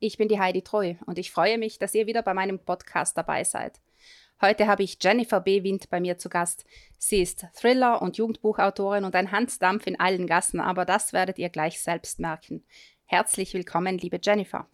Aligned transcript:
ich 0.00 0.16
bin 0.16 0.28
die 0.28 0.40
Heidi 0.40 0.62
Treu 0.62 0.94
und 1.06 1.18
ich 1.18 1.30
freue 1.30 1.58
mich, 1.58 1.78
dass 1.78 1.94
ihr 1.94 2.06
wieder 2.06 2.22
bei 2.22 2.34
meinem 2.34 2.58
Podcast 2.58 3.16
dabei 3.16 3.44
seid. 3.44 3.80
Heute 4.40 4.66
habe 4.66 4.82
ich 4.82 4.96
Jennifer 5.00 5.40
B. 5.40 5.62
Wind 5.62 5.90
bei 5.90 6.00
mir 6.00 6.16
zu 6.16 6.30
Gast. 6.30 6.64
Sie 6.96 7.20
ist 7.20 7.46
Thriller- 7.54 8.00
und 8.00 8.16
Jugendbuchautorin 8.16 9.04
und 9.04 9.14
ein 9.14 9.30
Handdampf 9.30 9.86
in 9.86 10.00
allen 10.00 10.26
Gassen, 10.26 10.60
aber 10.60 10.86
das 10.86 11.12
werdet 11.12 11.38
ihr 11.38 11.50
gleich 11.50 11.80
selbst 11.80 12.18
merken. 12.18 12.64
Herzlich 13.04 13.52
willkommen, 13.52 13.98
liebe 13.98 14.18
Jennifer. 14.22 14.66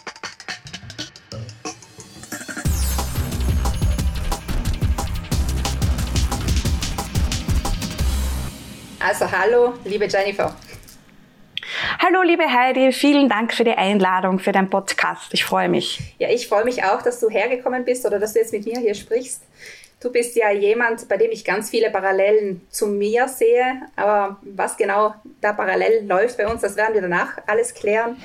Also 9.00 9.30
hallo, 9.30 9.74
liebe 9.84 10.06
Jennifer. 10.06 10.56
Hallo, 12.06 12.22
liebe 12.22 12.44
Heidi, 12.44 12.92
vielen 12.92 13.28
Dank 13.28 13.52
für 13.52 13.64
die 13.64 13.72
Einladung 13.72 14.38
für 14.38 14.52
deinen 14.52 14.70
Podcast. 14.70 15.34
Ich 15.34 15.44
freue 15.44 15.68
mich. 15.68 16.14
Ja, 16.20 16.28
ich 16.28 16.46
freue 16.46 16.64
mich 16.64 16.84
auch, 16.84 17.02
dass 17.02 17.18
du 17.18 17.28
hergekommen 17.28 17.84
bist 17.84 18.06
oder 18.06 18.20
dass 18.20 18.34
du 18.34 18.38
jetzt 18.38 18.52
mit 18.52 18.64
mir 18.64 18.78
hier 18.78 18.94
sprichst. 18.94 19.42
Du 19.98 20.12
bist 20.12 20.36
ja 20.36 20.52
jemand, 20.52 21.08
bei 21.08 21.16
dem 21.16 21.32
ich 21.32 21.44
ganz 21.44 21.70
viele 21.70 21.90
Parallelen 21.90 22.60
zu 22.70 22.86
mir 22.86 23.26
sehe. 23.26 23.82
Aber 23.96 24.36
was 24.42 24.76
genau 24.76 25.14
da 25.40 25.52
parallel 25.52 26.06
läuft 26.06 26.36
bei 26.36 26.46
uns, 26.46 26.60
das 26.60 26.76
werden 26.76 26.94
wir 26.94 27.02
danach 27.02 27.38
alles 27.48 27.74
klären. 27.74 28.22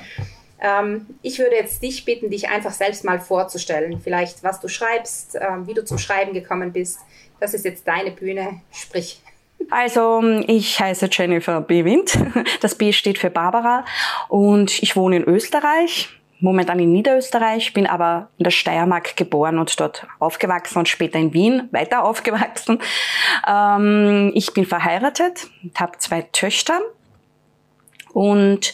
Ähm, 0.60 1.06
ich 1.22 1.40
würde 1.40 1.56
jetzt 1.56 1.82
dich 1.82 2.04
bitten, 2.04 2.30
dich 2.30 2.48
einfach 2.50 2.72
selbst 2.72 3.02
mal 3.02 3.18
vorzustellen. 3.18 4.00
Vielleicht, 4.00 4.44
was 4.44 4.60
du 4.60 4.68
schreibst, 4.68 5.34
ähm, 5.34 5.66
wie 5.66 5.74
du 5.74 5.84
zum 5.84 5.98
Schreiben 5.98 6.34
gekommen 6.34 6.72
bist. 6.72 7.00
Das 7.40 7.52
ist 7.52 7.64
jetzt 7.64 7.88
deine 7.88 8.12
Bühne. 8.12 8.60
Sprich. 8.70 9.20
Also 9.70 10.22
ich 10.46 10.80
heiße 10.80 11.08
Jennifer 11.10 11.60
B. 11.60 11.84
Wind. 11.84 12.18
Das 12.60 12.74
B 12.76 12.92
steht 12.92 13.18
für 13.18 13.30
Barbara 13.30 13.84
und 14.28 14.82
ich 14.82 14.94
wohne 14.94 15.16
in 15.16 15.24
Österreich, 15.24 16.08
momentan 16.38 16.78
in 16.78 16.92
Niederösterreich, 16.92 17.72
bin 17.72 17.86
aber 17.86 18.28
in 18.38 18.44
der 18.44 18.50
Steiermark 18.50 19.16
geboren 19.16 19.58
und 19.58 19.78
dort 19.80 20.06
aufgewachsen 20.20 20.78
und 20.78 20.88
später 20.88 21.18
in 21.18 21.32
Wien 21.32 21.68
weiter 21.72 22.04
aufgewachsen. 22.04 22.78
Ähm, 23.46 24.30
ich 24.34 24.52
bin 24.54 24.64
verheiratet 24.64 25.48
und 25.62 25.78
habe 25.80 25.98
zwei 25.98 26.22
Töchter 26.22 26.80
und 28.12 28.72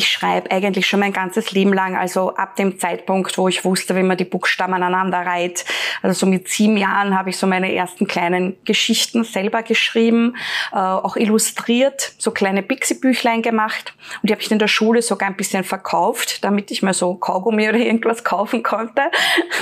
ich 0.00 0.08
schreibe 0.08 0.50
eigentlich 0.50 0.86
schon 0.86 1.00
mein 1.00 1.12
ganzes 1.12 1.52
Leben 1.52 1.74
lang, 1.74 1.94
also 1.94 2.34
ab 2.34 2.56
dem 2.56 2.78
Zeitpunkt, 2.78 3.36
wo 3.36 3.48
ich 3.48 3.66
wusste, 3.66 3.94
wie 3.96 4.02
man 4.02 4.16
die 4.16 4.24
Buchstaben 4.24 4.72
aneinander 4.72 5.18
reiht. 5.18 5.66
Also 6.00 6.20
so 6.20 6.26
mit 6.26 6.48
sieben 6.48 6.78
Jahren 6.78 7.18
habe 7.18 7.28
ich 7.28 7.36
so 7.36 7.46
meine 7.46 7.74
ersten 7.74 8.06
kleinen 8.06 8.56
Geschichten 8.64 9.24
selber 9.24 9.62
geschrieben, 9.62 10.36
äh, 10.72 10.76
auch 10.76 11.16
illustriert, 11.16 12.14
so 12.16 12.30
kleine 12.30 12.62
Pixie-Büchlein 12.62 13.42
gemacht. 13.42 13.94
Und 14.22 14.30
die 14.30 14.32
habe 14.32 14.40
ich 14.40 14.50
in 14.50 14.58
der 14.58 14.68
Schule 14.68 15.02
sogar 15.02 15.28
ein 15.28 15.36
bisschen 15.36 15.64
verkauft, 15.64 16.42
damit 16.44 16.70
ich 16.70 16.82
mir 16.82 16.94
so 16.94 17.16
Kaugummi 17.16 17.68
oder 17.68 17.78
irgendwas 17.78 18.24
kaufen 18.24 18.62
konnte. 18.62 19.02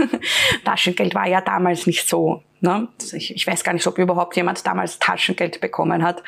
Taschengeld 0.64 1.16
war 1.16 1.26
ja 1.26 1.40
damals 1.40 1.88
nicht 1.88 2.08
so 2.08 2.44
Ne? 2.60 2.88
Ich, 3.12 3.34
ich, 3.34 3.46
weiß 3.46 3.62
gar 3.62 3.72
nicht, 3.72 3.86
ob 3.86 3.98
überhaupt 3.98 4.34
jemand 4.36 4.66
damals 4.66 4.98
Taschengeld 4.98 5.60
bekommen 5.60 6.02
hat. 6.02 6.22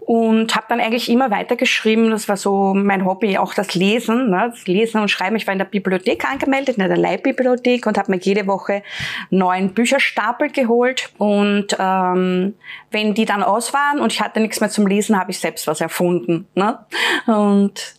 Und 0.00 0.54
habe 0.54 0.66
dann 0.68 0.80
eigentlich 0.80 1.08
immer 1.08 1.30
weitergeschrieben. 1.30 2.10
Das 2.10 2.28
war 2.28 2.36
so 2.36 2.74
mein 2.74 3.06
Hobby, 3.06 3.38
auch 3.38 3.54
das 3.54 3.74
Lesen. 3.74 4.30
Ne? 4.30 4.52
Das 4.54 4.66
Lesen 4.66 5.00
und 5.00 5.08
Schreiben. 5.08 5.36
Ich 5.36 5.46
war 5.46 5.52
in 5.52 5.58
der 5.58 5.66
Bibliothek 5.66 6.30
angemeldet, 6.30 6.76
in 6.76 6.86
der 6.86 6.96
Leihbibliothek 6.96 7.86
und 7.86 7.96
habe 7.96 8.10
mir 8.10 8.18
jede 8.18 8.46
Woche 8.46 8.82
neun 9.30 9.72
Bücherstapel 9.72 10.50
geholt. 10.50 11.12
Und 11.16 11.76
ähm, 11.78 12.54
wenn 12.90 13.14
die 13.14 13.24
dann 13.24 13.42
aus 13.42 13.72
waren 13.72 14.00
und 14.00 14.12
ich 14.12 14.20
hatte 14.20 14.40
nichts 14.40 14.60
mehr 14.60 14.70
zum 14.70 14.86
Lesen, 14.86 15.18
habe 15.18 15.30
ich 15.30 15.38
selbst 15.38 15.66
was 15.66 15.80
erfunden. 15.80 16.46
Ne? 16.54 16.78
Und 17.26 17.94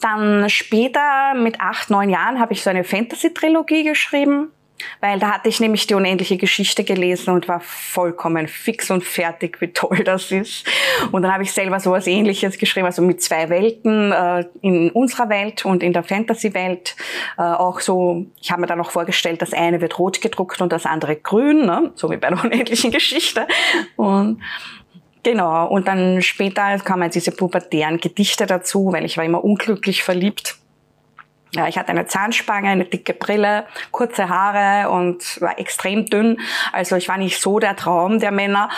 dann 0.00 0.50
später, 0.50 1.34
mit 1.34 1.60
acht, 1.60 1.90
neun 1.90 2.10
Jahren, 2.10 2.40
habe 2.40 2.52
ich 2.52 2.62
so 2.62 2.70
eine 2.70 2.84
Fantasy-Trilogie 2.84 3.84
geschrieben 3.84 4.50
weil 5.00 5.18
da 5.18 5.32
hatte 5.32 5.48
ich 5.48 5.60
nämlich 5.60 5.86
die 5.86 5.94
unendliche 5.94 6.36
Geschichte 6.36 6.84
gelesen 6.84 7.34
und 7.34 7.48
war 7.48 7.60
vollkommen 7.60 8.48
fix 8.48 8.90
und 8.90 9.04
fertig, 9.04 9.60
wie 9.60 9.68
toll 9.68 10.04
das 10.04 10.30
ist. 10.30 10.66
Und 11.12 11.22
dann 11.22 11.32
habe 11.32 11.42
ich 11.42 11.52
selber 11.52 11.80
so 11.80 11.90
was 11.90 12.06
ähnliches 12.06 12.58
geschrieben, 12.58 12.86
also 12.86 13.02
mit 13.02 13.22
zwei 13.22 13.48
Welten, 13.48 14.12
äh, 14.12 14.44
in 14.62 14.90
unserer 14.90 15.28
Welt 15.28 15.64
und 15.64 15.82
in 15.82 15.92
der 15.92 16.02
Fantasy-Welt. 16.02 16.96
Äh, 17.38 17.42
auch 17.42 17.80
so, 17.80 18.26
ich 18.40 18.50
habe 18.50 18.62
mir 18.62 18.66
dann 18.66 18.80
auch 18.80 18.90
vorgestellt, 18.90 19.42
das 19.42 19.52
eine 19.52 19.80
wird 19.80 19.98
rot 19.98 20.20
gedruckt 20.20 20.60
und 20.60 20.72
das 20.72 20.86
andere 20.86 21.16
grün, 21.16 21.66
ne? 21.66 21.92
so 21.94 22.10
wie 22.10 22.16
bei 22.16 22.28
der 22.28 22.42
unendlichen 22.44 22.90
Geschichte. 22.90 23.46
Und 23.96 24.40
Genau, 25.24 25.68
und 25.68 25.88
dann 25.88 26.20
später 26.20 26.78
kamen 26.80 27.10
diese 27.10 27.32
pubertären 27.32 27.98
Gedichte 27.98 28.44
dazu, 28.44 28.92
weil 28.92 29.06
ich 29.06 29.16
war 29.16 29.24
immer 29.24 29.42
unglücklich 29.42 30.02
verliebt 30.02 30.58
ja, 31.54 31.68
ich 31.68 31.78
hatte 31.78 31.90
eine 31.90 32.06
Zahnspange, 32.06 32.68
eine 32.68 32.84
dicke 32.84 33.14
Brille, 33.14 33.66
kurze 33.90 34.28
Haare 34.28 34.90
und 34.90 35.40
war 35.40 35.58
extrem 35.58 36.06
dünn. 36.06 36.40
Also 36.72 36.96
ich 36.96 37.08
war 37.08 37.16
nicht 37.16 37.40
so 37.40 37.58
der 37.58 37.76
Traum 37.76 38.18
der 38.18 38.32
Männer 38.32 38.68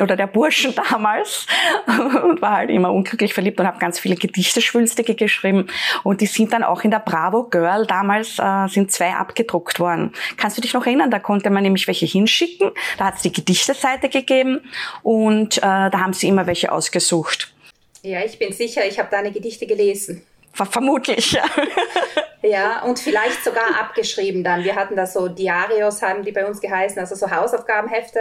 oder 0.00 0.16
der 0.16 0.26
Burschen 0.26 0.74
damals 0.90 1.46
und 1.86 2.42
war 2.42 2.56
halt 2.56 2.70
immer 2.70 2.92
unglücklich 2.92 3.34
verliebt 3.34 3.60
und 3.60 3.66
habe 3.66 3.78
ganz 3.78 3.98
viele 3.98 4.16
Gedichte, 4.16 4.60
Schwülstige 4.60 5.14
geschrieben. 5.14 5.68
Und 6.02 6.20
die 6.20 6.26
sind 6.26 6.52
dann 6.52 6.64
auch 6.64 6.82
in 6.82 6.90
der 6.90 6.98
Bravo 6.98 7.44
Girl 7.44 7.86
damals 7.86 8.38
äh, 8.38 8.66
sind 8.68 8.90
zwei 8.90 9.12
abgedruckt 9.14 9.78
worden. 9.78 10.12
Kannst 10.36 10.56
du 10.56 10.60
dich 10.60 10.74
noch 10.74 10.86
erinnern? 10.86 11.10
Da 11.10 11.18
konnte 11.18 11.50
man 11.50 11.62
nämlich 11.62 11.86
welche 11.86 12.06
hinschicken. 12.06 12.72
Da 12.98 13.06
hat 13.06 13.16
es 13.16 13.22
die 13.22 13.32
Gedichteseite 13.32 14.08
gegeben 14.08 14.60
und 15.02 15.58
äh, 15.58 15.60
da 15.60 15.92
haben 15.92 16.12
sie 16.12 16.28
immer 16.28 16.46
welche 16.46 16.72
ausgesucht. 16.72 17.54
Ja, 18.02 18.24
ich 18.24 18.38
bin 18.38 18.52
sicher, 18.52 18.84
ich 18.86 18.98
habe 18.98 19.08
deine 19.10 19.32
Gedichte 19.32 19.66
gelesen. 19.66 20.22
Vermutlich, 20.52 21.32
ja. 21.32 21.44
Ja, 22.44 22.82
und 22.82 22.98
vielleicht 22.98 23.42
sogar 23.42 23.64
abgeschrieben 23.80 24.44
dann. 24.44 24.64
Wir 24.64 24.76
hatten 24.76 24.96
da 24.96 25.06
so 25.06 25.28
Diarios, 25.28 26.02
haben 26.02 26.24
die 26.24 26.32
bei 26.32 26.44
uns 26.46 26.60
geheißen, 26.60 26.98
also 26.98 27.14
so 27.14 27.30
Hausaufgabenhefte. 27.30 28.20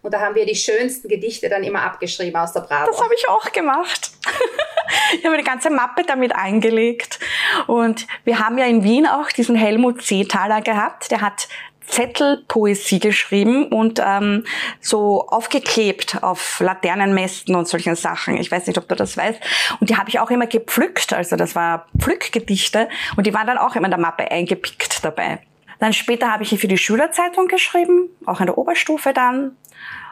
Und 0.00 0.14
da 0.14 0.20
haben 0.20 0.36
wir 0.36 0.46
die 0.46 0.54
schönsten 0.54 1.08
Gedichte 1.08 1.48
dann 1.48 1.64
immer 1.64 1.82
abgeschrieben 1.82 2.36
aus 2.36 2.52
der 2.52 2.60
Bravo. 2.60 2.88
Das 2.92 3.02
habe 3.02 3.14
ich 3.14 3.28
auch 3.28 3.50
gemacht. 3.50 4.12
ich 5.18 5.26
habe 5.26 5.36
die 5.36 5.42
ganze 5.42 5.70
Mappe 5.70 6.04
damit 6.06 6.36
eingelegt. 6.36 7.18
Und 7.66 8.06
wir 8.22 8.38
haben 8.38 8.58
ja 8.58 8.66
in 8.66 8.84
Wien 8.84 9.08
auch 9.08 9.32
diesen 9.32 9.56
Helmut 9.56 10.02
Seethaler 10.02 10.60
gehabt. 10.60 11.10
Der 11.10 11.20
hat 11.20 11.48
Zettelpoesie 11.86 12.98
geschrieben 12.98 13.66
und 13.66 14.00
ähm, 14.04 14.44
so 14.80 15.26
aufgeklebt 15.28 16.22
auf 16.22 16.60
Laternenmästen 16.60 17.54
und 17.54 17.68
solchen 17.68 17.96
Sachen. 17.96 18.36
Ich 18.36 18.50
weiß 18.50 18.66
nicht, 18.66 18.78
ob 18.78 18.88
du 18.88 18.94
das 18.94 19.16
weißt. 19.16 19.40
Und 19.80 19.90
die 19.90 19.96
habe 19.96 20.08
ich 20.08 20.18
auch 20.18 20.30
immer 20.30 20.46
gepflückt. 20.46 21.12
Also 21.12 21.36
das 21.36 21.54
war 21.54 21.86
Pflückgedichte 21.98 22.88
und 23.16 23.26
die 23.26 23.34
waren 23.34 23.46
dann 23.46 23.58
auch 23.58 23.76
immer 23.76 23.86
in 23.86 23.92
der 23.92 24.00
Mappe 24.00 24.30
eingepickt 24.30 25.04
dabei. 25.04 25.40
Dann 25.78 25.92
später 25.92 26.32
habe 26.32 26.44
ich 26.44 26.58
für 26.58 26.68
die 26.68 26.78
Schülerzeitung 26.78 27.48
geschrieben, 27.48 28.08
auch 28.26 28.40
in 28.40 28.46
der 28.46 28.56
Oberstufe 28.56 29.12
dann 29.12 29.56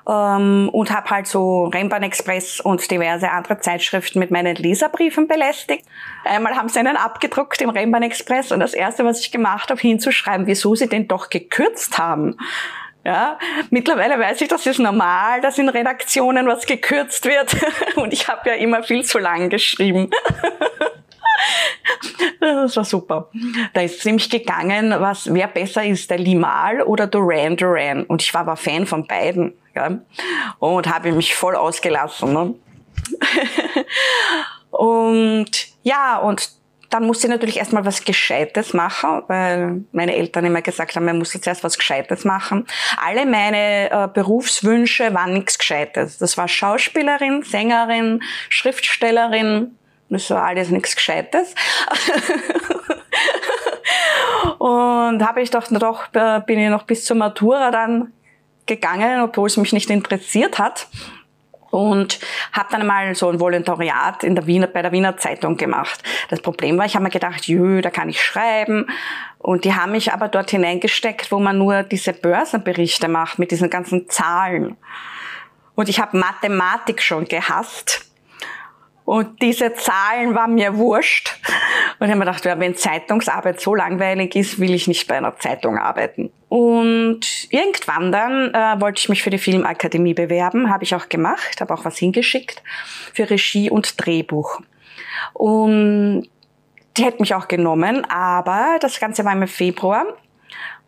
ähm, 0.08 0.68
und 0.72 0.90
habe 0.90 1.10
halt 1.10 1.26
so 1.26 1.64
Rennbahn 1.66 2.02
Express 2.02 2.60
und 2.60 2.90
diverse 2.90 3.30
andere 3.30 3.60
Zeitschriften 3.60 4.18
mit 4.18 4.30
meinen 4.30 4.56
Leserbriefen 4.56 5.28
belästigt. 5.28 5.84
Einmal 6.24 6.56
haben 6.56 6.68
sie 6.68 6.78
einen 6.78 6.96
abgedruckt 6.96 7.60
im 7.62 7.70
Rennbahn 7.70 8.02
Express 8.02 8.52
und 8.52 8.60
das 8.60 8.74
erste, 8.74 9.04
was 9.04 9.20
ich 9.20 9.30
gemacht 9.30 9.70
habe, 9.70 9.80
hinzuschreiben, 9.80 10.46
wieso 10.46 10.74
sie 10.74 10.88
den 10.88 11.08
doch 11.08 11.30
gekürzt 11.30 11.98
haben. 11.98 12.36
Ja, 13.04 13.36
mittlerweile 13.70 14.16
weiß 14.18 14.40
ich, 14.42 14.48
das 14.48 14.64
ist 14.64 14.78
normal, 14.78 15.40
dass 15.40 15.58
in 15.58 15.68
Redaktionen 15.68 16.46
was 16.46 16.66
gekürzt 16.66 17.24
wird. 17.24 17.56
Und 17.96 18.12
ich 18.12 18.28
habe 18.28 18.48
ja 18.48 18.54
immer 18.54 18.84
viel 18.84 19.04
zu 19.04 19.18
lang 19.18 19.50
geschrieben. 19.50 20.10
Das 22.40 22.76
war 22.76 22.84
super. 22.84 23.30
Da 23.72 23.82
ist 23.82 24.00
es 24.00 24.04
nämlich 24.04 24.28
gegangen, 24.28 24.94
was, 24.98 25.32
wer 25.32 25.46
besser 25.46 25.84
ist, 25.84 26.10
der 26.10 26.18
Limal 26.18 26.82
oder 26.82 27.06
Duran 27.06 27.56
Duran. 27.56 28.04
Und 28.04 28.22
ich 28.22 28.34
war 28.34 28.42
aber 28.42 28.56
Fan 28.56 28.86
von 28.86 29.06
beiden. 29.06 29.54
Ja? 29.74 29.98
Und 30.58 30.92
habe 30.92 31.12
mich 31.12 31.34
voll 31.34 31.54
ausgelassen. 31.54 32.32
Ne? 32.32 32.54
und 34.70 35.50
ja, 35.82 36.18
und 36.18 36.50
dann 36.92 37.06
musste 37.06 37.26
ich 37.26 37.30
natürlich 37.30 37.56
erstmal 37.56 37.86
was 37.86 38.04
Gescheites 38.04 38.74
machen, 38.74 39.22
weil 39.26 39.84
meine 39.92 40.14
Eltern 40.14 40.44
immer 40.44 40.60
gesagt 40.60 40.94
haben, 40.94 41.06
man 41.06 41.18
muss 41.18 41.32
jetzt 41.32 41.46
erst 41.46 41.64
was 41.64 41.78
Gescheites 41.78 42.24
machen. 42.24 42.66
Alle 42.98 43.24
meine 43.24 43.90
äh, 43.90 44.08
Berufswünsche 44.12 45.14
waren 45.14 45.32
nichts 45.32 45.56
Gescheites. 45.56 46.18
Das 46.18 46.36
war 46.36 46.48
Schauspielerin, 46.48 47.44
Sängerin, 47.44 48.22
Schriftstellerin, 48.50 49.78
das 50.12 50.30
war 50.30 50.44
alles 50.44 50.70
nichts 50.70 50.94
Gescheites. 50.94 51.54
und 54.58 55.26
habe 55.26 55.42
ich 55.42 55.50
doch, 55.50 55.66
doch 55.68 56.08
bin 56.46 56.58
ich 56.58 56.70
noch 56.70 56.84
bis 56.84 57.04
zur 57.04 57.16
Matura 57.16 57.70
dann 57.70 58.12
gegangen, 58.66 59.22
obwohl 59.22 59.46
es 59.46 59.56
mich 59.56 59.72
nicht 59.72 59.90
interessiert 59.90 60.58
hat. 60.58 60.88
Und 61.70 62.20
habe 62.52 62.68
dann 62.70 62.86
mal 62.86 63.14
so 63.14 63.30
ein 63.30 63.40
Volontariat 63.40 64.24
in 64.24 64.34
der 64.34 64.46
Wiener, 64.46 64.66
bei 64.66 64.82
der 64.82 64.92
Wiener 64.92 65.16
Zeitung 65.16 65.56
gemacht. 65.56 66.02
Das 66.28 66.42
Problem 66.42 66.76
war, 66.76 66.84
ich 66.84 66.94
habe 66.94 67.04
mir 67.04 67.10
gedacht, 67.10 67.46
jö, 67.46 67.80
da 67.80 67.88
kann 67.88 68.10
ich 68.10 68.22
schreiben. 68.22 68.88
Und 69.38 69.64
die 69.64 69.74
haben 69.74 69.92
mich 69.92 70.12
aber 70.12 70.28
dort 70.28 70.50
hineingesteckt, 70.50 71.32
wo 71.32 71.38
man 71.38 71.56
nur 71.56 71.82
diese 71.82 72.12
Börsenberichte 72.12 73.08
macht 73.08 73.38
mit 73.38 73.52
diesen 73.52 73.70
ganzen 73.70 74.06
Zahlen. 74.10 74.76
Und 75.74 75.88
ich 75.88 75.98
habe 75.98 76.18
Mathematik 76.18 77.00
schon 77.00 77.24
gehasst. 77.24 78.11
Und 79.12 79.42
diese 79.42 79.74
Zahlen 79.74 80.34
waren 80.34 80.54
mir 80.54 80.78
wurscht. 80.78 81.38
Und 81.98 82.06
ich 82.06 82.10
habe 82.10 82.18
mir 82.18 82.24
gedacht, 82.24 82.46
ja, 82.46 82.58
wenn 82.58 82.76
Zeitungsarbeit 82.76 83.60
so 83.60 83.74
langweilig 83.74 84.34
ist, 84.34 84.58
will 84.58 84.72
ich 84.72 84.88
nicht 84.88 85.06
bei 85.06 85.18
einer 85.18 85.36
Zeitung 85.36 85.76
arbeiten. 85.76 86.32
Und 86.48 87.20
irgendwann 87.50 88.10
dann 88.10 88.54
äh, 88.54 88.80
wollte 88.80 89.00
ich 89.00 89.10
mich 89.10 89.22
für 89.22 89.28
die 89.28 89.36
Filmakademie 89.36 90.14
bewerben, 90.14 90.70
habe 90.70 90.84
ich 90.84 90.94
auch 90.94 91.10
gemacht, 91.10 91.60
habe 91.60 91.74
auch 91.74 91.84
was 91.84 91.98
hingeschickt 91.98 92.62
für 93.12 93.28
Regie 93.28 93.68
und 93.68 94.02
Drehbuch. 94.02 94.62
Und 95.34 96.22
die 96.96 97.04
hätten 97.04 97.20
mich 97.20 97.34
auch 97.34 97.48
genommen, 97.48 98.06
aber 98.06 98.78
das 98.80 98.98
Ganze 98.98 99.26
war 99.26 99.34
im 99.34 99.46
Februar 99.46 100.06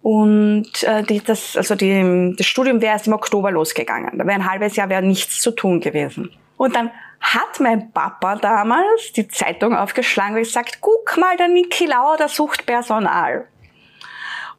und 0.01 0.83
äh, 0.83 1.03
die, 1.03 1.21
das, 1.21 1.59
also 1.59 1.75
die, 1.75 2.35
das 2.39 2.47
Studium 2.47 2.81
wäre 2.81 2.95
erst 2.95 3.07
im 3.07 3.13
Oktober 3.13 3.51
losgegangen. 3.51 4.17
Da 4.17 4.27
wäre 4.27 4.41
ein 4.41 4.51
halbes 4.51 4.77
Jahr 4.77 4.89
wäre 4.89 5.03
nichts 5.03 5.43
zu 5.43 5.51
tun 5.51 5.81
gewesen. 5.81 6.31
Und 6.57 6.75
dann 6.75 6.91
hat 7.21 7.61
mein 7.61 7.91
Papa 7.93 8.37
damals 8.37 9.13
die 9.15 9.29
Zeitung 9.29 9.75
aufgeschlagen 9.77 10.37
und 10.37 10.43
gesagt, 10.43 10.79
guck 10.81 11.17
mal, 11.17 11.37
der 11.37 11.49
Niki 11.49 11.87
Lauder 11.87 12.29
sucht 12.29 12.67
Personal. 12.67 13.47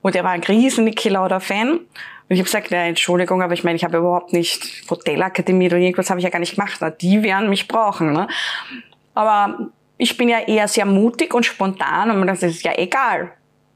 Und 0.02 0.16
er 0.16 0.24
war 0.24 0.32
ein 0.32 0.44
riesen 0.44 0.86
Niki 0.86 1.10
Lauder-Fan. 1.10 1.72
Und 1.72 1.88
ich 2.30 2.40
habe 2.40 2.46
gesagt, 2.46 2.72
ja, 2.72 2.84
Entschuldigung, 2.84 3.42
aber 3.42 3.54
ich 3.54 3.64
meine, 3.64 3.76
ich 3.76 3.84
habe 3.84 3.98
überhaupt 3.98 4.34
nicht 4.34 4.90
Hotelakademie 4.90 5.68
oder 5.68 5.78
irgendwas 5.78 6.10
habe 6.10 6.20
ich 6.20 6.24
ja 6.24 6.30
gar 6.30 6.40
nicht 6.40 6.56
gemacht. 6.56 6.78
Na, 6.80 6.90
die 6.90 7.22
werden 7.24 7.50
mich 7.50 7.68
brauchen. 7.68 8.14
Ne? 8.14 8.28
Aber 9.14 9.70
ich 9.98 10.18
bin 10.18 10.28
ja 10.28 10.40
eher 10.40 10.68
sehr 10.68 10.86
mutig 10.86 11.34
und 11.34 11.46
spontan 11.46 12.12
und 12.12 12.28
das 12.28 12.44
ist 12.44 12.64
ja 12.64 12.74
egal. 12.78 13.32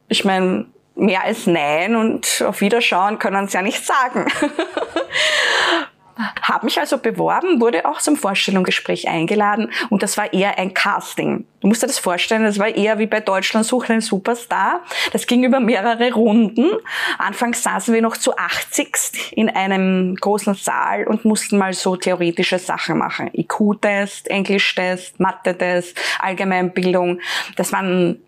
Ich 0.08 0.26
meine, 0.26 0.66
mehr 0.96 1.24
als 1.24 1.48
Nein 1.48 1.96
und 1.96 2.44
auf 2.46 2.62
Wiederschauen 2.62 3.20
können 3.20 3.48
sie 3.48 3.56
ja 3.56 3.62
nicht 3.62 3.86
sagen. 3.86 4.26
Habe 6.42 6.66
mich 6.66 6.80
also 6.80 6.98
beworben, 6.98 7.62
wurde 7.62 7.86
auch 7.86 8.00
zum 8.00 8.16
Vorstellungsgespräch 8.16 9.08
eingeladen 9.08 9.72
und 9.90 10.04
das 10.04 10.18
war 10.18 10.34
eher 10.34 10.58
ein 10.58 10.74
Casting. 10.74 11.46
Du 11.62 11.68
musst 11.68 11.84
dir 11.84 11.88
das 11.88 12.00
vorstellen, 12.00 12.44
das 12.44 12.60
war 12.60 12.68
eher 12.68 13.00
wie 13.00 13.06
bei 13.06 13.20
Deutschland 13.20 13.66
sucht 13.66 13.90
einen 13.90 14.02
Superstar. 14.02 14.82
Das 15.12 15.28
ging 15.28 15.44
über 15.44 15.60
mehrere 15.60 16.12
Runden. 16.14 16.70
Anfangs 17.18 17.64
saßen 17.64 17.94
wir 17.94 18.02
noch 18.02 18.18
zu 18.18 18.36
80 18.38 19.34
in 19.36 19.50
einem 19.50 20.16
großen 20.16 20.56
Saal 20.56 21.06
und 21.08 21.26
mussten 21.26 21.58
mal 21.58 21.74
so 21.74 21.96
theoretische 21.96 22.60
Sachen 22.60 22.98
machen. 22.98 23.30
IQ-Test, 23.34 24.30
Englisch-Test, 24.30 25.20
Mathe-Test, 25.20 26.00
Allgemeinbildung. 26.20 27.20
Das 27.56 27.74
waren 27.74 28.22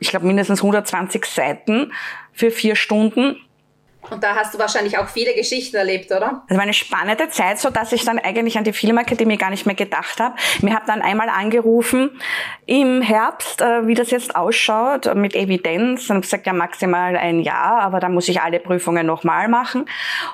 ich 0.00 0.08
glaube, 0.08 0.26
mindestens 0.26 0.60
120 0.60 1.24
Seiten 1.26 1.92
für 2.32 2.50
vier 2.50 2.74
Stunden. 2.74 3.36
Und 4.08 4.24
da 4.24 4.34
hast 4.34 4.54
du 4.54 4.58
wahrscheinlich 4.58 4.96
auch 4.96 5.08
viele 5.08 5.34
Geschichten 5.34 5.76
erlebt, 5.76 6.10
oder? 6.10 6.42
Es 6.48 6.56
war 6.56 6.62
eine 6.62 6.72
spannende 6.72 7.28
Zeit, 7.28 7.58
so 7.58 7.68
dass 7.68 7.92
ich 7.92 8.04
dann 8.04 8.18
eigentlich 8.18 8.56
an 8.56 8.64
die 8.64 8.72
Filmakademie 8.72 9.36
gar 9.36 9.50
nicht 9.50 9.66
mehr 9.66 9.74
gedacht 9.74 10.20
habe. 10.20 10.34
Mir 10.62 10.74
hat 10.74 10.88
dann 10.88 11.02
einmal 11.02 11.28
angerufen 11.28 12.18
im 12.64 13.02
Herbst, 13.02 13.60
äh, 13.60 13.86
wie 13.86 13.94
das 13.94 14.10
jetzt 14.10 14.34
ausschaut 14.34 15.14
mit 15.14 15.34
Evidenz. 15.34 16.08
Und 16.08 16.22
gesagt, 16.22 16.46
ja 16.46 16.54
maximal 16.54 17.16
ein 17.16 17.40
Jahr, 17.40 17.82
aber 17.82 18.00
da 18.00 18.08
muss 18.08 18.28
ich 18.28 18.40
alle 18.40 18.58
Prüfungen 18.58 19.06
nochmal 19.06 19.48
machen. 19.48 19.84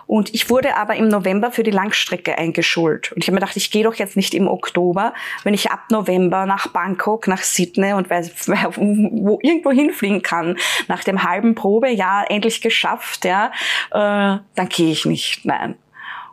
Und 0.07 0.33
ich 0.33 0.49
wurde 0.49 0.77
aber 0.77 0.95
im 0.95 1.09
November 1.09 1.51
für 1.51 1.65
die 1.65 1.73
Langstrecke 1.73 2.39
eingeschult. 2.39 3.13
Und 3.13 3.19
ich 3.19 3.27
habe 3.27 3.35
mir 3.35 3.41
gedacht, 3.41 3.57
ich 3.57 3.73
gehe 3.73 3.83
doch 3.83 3.95
jetzt 3.95 4.17
nicht 4.17 4.33
im 4.33 4.47
Oktober, 4.47 5.13
wenn 5.43 5.55
ich 5.55 5.71
ab 5.73 5.81
November 5.91 6.47
nach 6.47 6.69
Bangkok, 6.69 7.27
nach 7.27 7.43
Sydney 7.43 7.95
und 7.95 8.09
weiß, 8.09 8.49
wo 8.77 9.39
irgendwo 9.43 9.73
hinfliegen 9.73 10.23
kann, 10.23 10.57
nach 10.87 11.03
dem 11.03 11.25
halben 11.25 11.57
Probejahr 11.57 12.31
endlich 12.31 12.61
geschafft, 12.61 13.25
ja 13.25 13.51
äh, 13.91 14.38
dann 14.55 14.69
gehe 14.69 14.93
ich 14.93 15.05
nicht, 15.05 15.44
nein. 15.44 15.76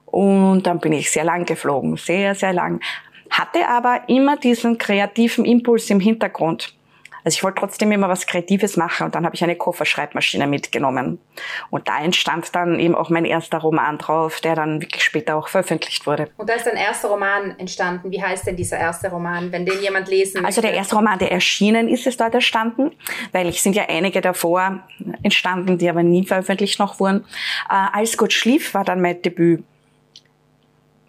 Und 0.06 0.64
dann 0.68 0.80
bin 0.80 0.94
ich 0.94 1.10
sehr 1.10 1.24
lang 1.24 1.46
geflogen, 1.46 1.98
sehr, 1.98 2.36
sehr 2.36 2.54
lang. 2.54 2.81
Hatte 3.30 3.68
aber 3.68 4.02
immer 4.08 4.38
diesen 4.38 4.78
kreativen 4.78 5.44
Impuls 5.44 5.90
im 5.90 6.00
Hintergrund. 6.00 6.75
Also 7.24 7.36
ich 7.36 7.44
wollte 7.44 7.60
trotzdem 7.60 7.92
immer 7.92 8.10
was 8.10 8.28
Kreatives 8.28 8.78
machen 8.78 9.06
und 9.06 9.16
dann 9.16 9.25
habe 9.25 9.36
ich 9.36 9.44
eine 9.44 9.56
Kofferschreibmaschine 9.56 10.48
mitgenommen. 10.48 11.20
Und 11.70 11.88
da 11.88 12.00
entstand 12.00 12.54
dann 12.56 12.80
eben 12.80 12.96
auch 12.96 13.10
mein 13.10 13.25
erster 13.25 13.60
Roman 13.60 13.98
drauf, 13.98 14.42
der 14.42 14.56
dann 14.56 14.81
wirklich 14.81 15.04
später 15.04 15.36
auch 15.36 15.48
veröffentlicht 15.48 16.06
wurde. 16.06 16.30
Und 16.38 16.50
da 16.50 16.54
ist 16.54 16.66
dein 16.66 16.75
erster 16.75 17.10
Roman 17.10 17.58
entstanden. 17.58 18.12
Wie 18.12 18.22
heißt 18.22 18.48
denn 18.48 18.56
dieser 18.56 18.78
erste 18.78 19.10
Roman, 19.10 19.52
wenn 19.52 19.66
den 19.66 19.81
jemand 19.81 20.08
lesen 20.08 20.42
möchte? 20.42 20.48
Also 20.48 20.62
der 20.62 20.74
erste 20.74 20.96
Roman, 20.96 21.20
der 21.20 21.31
erschienen 21.31 21.88
ist, 21.88 22.06
ist 22.06 22.20
dort 22.20 22.34
entstanden, 22.34 22.92
weil 23.31 23.48
es 23.48 23.64
sind 23.64 23.75
ja 23.75 23.86
einige 23.88 24.22
davor 24.22 24.84
entstanden, 25.22 25.78
die 25.78 25.90
aber 25.90 26.04
nie 26.04 26.25
veröffentlicht 26.25 26.80
noch 26.80 27.00
wurden. 27.00 27.25
Äh, 27.70 27.74
Als 27.94 28.18
Gott 28.18 28.34
schlief 28.34 28.74
war 28.74 28.84
dann 28.84 29.02
mein 29.02 29.22
Debüt 29.22 29.64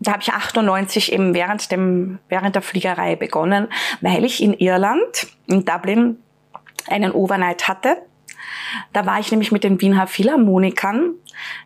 da 0.06 0.12
habe 0.12 0.22
ich 0.22 0.32
98 0.32 1.12
eben 1.12 1.34
während 1.34 1.70
dem 1.72 2.18
während 2.28 2.54
der 2.54 2.62
Fliegerei 2.62 3.16
begonnen, 3.16 3.68
weil 4.00 4.24
ich 4.24 4.42
in 4.42 4.54
Irland 4.54 5.26
in 5.46 5.64
Dublin 5.64 6.18
einen 6.88 7.12
Overnight 7.12 7.68
hatte. 7.68 7.98
Da 8.92 9.06
war 9.06 9.20
ich 9.20 9.30
nämlich 9.30 9.52
mit 9.52 9.64
den 9.64 9.80
Wiener 9.80 10.06
Philharmonikern. 10.06 11.14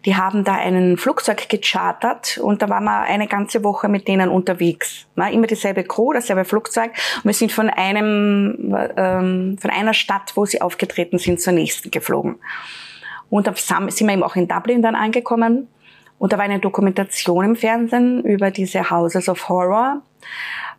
Die 0.04 0.16
haben 0.16 0.44
da 0.44 0.54
einen 0.54 0.96
Flugzeug 0.96 1.48
gechartert 1.48 2.38
und 2.38 2.62
da 2.62 2.68
waren 2.68 2.84
wir 2.84 3.02
eine 3.02 3.26
ganze 3.26 3.64
Woche 3.64 3.88
mit 3.88 4.08
denen 4.08 4.28
unterwegs. 4.28 5.06
Immer 5.16 5.46
dieselbe 5.46 5.84
Crew, 5.84 6.12
dasselbe 6.12 6.44
Flugzeug. 6.44 6.92
Und 7.16 7.24
wir 7.24 7.34
sind 7.34 7.52
von 7.52 7.68
einem, 7.68 8.76
ähm, 8.96 9.58
von 9.60 9.70
einer 9.70 9.94
Stadt, 9.94 10.32
wo 10.36 10.46
sie 10.46 10.62
aufgetreten 10.62 11.18
sind, 11.18 11.40
zur 11.40 11.52
nächsten 11.52 11.90
geflogen. 11.90 12.36
Und 13.30 13.46
da 13.46 13.54
sind 13.54 14.06
wir 14.06 14.12
eben 14.12 14.22
auch 14.22 14.36
in 14.36 14.48
Dublin 14.48 14.82
dann 14.82 14.94
angekommen. 14.94 15.68
Und 16.18 16.32
da 16.32 16.38
war 16.38 16.44
eine 16.44 16.58
Dokumentation 16.58 17.44
im 17.44 17.56
Fernsehen 17.56 18.24
über 18.24 18.50
diese 18.50 18.90
Houses 18.90 19.28
of 19.28 19.48
Horror, 19.48 20.02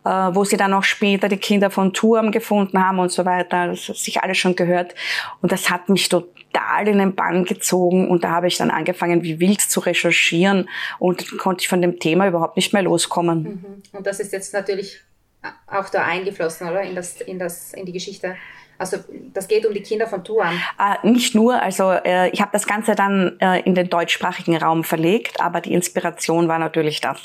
äh, 0.04 0.10
wo 0.10 0.44
sie 0.44 0.56
dann 0.56 0.72
auch 0.72 0.82
später 0.82 1.28
die 1.28 1.36
Kinder 1.36 1.70
von 1.70 1.92
Turm 1.92 2.30
gefunden 2.30 2.82
haben 2.84 2.98
und 2.98 3.10
so 3.10 3.24
weiter. 3.24 3.68
Das 3.68 3.88
hat 3.88 3.96
sich 3.96 4.22
alles 4.22 4.38
schon 4.38 4.56
gehört. 4.56 4.94
Und 5.40 5.52
das 5.52 5.70
hat 5.70 5.88
mich 5.88 6.08
total 6.08 6.88
in 6.88 6.98
den 6.98 7.14
Bann 7.14 7.44
gezogen. 7.44 8.08
Und 8.08 8.24
da 8.24 8.30
habe 8.30 8.48
ich 8.48 8.58
dann 8.58 8.70
angefangen, 8.70 9.22
wie 9.22 9.40
wild 9.40 9.60
zu 9.60 9.80
recherchieren 9.80 10.68
und 10.98 11.38
konnte 11.38 11.62
ich 11.62 11.68
von 11.68 11.80
dem 11.80 11.98
Thema 11.98 12.28
überhaupt 12.28 12.56
nicht 12.56 12.72
mehr 12.72 12.82
loskommen. 12.82 13.42
Mhm. 13.42 13.96
Und 13.96 14.06
das 14.06 14.20
ist 14.20 14.32
jetzt 14.32 14.52
natürlich 14.52 15.00
auch 15.66 15.88
da 15.88 16.04
eingeflossen, 16.04 16.68
oder? 16.68 16.82
In, 16.82 16.94
das, 16.94 17.20
in, 17.20 17.38
das, 17.38 17.72
in 17.72 17.86
die 17.86 17.92
Geschichte. 17.92 18.36
Also 18.80 18.96
das 19.34 19.46
geht 19.46 19.66
um 19.66 19.74
die 19.74 19.82
Kinder 19.82 20.06
von 20.06 20.24
Tuan. 20.24 20.58
Äh, 20.78 21.06
nicht 21.06 21.34
nur, 21.34 21.60
also 21.60 21.90
äh, 21.90 22.30
ich 22.30 22.40
habe 22.40 22.50
das 22.52 22.66
Ganze 22.66 22.94
dann 22.94 23.38
äh, 23.38 23.60
in 23.60 23.74
den 23.74 23.90
deutschsprachigen 23.90 24.56
Raum 24.56 24.84
verlegt, 24.84 25.38
aber 25.38 25.60
die 25.60 25.74
Inspiration 25.74 26.48
war 26.48 26.58
natürlich 26.58 27.02
das. 27.02 27.20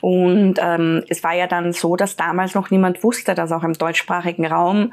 Und 0.00 0.56
ähm, 0.60 1.04
es 1.08 1.22
war 1.22 1.32
ja 1.32 1.46
dann 1.46 1.72
so, 1.72 1.94
dass 1.94 2.16
damals 2.16 2.56
noch 2.56 2.70
niemand 2.70 3.04
wusste, 3.04 3.36
dass 3.36 3.52
auch 3.52 3.62
im 3.62 3.74
deutschsprachigen 3.74 4.46
Raum 4.46 4.92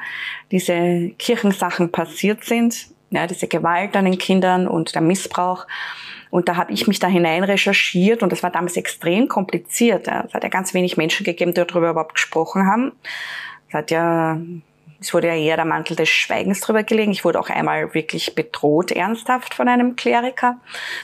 diese 0.52 1.10
Kirchensachen 1.18 1.92
passiert 1.92 2.44
sind, 2.44 2.88
ja, 3.10 3.26
diese 3.26 3.48
Gewalt 3.48 3.96
an 3.96 4.06
den 4.06 4.20
Kindern 4.20 4.68
und 4.68 4.94
der 4.94 5.02
Missbrauch. 5.02 5.66
Und 6.30 6.48
da 6.48 6.58
habe 6.58 6.74
ich 6.74 6.88
mich 6.88 7.00
da 7.00 7.08
hinein 7.08 7.44
recherchiert 7.44 8.22
und 8.22 8.32
das 8.32 8.44
war 8.44 8.52
damals 8.52 8.78
extrem 8.78 9.28
kompliziert. 9.28 10.08
Es 10.08 10.34
hat 10.34 10.44
ja 10.44 10.50
ganz 10.50 10.76
wenig 10.76 10.96
Menschen 10.96 11.24
gegeben, 11.24 11.56
die 11.56 11.66
darüber 11.66 11.90
überhaupt 11.90 12.14
gesprochen 12.14 12.68
haben. 12.68 12.92
Es 13.70 13.74
hat 13.74 13.92
ja 13.92 14.38
es 15.00 15.14
wurde 15.14 15.28
ja 15.28 15.36
eher 15.36 15.56
der 15.58 15.66
Mantel 15.66 15.96
des 15.96 16.10
Schweigens 16.10 16.62
drüber 16.62 16.84
gelegen. 16.84 17.12
Ich 17.12 17.24
wurde 17.24 17.40
auch 17.40 17.50
einmal 17.50 17.94
wirklich 17.94 18.34
bedroht, 18.34 18.92
ernsthaft 18.92 19.54
von 19.54 19.68
einem 19.68 19.96
Kleriker. 19.96 20.58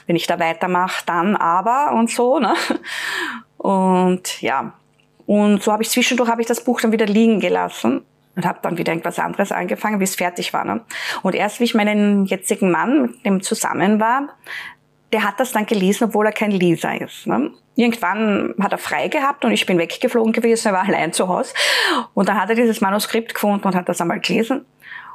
Wenn 0.06 0.16
ich 0.16 0.26
da 0.26 0.38
weitermache, 0.38 1.04
dann 1.06 1.36
aber 1.36 1.92
und 1.92 2.10
so. 2.10 2.38
Ne? 2.38 2.54
Und 3.56 4.42
ja, 4.42 4.74
und 5.26 5.62
so 5.62 5.72
habe 5.72 5.82
ich 5.82 5.90
zwischendurch 5.90 6.28
habe 6.28 6.42
ich 6.42 6.46
das 6.46 6.64
Buch 6.64 6.80
dann 6.82 6.92
wieder 6.92 7.06
liegen 7.06 7.40
gelassen 7.40 8.04
und 8.36 8.44
habe 8.44 8.58
dann 8.62 8.76
wieder 8.76 8.92
irgendwas 8.92 9.18
anderes 9.18 9.52
angefangen, 9.52 9.98
bis 9.98 10.10
es 10.10 10.16
fertig 10.16 10.52
war. 10.52 10.64
Ne? 10.64 10.82
Und 11.22 11.34
erst 11.34 11.60
wie 11.60 11.64
ich 11.64 11.74
meinen 11.74 12.26
jetzigen 12.26 12.70
Mann 12.70 13.02
mit 13.02 13.24
dem 13.24 13.42
zusammen 13.42 14.00
war, 14.00 14.28
der 15.12 15.22
hat 15.22 15.40
das 15.40 15.52
dann 15.52 15.66
gelesen, 15.66 16.04
obwohl 16.04 16.26
er 16.26 16.32
kein 16.32 16.50
Leser 16.50 17.00
ist. 17.00 17.26
Ne? 17.26 17.52
Irgendwann 17.76 18.54
hat 18.60 18.72
er 18.72 18.78
frei 18.78 19.08
gehabt 19.08 19.44
und 19.44 19.52
ich 19.52 19.66
bin 19.66 19.78
weggeflogen 19.78 20.32
gewesen, 20.32 20.68
er 20.68 20.74
war 20.74 20.84
allein 20.84 21.12
zu 21.12 21.28
Hause. 21.28 21.52
Und 22.14 22.28
dann 22.28 22.40
hat 22.40 22.48
er 22.50 22.54
dieses 22.54 22.80
Manuskript 22.80 23.34
gefunden 23.34 23.66
und 23.66 23.74
hat 23.74 23.88
das 23.88 24.00
einmal 24.00 24.20
gelesen. 24.20 24.64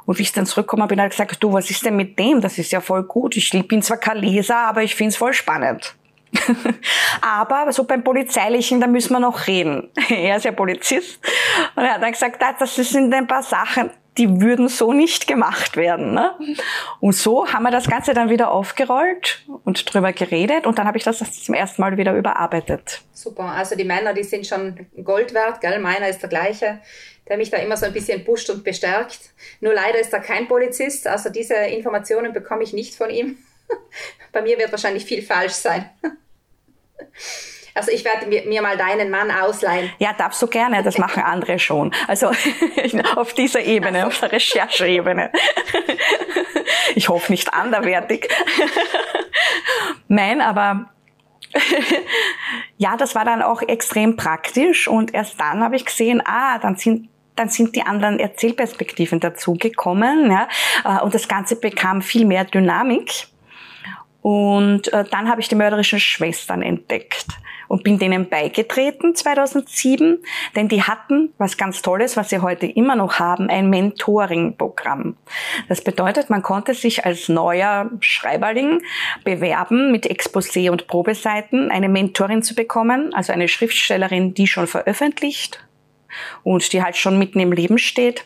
Und 0.04 0.18
wie 0.18 0.22
ich 0.22 0.32
dann 0.32 0.46
zurückkomme, 0.46 0.86
bin 0.86 0.98
ich 0.98 1.10
gesagt, 1.10 1.42
du, 1.42 1.52
was 1.52 1.70
ist 1.70 1.84
denn 1.84 1.96
mit 1.96 2.18
dem? 2.18 2.40
Das 2.40 2.58
ist 2.58 2.72
ja 2.72 2.80
voll 2.80 3.04
gut. 3.04 3.36
Ich 3.36 3.50
bin 3.68 3.82
zwar 3.82 3.98
kein 3.98 4.18
Leser, 4.18 4.56
aber 4.56 4.82
ich 4.82 4.94
finde 4.94 5.10
es 5.10 5.16
voll 5.16 5.32
spannend. 5.32 5.94
aber 7.20 7.72
so 7.72 7.84
beim 7.84 8.04
Polizeilichen, 8.04 8.80
da 8.80 8.86
müssen 8.86 9.12
wir 9.12 9.20
noch 9.20 9.46
reden. 9.46 9.88
er 10.08 10.36
ist 10.36 10.44
ja 10.44 10.52
Polizist. 10.52 11.20
Und 11.76 11.84
er 11.84 11.94
hat 11.94 12.02
dann 12.02 12.12
gesagt, 12.12 12.42
ah, 12.42 12.54
das 12.58 12.74
sind 12.76 13.12
ein 13.12 13.26
paar 13.26 13.42
Sachen, 13.42 13.90
die 14.18 14.40
würden 14.40 14.68
so 14.68 14.92
nicht 14.92 15.26
gemacht 15.26 15.76
werden. 15.76 16.12
Ne? 16.12 16.34
Und 17.00 17.14
so 17.14 17.46
haben 17.52 17.62
wir 17.62 17.70
das 17.70 17.88
Ganze 17.88 18.12
dann 18.14 18.28
wieder 18.28 18.50
aufgerollt 18.50 19.44
und 19.64 19.92
drüber 19.92 20.12
geredet 20.12 20.66
und 20.66 20.78
dann 20.78 20.86
habe 20.86 20.98
ich 20.98 21.04
das 21.04 21.18
zum 21.42 21.54
ersten 21.54 21.80
Mal 21.80 21.96
wieder 21.96 22.16
überarbeitet. 22.16 23.02
Super, 23.12 23.44
also 23.44 23.76
die 23.76 23.84
Männer, 23.84 24.14
die 24.14 24.24
sind 24.24 24.46
schon 24.46 24.86
Gold 25.04 25.34
wert, 25.34 25.60
gell? 25.60 25.78
Meiner 25.78 26.08
ist 26.08 26.20
der 26.20 26.28
gleiche, 26.28 26.80
der 27.28 27.36
mich 27.36 27.50
da 27.50 27.58
immer 27.58 27.76
so 27.76 27.86
ein 27.86 27.92
bisschen 27.92 28.24
pusht 28.24 28.50
und 28.50 28.64
bestärkt. 28.64 29.30
Nur 29.60 29.74
leider 29.74 30.00
ist 30.00 30.12
er 30.12 30.20
kein 30.20 30.48
Polizist, 30.48 31.06
also 31.06 31.30
diese 31.30 31.54
Informationen 31.54 32.32
bekomme 32.32 32.62
ich 32.62 32.72
nicht 32.72 32.94
von 32.94 33.10
ihm. 33.10 33.38
Bei 34.32 34.42
mir 34.42 34.58
wird 34.58 34.72
wahrscheinlich 34.72 35.04
viel 35.04 35.22
falsch 35.22 35.52
sein. 35.52 35.88
Also 37.74 37.90
ich 37.92 38.04
werde 38.04 38.26
mir, 38.26 38.44
mir 38.46 38.62
mal 38.62 38.76
deinen 38.76 39.10
Mann 39.10 39.30
ausleihen. 39.30 39.90
Ja, 39.98 40.12
darfst 40.12 40.40
du 40.42 40.46
gerne, 40.46 40.82
das 40.82 40.98
machen 40.98 41.22
andere 41.22 41.58
schon. 41.58 41.92
Also 42.08 42.30
auf 43.16 43.34
dieser 43.34 43.60
Ebene, 43.60 44.06
auf 44.06 44.18
der 44.20 44.32
Rechercheebene. 44.32 45.30
Ich 46.94 47.08
hoffe 47.08 47.30
nicht 47.30 47.54
anderwertig. 47.54 48.28
Nein, 50.08 50.40
aber 50.40 50.90
ja, 52.78 52.96
das 52.96 53.14
war 53.14 53.24
dann 53.24 53.42
auch 53.42 53.62
extrem 53.62 54.16
praktisch 54.16 54.88
und 54.88 55.14
erst 55.14 55.40
dann 55.40 55.62
habe 55.62 55.76
ich 55.76 55.84
gesehen, 55.84 56.22
ah, 56.24 56.58
dann 56.58 56.76
sind 56.76 57.08
dann 57.36 57.48
sind 57.48 57.74
die 57.74 57.82
anderen 57.82 58.18
Erzählperspektiven 58.18 59.18
dazugekommen, 59.18 60.30
ja, 60.30 60.46
äh, 60.84 61.02
und 61.02 61.14
das 61.14 61.26
Ganze 61.26 61.56
bekam 61.56 62.02
viel 62.02 62.26
mehr 62.26 62.44
Dynamik. 62.44 63.28
Und 64.20 64.92
äh, 64.92 65.04
dann 65.10 65.30
habe 65.30 65.40
ich 65.40 65.48
die 65.48 65.54
mörderischen 65.54 66.00
Schwestern 66.00 66.60
entdeckt 66.60 67.28
und 67.70 67.84
bin 67.84 68.00
denen 68.00 68.28
beigetreten 68.28 69.14
2007, 69.14 70.18
denn 70.56 70.66
die 70.66 70.82
hatten 70.82 71.32
was 71.38 71.56
ganz 71.56 71.82
Tolles, 71.82 72.16
was 72.16 72.28
sie 72.28 72.40
heute 72.40 72.66
immer 72.66 72.96
noch 72.96 73.20
haben, 73.20 73.48
ein 73.48 73.70
Mentoring-Programm. 73.70 75.16
Das 75.68 75.80
bedeutet, 75.80 76.30
man 76.30 76.42
konnte 76.42 76.74
sich 76.74 77.04
als 77.04 77.28
neuer 77.28 77.88
Schreiberling 78.00 78.82
bewerben, 79.22 79.92
mit 79.92 80.10
Exposé 80.10 80.68
und 80.72 80.88
Probeseiten 80.88 81.70
eine 81.70 81.88
Mentorin 81.88 82.42
zu 82.42 82.56
bekommen, 82.56 83.14
also 83.14 83.32
eine 83.32 83.46
Schriftstellerin, 83.46 84.34
die 84.34 84.48
schon 84.48 84.66
veröffentlicht 84.66 85.64
und 86.42 86.72
die 86.72 86.82
halt 86.82 86.96
schon 86.96 87.20
mitten 87.20 87.38
im 87.38 87.52
Leben 87.52 87.78
steht 87.78 88.24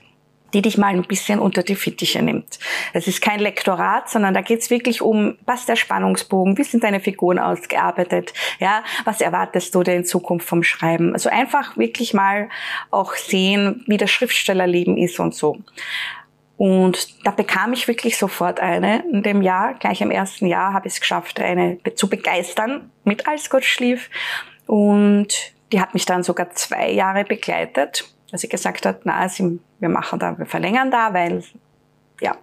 die 0.54 0.62
dich 0.62 0.78
mal 0.78 0.94
ein 0.94 1.02
bisschen 1.02 1.40
unter 1.40 1.62
die 1.62 1.74
Fittiche 1.74 2.22
nimmt. 2.22 2.58
Das 2.92 3.06
ist 3.06 3.20
kein 3.20 3.40
Lektorat, 3.40 4.08
sondern 4.08 4.32
da 4.32 4.40
geht's 4.40 4.70
wirklich 4.70 5.02
um, 5.02 5.36
was 5.44 5.66
der 5.66 5.76
Spannungsbogen, 5.76 6.56
wie 6.56 6.64
sind 6.64 6.84
deine 6.84 7.00
Figuren 7.00 7.38
ausgearbeitet, 7.38 8.32
ja, 8.60 8.84
was 9.04 9.20
erwartest 9.20 9.74
du 9.74 9.82
denn 9.82 9.98
in 9.98 10.04
Zukunft 10.04 10.48
vom 10.48 10.62
Schreiben? 10.62 11.12
Also 11.12 11.28
einfach 11.28 11.76
wirklich 11.76 12.14
mal 12.14 12.48
auch 12.90 13.14
sehen, 13.14 13.84
wie 13.86 13.96
das 13.96 14.10
Schriftstellerleben 14.10 14.96
ist 14.96 15.18
und 15.18 15.34
so. 15.34 15.58
Und 16.56 17.26
da 17.26 17.32
bekam 17.32 17.72
ich 17.72 17.88
wirklich 17.88 18.16
sofort 18.16 18.60
eine. 18.60 19.04
In 19.10 19.24
dem 19.24 19.42
Jahr, 19.42 19.74
gleich 19.74 20.00
im 20.00 20.12
ersten 20.12 20.46
Jahr, 20.46 20.72
habe 20.72 20.86
ich 20.86 20.94
es 20.94 21.00
geschafft, 21.00 21.40
eine 21.40 21.78
zu 21.96 22.08
begeistern 22.08 22.92
mit 23.02 23.26
Als 23.26 23.50
Gott 23.50 23.64
schlief. 23.64 24.08
Und 24.66 25.52
die 25.72 25.80
hat 25.80 25.94
mich 25.94 26.06
dann 26.06 26.22
sogar 26.22 26.50
zwei 26.50 26.90
Jahre 26.92 27.24
begleitet 27.24 28.13
dass 28.34 28.40
sie 28.40 28.48
gesagt 28.48 28.84
hat, 28.84 29.02
na, 29.04 29.28
sie, 29.28 29.60
wir 29.78 29.88
machen 29.88 30.18
da, 30.18 30.36
wir 30.36 30.44
verlängern 30.44 30.90
da, 30.90 31.14
weil, 31.14 31.44
ja. 32.20 32.36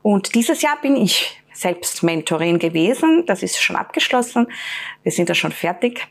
Und 0.00 0.34
dieses 0.34 0.62
Jahr 0.62 0.80
bin 0.80 0.96
ich 0.96 1.42
selbst 1.52 2.02
Mentorin 2.02 2.58
gewesen. 2.58 3.26
Das 3.26 3.42
ist 3.42 3.60
schon 3.60 3.76
abgeschlossen. 3.76 4.50
Wir 5.02 5.12
sind 5.12 5.28
da 5.28 5.34
schon 5.34 5.52
fertig. 5.52 6.08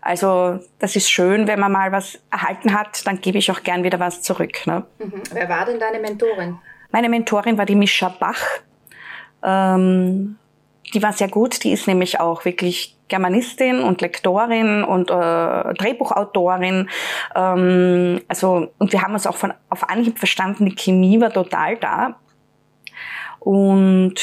Also 0.00 0.58
das 0.80 0.96
ist 0.96 1.08
schön, 1.08 1.46
wenn 1.46 1.60
man 1.60 1.70
mal 1.70 1.92
was 1.92 2.18
erhalten 2.32 2.74
hat, 2.74 3.06
dann 3.06 3.20
gebe 3.20 3.38
ich 3.38 3.52
auch 3.52 3.62
gern 3.62 3.84
wieder 3.84 4.00
was 4.00 4.22
zurück. 4.22 4.66
Ne? 4.66 4.84
Mhm. 4.98 5.22
Wer 5.30 5.48
war 5.48 5.64
denn 5.64 5.78
deine 5.78 6.00
Mentorin? 6.00 6.58
Meine 6.90 7.08
Mentorin 7.08 7.56
war 7.58 7.66
die 7.66 7.76
Mischa 7.76 8.08
Bach. 8.08 8.42
Ähm, 9.44 10.38
die 10.92 11.00
war 11.04 11.12
sehr 11.12 11.28
gut. 11.28 11.62
Die 11.62 11.70
ist 11.70 11.86
nämlich 11.86 12.18
auch 12.18 12.44
wirklich 12.44 12.95
Germanistin 13.08 13.80
und 13.80 14.00
Lektorin 14.00 14.84
und 14.84 15.10
äh, 15.10 15.74
Drehbuchautorin. 15.74 16.88
Ähm, 17.34 18.20
also 18.28 18.68
und 18.78 18.92
wir 18.92 19.02
haben 19.02 19.14
uns 19.14 19.26
auch 19.26 19.36
von 19.36 19.52
auf 19.68 19.88
Anhieb 19.88 20.18
verstanden. 20.18 20.66
Die 20.66 20.74
Chemie 20.74 21.20
war 21.20 21.32
total 21.32 21.76
da 21.76 22.16
und 23.40 24.14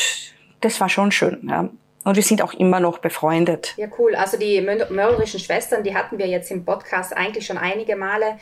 das 0.62 0.80
war 0.82 0.90
schon 0.90 1.12
schön. 1.12 1.48
Ja. 1.50 1.70
Und 2.04 2.16
wir 2.18 2.24
sind 2.24 2.42
auch 2.42 2.54
immer 2.54 2.82
noch 2.82 2.98
befreundet. 2.98 3.74
Ja, 3.78 3.88
cool. 3.98 4.16
Also 4.16 4.38
die 4.38 4.60
mörderischen 4.62 5.40
Schwestern, 5.40 5.84
die 5.84 5.96
hatten 5.96 6.18
wir 6.18 6.28
jetzt 6.28 6.52
im 6.52 6.66
Podcast 6.66 7.16
eigentlich 7.16 7.46
schon 7.46 7.58
einige 7.58 7.96
Male. 7.96 8.38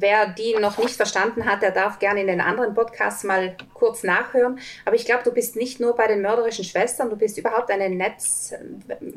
Wer 0.00 0.28
die 0.28 0.54
noch 0.60 0.78
nicht 0.78 0.94
verstanden 0.94 1.44
hat, 1.44 1.60
der 1.60 1.72
darf 1.72 1.98
gerne 1.98 2.20
in 2.20 2.28
den 2.28 2.40
anderen 2.40 2.72
Podcasts 2.72 3.24
mal 3.24 3.56
kurz 3.74 4.04
nachhören. 4.04 4.60
Aber 4.84 4.94
ich 4.94 5.04
glaube, 5.04 5.24
du 5.24 5.32
bist 5.32 5.56
nicht 5.56 5.80
nur 5.80 5.96
bei 5.96 6.06
den 6.06 6.22
mörderischen 6.22 6.64
Schwestern, 6.64 7.10
du 7.10 7.16
bist 7.16 7.36
überhaupt 7.36 7.68
eine, 7.70 7.90
Netz, 7.90 8.54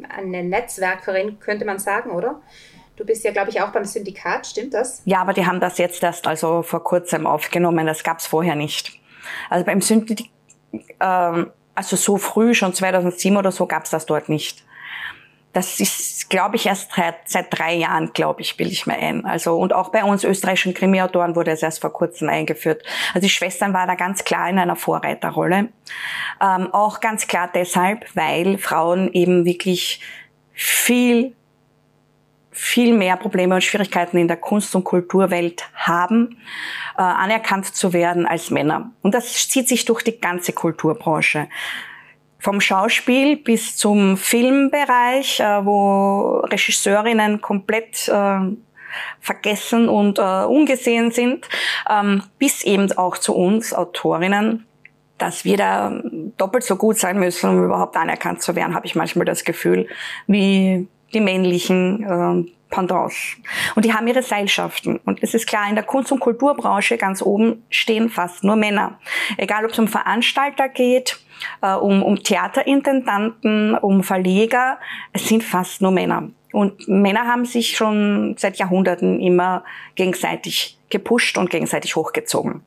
eine 0.09 0.43
Netzwerkerin, 0.43 1.39
könnte 1.39 1.65
man 1.65 1.77
sagen, 1.77 2.09
oder? 2.09 2.41
Du 2.95 3.05
bist 3.05 3.23
ja, 3.23 3.31
glaube 3.31 3.51
ich, 3.51 3.61
auch 3.61 3.69
beim 3.69 3.85
Syndikat, 3.85 4.47
stimmt 4.47 4.73
das? 4.73 5.03
Ja, 5.05 5.21
aber 5.21 5.33
die 5.33 5.45
haben 5.45 5.59
das 5.59 5.77
jetzt 5.77 6.01
erst 6.01 6.25
also 6.25 6.63
vor 6.63 6.83
kurzem 6.83 7.27
aufgenommen. 7.27 7.85
Das 7.85 8.03
gab 8.03 8.17
es 8.17 8.25
vorher 8.25 8.55
nicht. 8.55 8.91
Also 9.51 9.63
beim 9.63 9.81
Syndikat, 9.81 10.29
ähm, 10.99 11.51
also 11.75 11.95
so 11.95 12.17
früh, 12.17 12.55
schon 12.55 12.73
2007 12.73 13.37
oder 13.37 13.51
so, 13.51 13.67
gab 13.67 13.83
es 13.83 13.91
das 13.91 14.07
dort 14.07 14.29
nicht 14.29 14.63
das 15.53 15.81
ist, 15.81 16.29
glaube 16.29 16.55
ich, 16.55 16.65
erst 16.65 16.93
seit, 16.95 17.27
seit 17.27 17.47
drei 17.49 17.73
Jahren, 17.73 18.13
glaube 18.13 18.41
ich, 18.41 18.55
bilde 18.55 18.71
ich 18.71 18.87
mir 18.87 18.97
ein. 18.97 19.25
Also, 19.25 19.57
und 19.57 19.73
auch 19.73 19.89
bei 19.89 20.03
uns 20.03 20.23
österreichischen 20.23 20.73
Krimiautoren 20.73 21.35
wurde 21.35 21.51
es 21.51 21.61
erst 21.61 21.81
vor 21.81 21.91
kurzem 21.91 22.29
eingeführt. 22.29 22.83
Also 23.13 23.25
die 23.25 23.29
Schwestern 23.29 23.73
waren 23.73 23.87
da 23.87 23.95
ganz 23.95 24.23
klar 24.23 24.49
in 24.49 24.59
einer 24.59 24.77
Vorreiterrolle. 24.77 25.69
Ähm, 26.41 26.73
auch 26.73 27.01
ganz 27.01 27.27
klar 27.27 27.49
deshalb, 27.53 28.05
weil 28.15 28.57
Frauen 28.57 29.11
eben 29.11 29.43
wirklich 29.43 30.01
viel, 30.53 31.35
viel 32.51 32.95
mehr 32.95 33.17
Probleme 33.17 33.55
und 33.55 33.63
Schwierigkeiten 33.63 34.17
in 34.17 34.29
der 34.29 34.37
Kunst- 34.37 34.73
und 34.73 34.85
Kulturwelt 34.85 35.65
haben, 35.75 36.37
äh, 36.97 37.01
anerkannt 37.01 37.75
zu 37.75 37.91
werden 37.91 38.25
als 38.25 38.51
Männer. 38.51 38.91
Und 39.01 39.13
das 39.13 39.49
zieht 39.49 39.67
sich 39.67 39.83
durch 39.83 40.03
die 40.03 40.19
ganze 40.19 40.53
Kulturbranche 40.53 41.49
vom 42.41 42.59
Schauspiel 42.59 43.37
bis 43.37 43.77
zum 43.77 44.17
Filmbereich, 44.17 45.39
äh, 45.39 45.65
wo 45.65 46.39
Regisseurinnen 46.39 47.39
komplett 47.39 48.07
äh, 48.09 48.39
vergessen 49.19 49.87
und 49.87 50.17
äh, 50.19 50.43
ungesehen 50.45 51.11
sind, 51.11 51.47
ähm, 51.89 52.23
bis 52.39 52.63
eben 52.63 52.91
auch 52.97 53.17
zu 53.17 53.35
uns 53.35 53.73
Autorinnen, 53.73 54.65
dass 55.19 55.45
wir 55.45 55.55
da 55.55 56.01
doppelt 56.37 56.63
so 56.63 56.75
gut 56.75 56.97
sein 56.97 57.19
müssen, 57.19 57.51
um 57.51 57.65
überhaupt 57.65 57.95
anerkannt 57.95 58.41
zu 58.41 58.55
werden, 58.55 58.73
habe 58.73 58.87
ich 58.87 58.95
manchmal 58.95 59.25
das 59.25 59.43
Gefühl, 59.43 59.87
wie 60.25 60.87
die 61.13 61.21
männlichen 61.21 62.03
äh, 62.03 62.51
Pendants. 62.71 63.37
Und 63.75 63.85
die 63.85 63.93
haben 63.93 64.07
ihre 64.07 64.23
Seilschaften. 64.23 64.97
Und 65.05 65.21
es 65.21 65.35
ist 65.35 65.45
klar, 65.45 65.69
in 65.69 65.75
der 65.75 65.83
Kunst- 65.83 66.11
und 66.11 66.19
Kulturbranche 66.19 66.97
ganz 66.97 67.21
oben 67.21 67.63
stehen 67.69 68.09
fast 68.09 68.43
nur 68.43 68.55
Männer. 68.55 68.97
Egal, 69.37 69.65
ob 69.65 69.71
es 69.71 69.79
um 69.79 69.87
Veranstalter 69.87 70.69
geht, 70.69 71.19
um, 71.61 72.03
um 72.03 72.21
Theaterintendanten, 72.21 73.75
um 73.75 74.03
Verleger, 74.03 74.77
es 75.13 75.27
sind 75.27 75.43
fast 75.43 75.81
nur 75.81 75.91
Männer. 75.91 76.29
Und 76.51 76.87
Männer 76.87 77.27
haben 77.27 77.45
sich 77.45 77.77
schon 77.77 78.35
seit 78.37 78.57
Jahrhunderten 78.57 79.19
immer 79.21 79.63
gegenseitig 79.95 80.77
gepusht 80.89 81.37
und 81.37 81.49
gegenseitig 81.49 81.95
hochgezogen. 81.95 82.61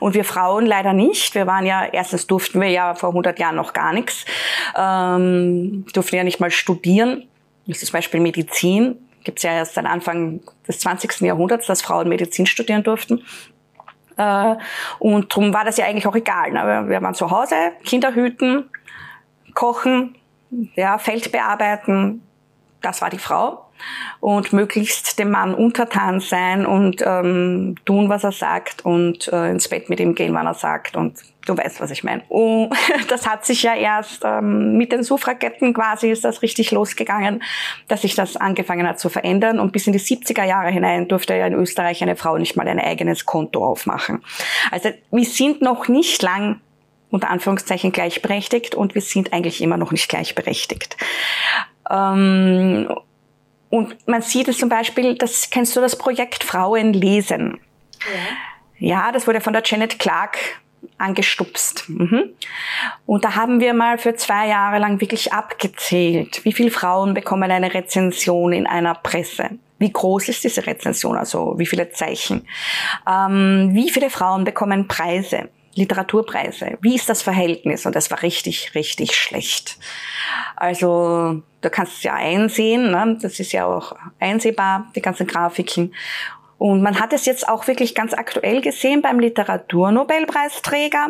Und 0.00 0.14
wir 0.14 0.24
Frauen 0.24 0.66
leider 0.66 0.92
nicht. 0.92 1.34
Wir 1.34 1.46
waren 1.46 1.66
ja, 1.66 1.84
erstens 1.90 2.26
durften 2.26 2.60
wir 2.60 2.68
ja 2.68 2.94
vor 2.94 3.08
100 3.08 3.38
Jahren 3.38 3.56
noch 3.56 3.72
gar 3.72 3.92
nichts, 3.92 4.24
ähm, 4.76 5.86
durften 5.92 6.16
ja 6.16 6.24
nicht 6.24 6.40
mal 6.40 6.50
studieren. 6.50 7.26
Das 7.66 7.78
ist 7.78 7.86
zum 7.86 7.98
Beispiel 7.98 8.20
Medizin 8.20 8.98
gibt 9.24 9.38
es 9.38 9.44
ja 9.44 9.52
erst 9.52 9.74
seit 9.74 9.86
Anfang 9.86 10.40
des 10.66 10.80
20. 10.80 11.20
Jahrhunderts, 11.20 11.66
dass 11.66 11.82
Frauen 11.82 12.08
Medizin 12.08 12.46
studieren 12.46 12.82
durften. 12.82 13.22
Äh, 14.16 14.56
und 14.98 15.32
darum 15.32 15.52
war 15.52 15.64
das 15.64 15.76
ja 15.76 15.86
eigentlich 15.86 16.06
auch 16.06 16.16
egal. 16.16 16.52
Ne? 16.52 16.88
Wir 16.88 17.02
waren 17.02 17.14
zu 17.14 17.30
Hause, 17.30 17.54
Kinder 17.84 18.14
hüten, 18.14 18.70
kochen, 19.54 20.16
ja, 20.74 20.98
Feld 20.98 21.32
bearbeiten. 21.32 22.22
Das 22.80 23.00
war 23.00 23.10
die 23.10 23.18
Frau 23.18 23.66
und 24.20 24.52
möglichst 24.52 25.18
dem 25.18 25.30
Mann 25.30 25.54
untertan 25.54 26.20
sein 26.20 26.66
und 26.66 27.02
ähm, 27.04 27.76
tun, 27.84 28.08
was 28.08 28.24
er 28.24 28.32
sagt 28.32 28.84
und 28.84 29.28
äh, 29.28 29.50
ins 29.50 29.68
Bett 29.68 29.88
mit 29.88 30.00
ihm 30.00 30.14
gehen, 30.14 30.34
wann 30.34 30.46
er 30.46 30.54
sagt 30.54 30.96
und 30.96 31.14
du 31.46 31.56
weißt, 31.56 31.80
was 31.80 31.90
ich 31.90 32.04
meine. 32.04 32.22
Und 32.28 32.70
das 33.08 33.26
hat 33.26 33.44
sich 33.44 33.62
ja 33.62 33.74
erst 33.74 34.22
ähm, 34.24 34.76
mit 34.76 34.92
den 34.92 35.02
Suffragetten 35.02 35.74
quasi 35.74 36.10
ist 36.10 36.24
das 36.24 36.42
richtig 36.42 36.70
losgegangen, 36.70 37.42
dass 37.88 38.02
sich 38.02 38.14
das 38.14 38.36
angefangen 38.36 38.86
hat 38.86 38.98
zu 38.98 39.08
verändern 39.08 39.58
und 39.58 39.72
bis 39.72 39.86
in 39.86 39.92
die 39.92 40.00
70er 40.00 40.44
Jahre 40.44 40.70
hinein 40.70 41.08
durfte 41.08 41.34
ja 41.36 41.46
in 41.46 41.54
Österreich 41.54 42.02
eine 42.02 42.16
Frau 42.16 42.38
nicht 42.38 42.56
mal 42.56 42.68
ein 42.68 42.78
eigenes 42.78 43.26
Konto 43.26 43.64
aufmachen. 43.64 44.22
Also 44.70 44.90
wir 45.10 45.24
sind 45.24 45.62
noch 45.62 45.88
nicht 45.88 46.22
lang 46.22 46.60
unter 47.10 47.28
Anführungszeichen 47.28 47.92
gleichberechtigt 47.92 48.74
und 48.74 48.94
wir 48.94 49.02
sind 49.02 49.32
eigentlich 49.32 49.60
immer 49.60 49.76
noch 49.76 49.92
nicht 49.92 50.08
gleichberechtigt. 50.08 50.96
Ähm, 51.90 52.88
und 53.68 53.96
man 54.06 54.22
sieht 54.22 54.48
es 54.48 54.58
zum 54.58 54.68
Beispiel, 54.68 55.16
das 55.16 55.50
kennst 55.50 55.76
du 55.76 55.80
das 55.80 55.96
Projekt 55.96 56.44
Frauen 56.44 56.92
lesen. 56.92 57.60
Ja. 58.78 59.06
ja, 59.06 59.12
das 59.12 59.26
wurde 59.26 59.40
von 59.40 59.52
der 59.52 59.62
Janet 59.64 59.98
Clark 59.98 60.38
angestupst. 60.98 61.88
Mhm. 61.88 62.30
Und 63.06 63.24
da 63.24 63.34
haben 63.34 63.60
wir 63.60 63.74
mal 63.74 63.98
für 63.98 64.14
zwei 64.14 64.48
Jahre 64.48 64.78
lang 64.78 65.00
wirklich 65.00 65.32
abgezählt, 65.32 66.44
wie 66.44 66.52
viele 66.52 66.70
Frauen 66.70 67.14
bekommen 67.14 67.50
eine 67.50 67.74
Rezension 67.74 68.52
in 68.52 68.66
einer 68.66 68.94
Presse. 68.94 69.50
Wie 69.78 69.92
groß 69.92 70.28
ist 70.28 70.44
diese 70.44 70.66
Rezension, 70.66 71.16
also 71.16 71.58
wie 71.58 71.66
viele 71.66 71.90
Zeichen? 71.90 72.46
Ähm, 73.08 73.70
wie 73.72 73.90
viele 73.90 74.10
Frauen 74.10 74.44
bekommen 74.44 74.86
Preise? 74.86 75.48
Literaturpreise. 75.74 76.78
Wie 76.82 76.94
ist 76.94 77.08
das 77.08 77.22
Verhältnis? 77.22 77.86
Und 77.86 77.96
das 77.96 78.10
war 78.10 78.22
richtig, 78.22 78.74
richtig 78.74 79.16
schlecht. 79.16 79.78
Also 80.54 81.42
du 81.62 81.70
kannst 81.70 81.96
es 81.96 82.02
ja 82.02 82.14
einsehen, 82.14 82.90
ne? 82.90 83.18
das 83.20 83.40
ist 83.40 83.52
ja 83.52 83.64
auch 83.66 83.96
einsehbar, 84.20 84.90
die 84.94 85.02
ganzen 85.02 85.26
Grafiken. 85.26 85.94
Und 86.62 86.80
man 86.80 87.00
hat 87.00 87.12
es 87.12 87.26
jetzt 87.26 87.48
auch 87.48 87.66
wirklich 87.66 87.92
ganz 87.92 88.14
aktuell 88.14 88.60
gesehen 88.60 89.02
beim 89.02 89.18
Literaturnobelpreisträger. 89.18 91.08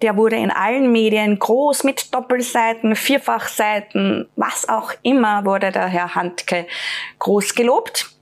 Der 0.00 0.16
wurde 0.16 0.36
in 0.36 0.50
allen 0.50 0.92
Medien 0.92 1.38
groß 1.38 1.84
mit 1.84 2.14
Doppelseiten, 2.14 2.96
Vierfachseiten, 2.96 4.30
was 4.34 4.66
auch 4.66 4.94
immer, 5.02 5.44
wurde 5.44 5.72
der 5.72 5.88
Herr 5.88 6.14
Handke 6.14 6.66
groß 7.18 7.54
gelobt. 7.54 8.12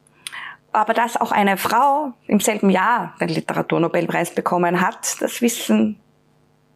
Aber 0.73 0.93
dass 0.93 1.17
auch 1.17 1.31
eine 1.31 1.57
Frau 1.57 2.15
im 2.27 2.41
selben 2.41 2.69
Jahr 2.69 3.15
den 3.21 3.29
Literaturnobelpreis 3.29 4.35
bekommen 4.35 4.81
hat, 4.81 5.21
das 5.21 5.41
wissen 5.41 6.01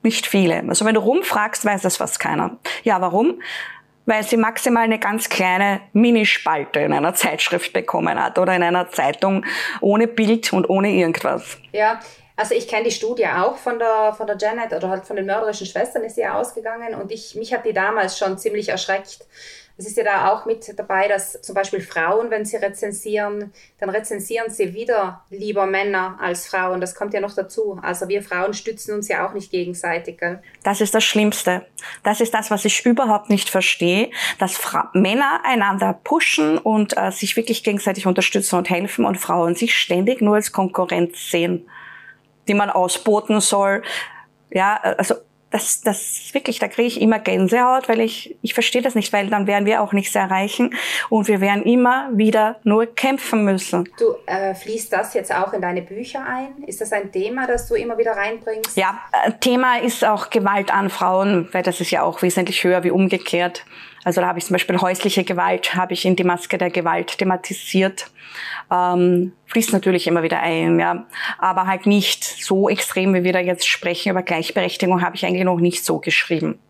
nicht 0.05 0.29
viele. 0.29 0.63
Also 0.69 0.85
wenn 0.85 0.95
du 0.95 1.01
rumfragst, 1.01 1.65
weiß 1.65 1.83
das 1.83 1.97
fast 1.97 2.21
keiner. 2.21 2.59
Ja, 2.85 3.01
warum? 3.01 3.41
Weil 4.07 4.23
sie 4.23 4.37
maximal 4.37 4.85
eine 4.85 4.99
ganz 4.99 5.29
kleine 5.29 5.81
Minispalte 5.93 6.81
in 6.81 6.93
einer 6.93 7.15
Zeitschrift 7.15 7.73
bekommen 7.73 8.23
hat 8.23 8.39
oder 8.39 8.55
in 8.55 8.63
einer 8.63 8.89
Zeitung 8.91 9.45
ohne 9.81 10.07
Bild 10.07 10.53
und 10.53 10.71
ohne 10.71 10.91
irgendwas. 10.91 11.59
Ja, 11.73 12.01
also 12.37 12.55
ich 12.55 12.69
kenne 12.69 12.85
die 12.85 12.91
Studie 12.91 13.27
auch 13.27 13.57
von 13.57 13.79
der, 13.79 14.15
von 14.17 14.27
der 14.27 14.37
Janet 14.39 14.73
oder 14.73 14.89
halt 14.89 15.07
von 15.07 15.17
den 15.17 15.27
mörderischen 15.27 15.67
Schwestern 15.67 16.05
ist 16.05 16.17
sie 16.17 16.21
ja 16.21 16.35
ausgegangen 16.35 16.95
und 16.95 17.11
ich, 17.11 17.35
mich 17.35 17.53
hat 17.53 17.65
die 17.65 17.73
damals 17.73 18.19
schon 18.19 18.39
ziemlich 18.39 18.69
erschreckt, 18.69 19.21
es 19.79 19.87
ist 19.87 19.97
ja 19.99 20.05
da 20.05 20.33
auch 20.33 20.47
mit 20.47 20.73
dabei, 20.79 21.07
dass 21.07 21.41
zum 21.43 21.55
Beispiel 21.55 21.81
Frauen, 21.81 22.31
wenn 22.31 22.47
sie 22.47 22.57
rezensieren, 22.57 23.53
dann 23.79 23.91
rezensieren 23.91 24.51
sie 24.51 24.73
wieder 24.73 25.23
lieber 25.29 25.67
Männer 25.67 26.17
als 26.19 26.47
Frauen. 26.47 26.81
Das 26.81 26.95
kommt 26.95 27.13
ja 27.13 27.21
noch 27.21 27.35
dazu. 27.35 27.79
Also 27.83 28.09
wir 28.09 28.23
Frauen 28.23 28.55
stützen 28.55 28.95
uns 28.95 29.09
ja 29.09 29.27
auch 29.27 29.35
nicht 29.35 29.51
gegenseitig. 29.51 30.19
Gell? 30.19 30.43
Das 30.63 30.81
ist 30.81 30.95
das 30.95 31.05
Schlimmste. 31.05 31.67
Das 32.03 32.23
ist 32.23 32.33
das, 32.33 32.51
was 32.51 32.65
ich 32.65 32.87
überhaupt 32.87 33.29
nicht 33.29 33.51
verstehe, 33.51 34.11
dass 34.39 34.57
Fra 34.57 34.91
Männer 34.95 35.43
einander 35.45 35.93
pushen 35.93 36.57
und 36.57 36.97
äh, 36.97 37.13
sich 37.13 37.37
wirklich 37.37 37.63
gegenseitig 37.63 38.07
unterstützen 38.07 38.57
und 38.57 38.71
helfen 38.71 39.05
und 39.05 39.17
Frauen 39.17 39.57
sich 39.57 39.75
ständig 39.75 40.23
nur 40.23 40.37
als 40.37 40.53
Konkurrenz 40.53 41.31
sehen, 41.31 41.69
die 42.49 42.55
man 42.55 42.71
ausboten 42.71 43.43
soll. 43.43 43.83
Ja, 44.51 44.77
also 44.77 45.17
das, 45.57 45.81
das 45.81 46.35
wirklich, 46.35 46.59
da 46.59 46.69
kriege 46.69 46.87
ich 46.87 47.01
immer 47.01 47.19
Gänsehaut, 47.19 47.89
weil 47.89 48.01
ich, 48.01 48.37
ich 48.43 48.53
verstehe 48.53 48.83
das 48.83 48.95
nicht, 48.95 49.11
weil 49.15 49.29
dann 49.29 49.47
werden 49.47 49.65
wir 49.65 49.81
auch 49.81 49.95
nichts 49.95 50.15
erreichen 50.15 50.75
und 51.09 51.29
wir 51.29 51.41
werden 51.41 51.63
immer 51.63 52.11
wieder 52.13 52.61
nur 52.63 52.85
kämpfen 52.87 53.43
müssen. 53.45 53.89
Du 53.99 54.17
äh, 54.27 54.55
fließt 54.55 54.93
das 54.93 55.15
jetzt 55.15 55.35
auch 55.35 55.55
in 55.55 55.63
deine 55.63 55.81
Bücher 55.81 56.27
ein? 56.27 56.63
Ist 56.67 56.83
das 56.83 56.93
ein 56.93 57.11
Thema, 57.11 57.47
das 57.47 57.69
du 57.69 57.75
immer 57.75 57.97
wieder 57.97 58.13
reinbringst? 58.13 58.77
Ja, 58.77 59.01
äh, 59.25 59.33
Thema 59.41 59.79
ist 59.79 60.05
auch 60.05 60.29
Gewalt 60.29 60.71
an 60.71 60.91
Frauen, 60.91 61.49
weil 61.53 61.63
das 61.63 61.81
ist 61.81 61.91
ja 61.91 62.03
auch 62.03 62.21
wesentlich 62.21 62.63
höher 62.63 62.85
wie 62.85 62.91
umgekehrt. 62.91 63.65
Also 64.07 64.21
da 64.21 64.29
habe 64.29 64.39
ich 64.39 64.45
zum 64.45 64.55
Beispiel 64.55 64.81
häusliche 64.81 65.25
Gewalt, 65.25 65.75
habe 65.75 65.93
ich 65.93 66.05
in 66.05 66.15
die 66.15 66.23
Maske 66.23 66.59
der 66.59 66.71
Gewalt 66.71 67.19
thematisiert. 67.19 68.09
Ähm, 68.71 69.33
fließt 69.47 69.73
natürlich 69.73 70.07
immer 70.07 70.23
wieder 70.23 70.39
ein, 70.39 70.79
ja. 70.79 71.07
Aber 71.39 71.67
halt 71.67 71.87
nicht 71.87 72.23
so 72.23 72.69
extrem, 72.69 73.15
wie 73.15 73.25
wir 73.25 73.33
da 73.33 73.41
jetzt 73.41 73.67
sprechen. 73.67 74.11
Über 74.11 74.23
Gleichberechtigung 74.23 75.03
habe 75.03 75.17
ich 75.17 75.27
eigentlich 75.27 75.43
noch 75.43 75.59
nicht 75.59 75.85
so 75.85 75.99
geschrieben. 75.99 76.61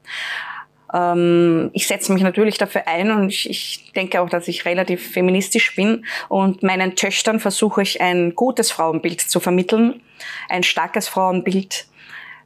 Ähm, 0.94 1.68
ich 1.74 1.86
setze 1.86 2.10
mich 2.14 2.22
natürlich 2.22 2.56
dafür 2.56 2.88
ein 2.88 3.10
und 3.10 3.28
ich, 3.28 3.50
ich 3.50 3.92
denke 3.94 4.22
auch, 4.22 4.30
dass 4.30 4.48
ich 4.48 4.64
relativ 4.64 5.12
feministisch 5.12 5.76
bin. 5.76 6.06
Und 6.30 6.62
meinen 6.62 6.96
Töchtern 6.96 7.38
versuche 7.38 7.82
ich 7.82 8.00
ein 8.00 8.34
gutes 8.34 8.70
Frauenbild 8.70 9.20
zu 9.20 9.40
vermitteln, 9.40 10.00
ein 10.48 10.62
starkes 10.62 11.06
Frauenbild 11.06 11.86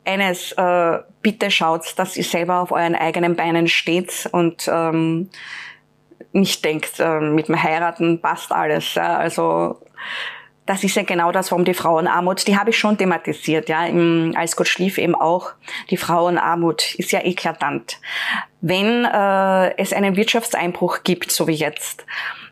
eines, 0.04 0.52
äh, 0.52 0.99
bitte 1.23 1.50
schaut, 1.50 1.99
dass 1.99 2.16
ihr 2.16 2.25
selber 2.25 2.61
auf 2.61 2.73
euren 2.73 2.95
eigenen 2.95 3.37
Beinen 3.37 3.69
steht 3.69 4.28
und 4.33 4.69
ähm, 4.73 5.30
nicht 6.33 6.64
denkt, 6.64 7.00
äh, 7.00 7.21
mit 7.21 7.49
dem 7.49 7.62
Heiraten 7.62 8.21
passt 8.21 8.52
alles. 8.52 8.95
Ja? 8.95 9.19
Also 9.19 9.80
das 10.66 10.85
ist 10.85 10.95
ja 10.95 11.02
genau 11.02 11.33
das, 11.33 11.50
warum 11.50 11.64
die 11.64 11.75
Frauenarmut, 11.75 12.47
die 12.47 12.57
habe 12.57 12.71
ich 12.71 12.78
schon 12.78 12.97
thematisiert, 12.97 13.69
ja, 13.69 13.87
im 13.87 14.35
Als 14.37 14.54
Gott 14.54 14.69
schlief 14.69 14.99
eben 14.99 15.16
auch. 15.16 15.52
Die 15.90 15.97
Frauenarmut 15.97 16.95
ist 16.95 17.11
ja 17.11 17.25
eklatant. 17.25 17.99
Wenn 18.61 19.04
äh, 19.04 19.76
es 19.78 19.92
einen 19.92 20.14
Wirtschaftseinbruch 20.14 21.02
gibt, 21.02 21.33
so 21.33 21.49
wie 21.49 21.54
jetzt, 21.54 22.06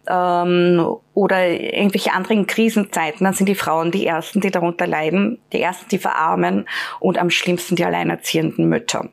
ähm, 0.09 0.97
oder 1.15 1.47
irgendwelche 1.49 2.13
anderen 2.13 2.47
Krisenzeiten, 2.47 3.25
dann 3.25 3.35
sind 3.35 3.49
die 3.49 3.55
Frauen 3.55 3.91
die 3.91 4.07
Ersten, 4.07 4.41
die 4.41 4.51
darunter 4.51 4.87
leiden, 4.87 5.39
die 5.53 5.61
Ersten, 5.61 5.89
die 5.89 5.99
verarmen 5.99 6.69
und 7.01 7.19
am 7.19 7.31
schlimmsten 7.31 7.77
die 7.77 7.85
alleinerziehenden 7.85 8.69
Mütter. 8.69 9.09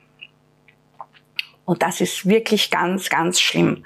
Und 1.66 1.82
das 1.82 2.00
ist 2.00 2.28
wirklich 2.28 2.70
ganz, 2.70 3.10
ganz 3.10 3.40
schlimm. 3.40 3.84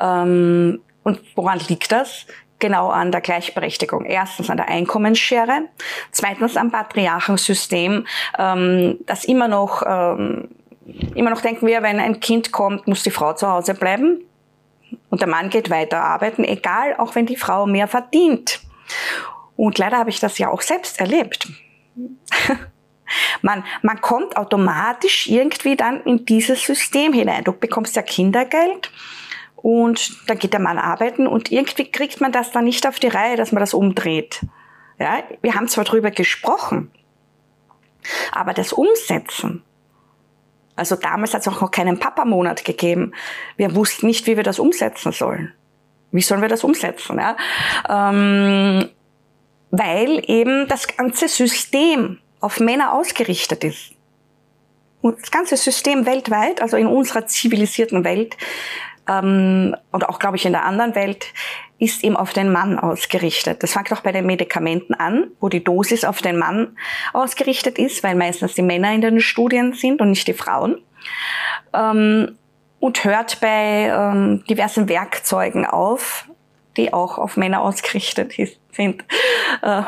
Ähm, 0.00 0.80
und 1.02 1.20
woran 1.34 1.60
liegt 1.68 1.92
das? 1.92 2.26
Genau 2.58 2.90
an 2.90 3.10
der 3.10 3.22
Gleichberechtigung. 3.22 4.04
Erstens 4.04 4.50
an 4.50 4.58
der 4.58 4.68
Einkommensschere, 4.68 5.62
zweitens 6.10 6.56
am 6.56 6.70
Patriarchensystem, 6.70 8.06
ähm, 8.38 8.98
das 9.06 9.24
immer 9.24 9.48
noch, 9.48 9.82
ähm, 9.86 10.48
immer 11.14 11.30
noch 11.30 11.40
denken 11.40 11.66
wir, 11.66 11.82
wenn 11.82 12.00
ein 12.00 12.20
Kind 12.20 12.52
kommt, 12.52 12.86
muss 12.86 13.02
die 13.02 13.10
Frau 13.10 13.32
zu 13.32 13.48
Hause 13.48 13.74
bleiben 13.74 14.26
und 15.10 15.20
der 15.20 15.28
Mann 15.28 15.50
geht 15.50 15.70
weiter 15.70 16.02
arbeiten, 16.02 16.44
egal, 16.44 16.96
auch 16.96 17.14
wenn 17.14 17.26
die 17.26 17.36
Frau 17.36 17.66
mehr 17.66 17.88
verdient. 17.88 18.60
Und 19.56 19.76
leider 19.78 19.98
habe 19.98 20.10
ich 20.10 20.20
das 20.20 20.38
ja 20.38 20.48
auch 20.48 20.62
selbst 20.62 21.00
erlebt. 21.00 21.48
man, 23.42 23.64
man 23.82 24.00
kommt 24.00 24.36
automatisch 24.36 25.26
irgendwie 25.26 25.76
dann 25.76 26.02
in 26.04 26.24
dieses 26.24 26.62
System 26.62 27.12
hinein. 27.12 27.44
Du 27.44 27.52
bekommst 27.52 27.96
ja 27.96 28.02
Kindergeld 28.02 28.90
und 29.56 30.28
dann 30.28 30.38
geht 30.38 30.52
der 30.52 30.60
Mann 30.60 30.78
arbeiten 30.78 31.26
und 31.26 31.52
irgendwie 31.52 31.90
kriegt 31.90 32.20
man 32.20 32.32
das 32.32 32.52
dann 32.52 32.64
nicht 32.64 32.86
auf 32.86 32.98
die 32.98 33.08
Reihe, 33.08 33.36
dass 33.36 33.52
man 33.52 33.60
das 33.60 33.74
umdreht. 33.74 34.46
Ja, 34.98 35.22
wir 35.42 35.54
haben 35.54 35.68
zwar 35.68 35.84
drüber 35.84 36.10
gesprochen, 36.10 36.90
aber 38.32 38.54
das 38.54 38.72
Umsetzen, 38.72 39.62
also 40.80 40.96
damals 40.96 41.34
hat 41.34 41.42
es 41.42 41.48
auch 41.48 41.60
noch 41.60 41.70
keinen 41.70 41.98
Papa-Monat 41.98 42.64
gegeben. 42.64 43.12
Wir 43.58 43.74
wussten 43.74 44.06
nicht, 44.06 44.26
wie 44.26 44.36
wir 44.36 44.42
das 44.42 44.58
umsetzen 44.58 45.12
sollen. 45.12 45.52
Wie 46.10 46.22
sollen 46.22 46.40
wir 46.40 46.48
das 46.48 46.64
umsetzen? 46.64 47.18
Ja? 47.18 47.36
Ähm, 47.88 48.88
weil 49.70 50.22
eben 50.26 50.66
das 50.68 50.88
ganze 50.88 51.28
System 51.28 52.18
auf 52.40 52.60
Männer 52.60 52.94
ausgerichtet 52.94 53.62
ist. 53.62 53.92
Und 55.02 55.20
das 55.20 55.30
ganze 55.30 55.58
System 55.58 56.06
weltweit, 56.06 56.62
also 56.62 56.78
in 56.78 56.86
unserer 56.86 57.26
zivilisierten 57.26 58.02
Welt 58.02 58.38
ähm, 59.06 59.76
und 59.92 60.08
auch, 60.08 60.18
glaube 60.18 60.38
ich, 60.38 60.46
in 60.46 60.52
der 60.52 60.64
anderen 60.64 60.94
Welt, 60.94 61.26
ist 61.80 62.04
eben 62.04 62.14
auf 62.14 62.32
den 62.32 62.52
Mann 62.52 62.78
ausgerichtet. 62.78 63.62
Das 63.62 63.72
fängt 63.72 63.92
auch 63.92 64.02
bei 64.02 64.12
den 64.12 64.26
Medikamenten 64.26 64.94
an, 64.94 65.28
wo 65.40 65.48
die 65.48 65.64
Dosis 65.64 66.04
auf 66.04 66.20
den 66.22 66.38
Mann 66.38 66.76
ausgerichtet 67.12 67.78
ist, 67.78 68.04
weil 68.04 68.14
meistens 68.14 68.54
die 68.54 68.62
Männer 68.62 68.92
in 68.92 69.00
den 69.00 69.20
Studien 69.20 69.72
sind 69.72 70.00
und 70.00 70.10
nicht 70.10 70.28
die 70.28 70.34
Frauen. 70.34 70.78
Ähm, 71.72 72.36
und 72.78 73.04
hört 73.04 73.40
bei 73.40 73.92
ähm, 73.94 74.44
diversen 74.48 74.88
Werkzeugen 74.88 75.66
auf, 75.66 76.28
die 76.76 76.92
auch 76.92 77.18
auf 77.18 77.36
Männer 77.36 77.62
ausgerichtet 77.62 78.32
sind. 78.72 79.04
Äh, 79.62 79.82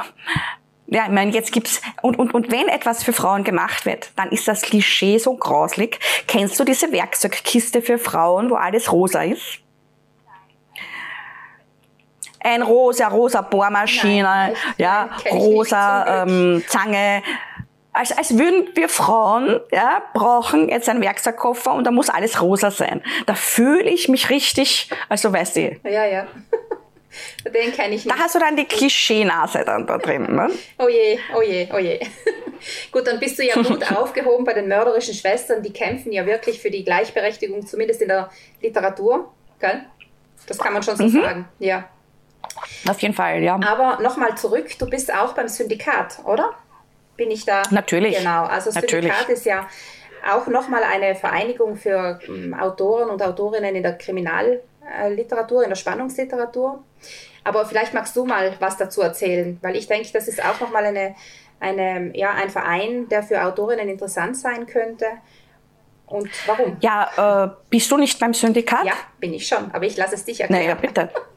ja, 0.88 1.04
ich 1.04 1.12
meine, 1.12 1.30
jetzt 1.32 1.52
gibt's 1.52 1.80
und, 2.02 2.18
und, 2.18 2.34
und 2.34 2.52
wenn 2.52 2.68
etwas 2.68 3.02
für 3.02 3.14
Frauen 3.14 3.44
gemacht 3.44 3.86
wird, 3.86 4.12
dann 4.16 4.28
ist 4.30 4.46
das 4.46 4.60
Klischee 4.60 5.16
so 5.16 5.34
grauslig. 5.36 5.98
Kennst 6.26 6.60
du 6.60 6.64
diese 6.64 6.92
Werkzeugkiste 6.92 7.80
für 7.80 7.98
Frauen, 7.98 8.50
wo 8.50 8.56
alles 8.56 8.92
rosa 8.92 9.22
ist? 9.22 9.61
Ein 12.44 12.62
rosa, 12.62 13.08
rosa 13.08 13.40
Bohrmaschine, 13.42 14.22
Nein, 14.22 14.54
ja, 14.78 15.10
rosa 15.30 16.24
ähm, 16.24 16.64
Zange. 16.68 17.22
Als, 17.94 18.16
als 18.16 18.38
würden 18.38 18.70
wir 18.74 18.88
Frauen, 18.88 19.60
ja, 19.70 20.02
brauchen 20.14 20.68
jetzt 20.70 20.88
einen 20.88 21.02
Werkzeugkoffer 21.02 21.74
und 21.74 21.84
da 21.84 21.90
muss 21.90 22.08
alles 22.08 22.40
rosa 22.40 22.70
sein. 22.70 23.02
Da 23.26 23.34
fühle 23.34 23.90
ich 23.90 24.08
mich 24.08 24.30
richtig, 24.30 24.90
also 25.10 25.32
weißt 25.32 25.56
du. 25.56 25.76
Ja, 25.84 26.06
ja. 26.06 26.26
Den 27.44 27.72
kenne 27.72 27.94
ich 27.94 28.04
nicht. 28.04 28.10
Da 28.10 28.18
hast 28.18 28.34
du 28.34 28.38
dann 28.38 28.56
die 28.56 28.64
Klischeenase 28.64 29.64
dann 29.64 29.86
da 29.86 29.98
drin, 29.98 30.34
ne? 30.34 30.50
Oh 30.78 30.88
je, 30.88 31.18
oh 31.36 31.42
je, 31.42 31.68
oh 31.72 31.78
je. 31.78 32.00
gut, 32.92 33.06
dann 33.06 33.18
bist 33.18 33.38
du 33.38 33.44
ja 33.44 33.54
gut 33.54 33.90
aufgehoben 33.96 34.44
bei 34.44 34.54
den 34.54 34.68
mörderischen 34.68 35.14
Schwestern. 35.14 35.62
Die 35.62 35.72
kämpfen 35.72 36.12
ja 36.12 36.24
wirklich 36.24 36.60
für 36.60 36.70
die 36.70 36.84
Gleichberechtigung, 36.84 37.66
zumindest 37.66 38.00
in 38.02 38.08
der 38.08 38.30
Literatur. 38.60 39.32
Gell? 39.58 39.84
Das 40.46 40.58
kann 40.58 40.72
man 40.72 40.82
schon 40.82 40.96
so 40.96 41.04
mhm. 41.04 41.22
sagen, 41.22 41.48
ja. 41.58 41.88
Auf 42.88 43.00
jeden 43.00 43.14
Fall, 43.14 43.42
ja. 43.42 43.54
Aber 43.66 44.02
nochmal 44.02 44.36
zurück, 44.36 44.68
du 44.78 44.88
bist 44.88 45.12
auch 45.12 45.34
beim 45.34 45.48
Syndikat, 45.48 46.18
oder? 46.24 46.50
Bin 47.16 47.30
ich 47.30 47.44
da? 47.44 47.62
Natürlich. 47.70 48.18
Genau, 48.18 48.44
also 48.44 48.70
Syndikat 48.70 49.02
Natürlich. 49.02 49.28
ist 49.28 49.44
ja 49.46 49.66
auch 50.32 50.46
nochmal 50.46 50.82
eine 50.84 51.14
Vereinigung 51.14 51.76
für 51.76 52.20
um, 52.28 52.54
Autoren 52.54 53.10
und 53.10 53.22
Autorinnen 53.22 53.74
in 53.74 53.82
der 53.82 53.98
Kriminal- 53.98 54.60
äh, 54.84 55.12
Literatur, 55.12 55.62
in 55.62 55.68
der 55.68 55.76
Spannungsliteratur. 55.76 56.82
Aber 57.44 57.66
vielleicht 57.66 57.94
magst 57.94 58.16
du 58.16 58.24
mal 58.24 58.54
was 58.58 58.76
dazu 58.76 59.00
erzählen, 59.00 59.58
weil 59.62 59.76
ich 59.76 59.86
denke, 59.86 60.08
das 60.12 60.28
ist 60.28 60.44
auch 60.44 60.60
nochmal 60.60 60.84
eine, 60.84 61.14
eine, 61.60 62.16
ja, 62.16 62.30
ein 62.34 62.50
Verein, 62.50 63.08
der 63.08 63.22
für 63.22 63.44
Autorinnen 63.44 63.88
interessant 63.88 64.36
sein 64.36 64.66
könnte? 64.66 65.06
Und 66.06 66.30
warum? 66.46 66.76
Ja, 66.80 67.44
äh, 67.44 67.50
bist 67.70 67.90
du 67.90 67.96
nicht 67.96 68.18
beim 68.18 68.34
Syndikat? 68.34 68.84
Ja, 68.84 68.92
bin 69.18 69.32
ich 69.32 69.46
schon, 69.46 69.70
aber 69.72 69.86
ich 69.86 69.96
lasse 69.96 70.14
es 70.14 70.24
dich 70.24 70.40
erklären. 70.40 70.62
Naja, 70.62 70.74
bitte. 70.74 71.10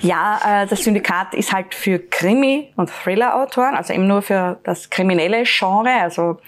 ja, 0.00 0.62
äh, 0.62 0.66
das 0.66 0.84
Syndikat 0.84 1.34
ist 1.34 1.52
halt 1.52 1.74
für 1.74 1.98
Krimi- 1.98 2.72
und 2.76 2.90
Thriller-Autoren, 2.90 3.74
also 3.74 3.92
eben 3.92 4.06
nur 4.06 4.22
für 4.22 4.58
das 4.64 4.90
kriminelle 4.90 5.44
Genre. 5.44 5.90
Also 5.90 6.38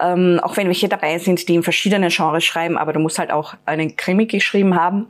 ähm, 0.00 0.40
auch 0.42 0.56
wenn 0.56 0.66
welche 0.66 0.88
dabei 0.88 1.18
sind, 1.18 1.48
die 1.48 1.54
in 1.54 1.62
verschiedenen 1.62 2.10
Genres 2.10 2.44
schreiben, 2.44 2.78
aber 2.78 2.92
du 2.92 3.00
musst 3.00 3.18
halt 3.18 3.30
auch 3.30 3.54
einen 3.66 3.96
Krimi 3.96 4.26
geschrieben 4.26 4.74
haben. 4.74 5.08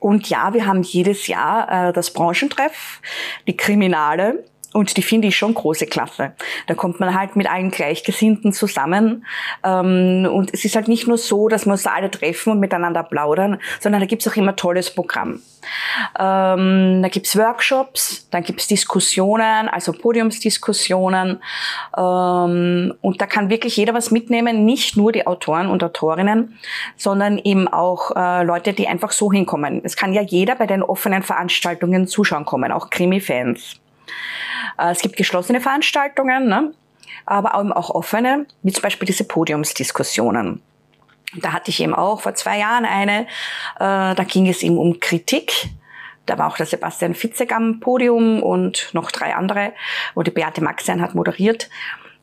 Und 0.00 0.28
ja, 0.28 0.52
wir 0.52 0.66
haben 0.66 0.82
jedes 0.82 1.26
Jahr 1.26 1.88
äh, 1.88 1.92
das 1.92 2.12
Branchentreff, 2.12 3.00
die 3.46 3.56
Kriminale. 3.56 4.44
Und 4.76 4.98
die 4.98 5.02
finde 5.02 5.28
ich 5.28 5.36
schon 5.38 5.54
große 5.54 5.86
Klasse. 5.86 6.32
Da 6.66 6.74
kommt 6.74 7.00
man 7.00 7.18
halt 7.18 7.34
mit 7.34 7.50
allen 7.50 7.70
Gleichgesinnten 7.70 8.52
zusammen. 8.52 9.24
Ähm, 9.64 10.28
und 10.30 10.52
es 10.52 10.66
ist 10.66 10.76
halt 10.76 10.86
nicht 10.86 11.08
nur 11.08 11.16
so, 11.16 11.48
dass 11.48 11.64
wir 11.64 11.72
uns 11.72 11.84
da 11.84 11.94
alle 11.94 12.10
treffen 12.10 12.52
und 12.52 12.60
miteinander 12.60 13.02
plaudern, 13.02 13.58
sondern 13.80 14.02
da 14.02 14.06
gibt's 14.06 14.28
auch 14.28 14.36
immer 14.36 14.54
tolles 14.54 14.94
Programm. 14.94 15.40
Ähm, 16.18 17.00
da 17.00 17.08
gibt's 17.08 17.38
Workshops, 17.38 18.28
dann 18.30 18.42
gibt's 18.42 18.66
Diskussionen, 18.66 19.70
also 19.70 19.94
Podiumsdiskussionen. 19.94 21.40
Ähm, 21.96 22.92
und 23.00 23.20
da 23.22 23.26
kann 23.26 23.48
wirklich 23.48 23.78
jeder 23.78 23.94
was 23.94 24.10
mitnehmen, 24.10 24.66
nicht 24.66 24.98
nur 24.98 25.10
die 25.10 25.26
Autoren 25.26 25.68
und 25.68 25.82
Autorinnen, 25.82 26.58
sondern 26.98 27.38
eben 27.38 27.66
auch 27.66 28.14
äh, 28.14 28.44
Leute, 28.44 28.74
die 28.74 28.88
einfach 28.88 29.12
so 29.12 29.32
hinkommen. 29.32 29.80
Es 29.84 29.96
kann 29.96 30.12
ja 30.12 30.20
jeder 30.20 30.54
bei 30.54 30.66
den 30.66 30.82
offenen 30.82 31.22
Veranstaltungen 31.22 32.06
zuschauen 32.06 32.44
kommen, 32.44 32.72
auch 32.72 32.90
Krimi-Fans. 32.90 33.80
Äh, 34.78 34.90
es 34.90 35.00
gibt 35.00 35.16
geschlossene 35.16 35.60
Veranstaltungen, 35.60 36.48
ne? 36.48 36.72
aber 37.24 37.54
auch 37.54 37.90
offene, 37.90 38.46
wie 38.62 38.72
zum 38.72 38.82
Beispiel 38.82 39.06
diese 39.06 39.24
Podiumsdiskussionen. 39.24 40.62
Da 41.34 41.52
hatte 41.52 41.70
ich 41.70 41.80
eben 41.80 41.94
auch 41.94 42.20
vor 42.20 42.34
zwei 42.34 42.58
Jahren 42.58 42.84
eine, 42.84 43.22
äh, 43.22 44.14
da 44.14 44.24
ging 44.26 44.48
es 44.48 44.62
eben 44.62 44.78
um 44.78 45.00
Kritik. 45.00 45.68
Da 46.24 46.38
war 46.38 46.48
auch 46.48 46.56
der 46.56 46.66
Sebastian 46.66 47.14
Fitzek 47.14 47.52
am 47.52 47.80
Podium 47.80 48.42
und 48.42 48.90
noch 48.92 49.10
drei 49.10 49.34
andere, 49.34 49.72
wo 50.14 50.22
die 50.22 50.30
Beate 50.30 50.62
Maxian 50.62 51.00
hat 51.00 51.14
moderiert. 51.14 51.68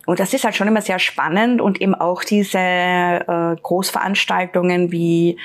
Und 0.06 0.20
das 0.20 0.34
ist 0.34 0.44
halt 0.44 0.56
schon 0.56 0.68
immer 0.68 0.82
sehr 0.82 1.00
spannend 1.00 1.62
und 1.62 1.80
eben 1.80 1.96
auch 1.96 2.24
diese 2.24 2.58
äh, 2.60 3.56
Großveranstaltungen 3.62 4.92
wie 4.92 5.38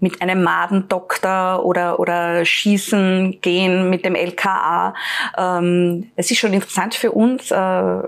mit 0.00 0.22
einem 0.22 0.42
Madendoktor 0.42 1.64
oder, 1.64 1.98
oder 2.00 2.44
schießen 2.44 3.40
gehen 3.40 3.90
mit 3.90 4.04
dem 4.04 4.14
LKA. 4.14 4.94
Ähm, 5.36 6.10
es 6.16 6.30
ist 6.30 6.38
schon 6.38 6.52
interessant 6.52 6.94
für 6.94 7.12
uns, 7.12 7.50
äh, 7.50 8.02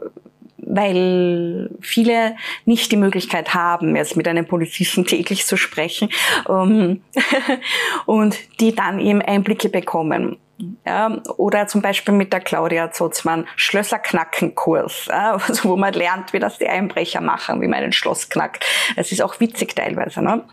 weil 0.57 1.71
viele 1.81 2.37
nicht 2.65 2.93
die 2.93 2.97
Möglichkeit 2.97 3.55
haben, 3.55 3.97
jetzt 3.97 4.17
mit 4.17 4.29
einem 4.29 4.47
Polizisten 4.47 5.05
täglich 5.05 5.47
zu 5.47 5.57
sprechen 5.57 6.11
ähm, 6.49 7.03
und 8.07 8.37
die 8.61 8.75
dann 8.75 9.01
eben 9.01 9.23
Einblicke 9.23 9.69
bekommen. 9.69 10.37
Ja, 10.87 11.21
oder 11.37 11.67
zum 11.67 11.83
Beispiel 11.83 12.15
mit 12.15 12.33
der 12.33 12.41
Claudia 12.41 12.91
Zotzmann 12.91 13.47
Schlösserknackenkurs, 13.57 15.07
ja, 15.09 15.33
also 15.49 15.71
wo 15.71 15.77
man 15.77 15.95
lernt, 15.95 16.33
wie 16.33 16.39
das 16.39 16.59
die 16.59 16.69
Einbrecher 16.69 17.21
machen, 17.21 17.61
wie 17.61 17.69
man 17.69 17.83
ein 17.83 17.93
Schloss 17.93 18.29
knackt. 18.29 18.65
Es 18.97 19.13
ist 19.13 19.23
auch 19.23 19.41
witzig 19.41 19.75
teilweise. 19.75 20.23
Ne? 20.23 20.45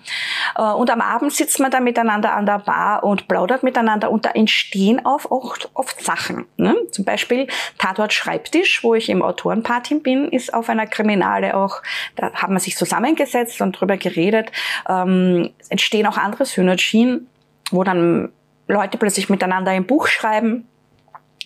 Äh, 0.56 0.62
und 0.62 0.89
am 0.89 1.02
Abend 1.02 1.34
sitzt 1.34 1.60
man 1.60 1.72
da 1.72 1.80
miteinander 1.80 2.34
an 2.34 2.46
der 2.46 2.60
Bar 2.60 3.04
und 3.04 3.28
plaudert 3.28 3.63
miteinander 3.63 4.12
und 4.12 4.26
da 4.26 4.32
entstehen 4.32 5.06
auch 5.06 5.30
oft, 5.32 5.70
oft 5.74 6.04
Sachen. 6.04 6.46
Ne? 6.58 6.76
Zum 6.91 7.06
Beispiel 7.06 7.48
Tatort 7.78 8.13
Schreibtisch, 8.13 8.84
wo 8.84 8.96
ich 8.96 9.10
im 9.10 9.22
Autorenparty 9.22 9.96
bin, 9.96 10.30
ist 10.30 10.54
auf 10.54 10.70
einer 10.70 10.88
Kriminale 10.88 11.56
auch, 11.56 11.82
da 12.15 12.34
haben 12.34 12.54
wir 12.54 12.60
sich 12.60 12.78
zusammengesetzt 12.78 13.62
und 13.62 13.74
drüber 13.74 13.98
geredet. 13.98 14.52
Ähm, 14.88 15.52
entstehen 15.70 16.08
auch 16.08 16.17
andere 16.17 16.46
Synergien, 16.46 17.28
wo 17.72 17.84
dann 17.84 18.32
Leute 18.68 18.98
plötzlich 18.98 19.30
miteinander 19.30 19.72
ein 19.72 19.86
Buch 19.86 20.08
schreiben, 20.08 20.68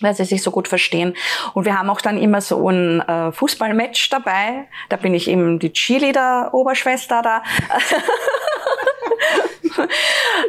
weil 0.00 0.14
sie 0.14 0.24
sich 0.24 0.42
so 0.42 0.50
gut 0.50 0.68
verstehen. 0.68 1.14
Und 1.54 1.64
wir 1.64 1.78
haben 1.78 1.90
auch 1.90 2.00
dann 2.00 2.18
immer 2.18 2.40
so 2.40 2.68
ein 2.68 3.00
äh, 3.00 3.32
Fußballmatch 3.32 4.10
dabei. 4.10 4.66
Da 4.88 4.96
bin 4.96 5.14
ich 5.14 5.28
eben 5.28 5.58
die 5.58 5.72
Cheerleader-Oberschwester 5.72 7.22
da. 7.22 7.42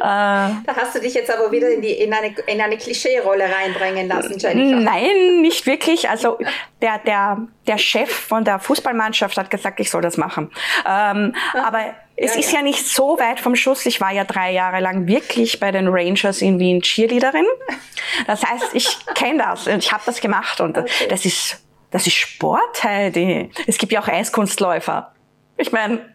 da 0.00 0.76
hast 0.76 0.94
du 0.94 1.00
dich 1.00 1.14
jetzt 1.14 1.30
aber 1.30 1.50
wieder 1.50 1.70
in, 1.70 1.82
die, 1.82 1.92
in 1.92 2.12
eine, 2.12 2.34
in 2.46 2.60
eine 2.60 2.76
Klischee-Rolle 2.76 3.44
reinbringen 3.44 4.08
lassen, 4.08 4.38
Jennifer. 4.38 4.80
Nein, 4.80 5.40
nicht 5.40 5.66
wirklich. 5.66 6.08
Also 6.08 6.38
der, 6.82 6.98
der, 6.98 7.38
der 7.66 7.78
Chef 7.78 8.10
von 8.10 8.44
der 8.44 8.58
Fußballmannschaft 8.58 9.36
hat 9.36 9.50
gesagt, 9.50 9.80
ich 9.80 9.90
soll 9.90 10.02
das 10.02 10.16
machen. 10.16 10.50
Ähm, 10.86 11.34
aber 11.54 11.94
es 12.16 12.34
ja, 12.34 12.40
ist 12.40 12.52
ja. 12.52 12.58
ja. 12.58 12.64
nicht 12.64 12.86
so 12.86 13.18
weit 13.18 13.40
vom 13.40 13.56
Schuss. 13.56 13.86
Ich 13.86 14.00
war 14.00 14.12
ja 14.12 14.24
drei 14.24 14.52
Jahre 14.52 14.80
lang 14.80 15.06
wirklich 15.06 15.58
bei 15.60 15.72
den 15.72 15.88
Rangers 15.88 16.42
in 16.42 16.58
Wien 16.58 16.80
Cheerleaderin. 16.80 17.46
Das 18.26 18.44
heißt, 18.44 18.74
ich 18.74 18.88
kenne 19.14 19.38
das 19.38 19.66
und 19.66 19.78
ich 19.78 19.92
habe 19.92 20.02
das 20.06 20.20
gemacht 20.20 20.60
und 20.60 20.78
okay. 20.78 21.08
das 21.08 21.24
ist 21.24 21.60
das 21.90 22.08
ist 22.08 22.14
Sport, 22.14 22.82
Heidi. 22.82 23.50
Es 23.68 23.78
gibt 23.78 23.92
ja 23.92 24.02
auch 24.02 24.08
Eiskunstläufer. 24.08 25.12
Ich 25.56 25.70
meine, 25.70 26.13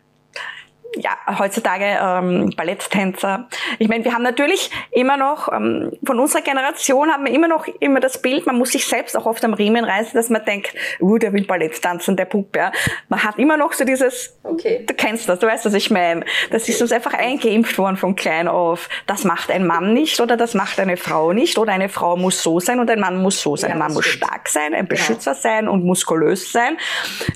ja, 0.96 1.12
heutzutage 1.38 1.86
ähm, 1.86 2.54
Balletttänzer. 2.56 3.48
Ich 3.78 3.88
meine, 3.88 4.04
wir 4.04 4.14
haben 4.14 4.24
natürlich 4.24 4.72
immer 4.92 5.18
noch, 5.18 5.52
ähm, 5.52 5.92
von 6.04 6.20
unserer 6.20 6.42
Generation 6.42 7.12
haben 7.12 7.26
wir 7.26 7.34
immer 7.34 7.48
noch 7.48 7.68
immer 7.80 8.00
das 8.00 8.22
Bild, 8.22 8.46
man 8.46 8.58
muss 8.58 8.72
sich 8.72 8.86
selbst 8.86 9.16
auch 9.16 9.26
oft 9.26 9.44
am 9.46 9.54
Riemen 9.54 9.86
reißen, 9.86 10.14
dass 10.14 10.30
man 10.30 10.44
denkt, 10.46 10.74
uh, 11.00 11.18
der 11.18 11.34
will 11.34 11.46
Ballett 11.46 11.82
tanzen, 11.82 12.16
der 12.16 12.26
Puppe. 12.26 12.60
Ja. 12.60 12.72
Man 13.08 13.24
hat 13.24 13.38
immer 13.38 13.58
noch 13.58 13.74
so 13.74 13.86
dieses, 13.86 14.38
okay. 14.44 14.84
du 14.86 14.94
kennst 14.94 15.30
das, 15.30 15.40
du 15.40 15.48
weißt, 15.48 15.66
was 15.66 15.74
ich 15.74 15.92
meine. 15.92 16.26
Das 16.52 16.68
ist 16.68 16.82
uns 16.82 16.92
einfach 16.92 17.14
eingeimpft 17.14 17.78
worden 17.78 17.98
von 17.98 18.16
klein 18.16 18.48
auf. 18.48 18.90
Das 19.06 19.24
macht 19.24 19.52
ein 19.52 19.68
Mann 19.68 19.94
nicht 19.94 20.20
oder 20.20 20.38
das 20.38 20.54
macht 20.54 20.80
eine 20.80 20.98
Frau 20.98 21.34
nicht 21.34 21.58
oder 21.58 21.72
eine 21.72 21.90
Frau 21.90 22.18
muss 22.18 22.42
so 22.42 22.60
sein 22.60 22.80
und 22.80 22.90
ein 22.90 23.00
Mann 23.00 23.22
muss 23.22 23.42
so 23.42 23.56
sein. 23.56 23.70
Ja, 23.70 23.76
ein 23.76 23.80
Mann 23.80 23.94
muss 23.94 24.06
stark 24.06 24.50
sein, 24.50 24.74
ein 24.74 24.88
genau. 24.88 24.90
Beschützer 24.90 25.32
genau. 25.32 25.42
sein 25.42 25.68
und 25.68 25.86
muskulös 25.86 26.52
sein. 26.52 26.78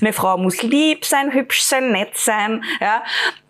Eine 0.00 0.12
Frau 0.12 0.36
muss 0.36 0.62
lieb 0.62 1.04
sein, 1.04 1.32
hübsch 1.32 1.62
sein, 1.62 1.92
nett 1.92 2.16
sein. 2.16 2.64
Ja 2.80 3.02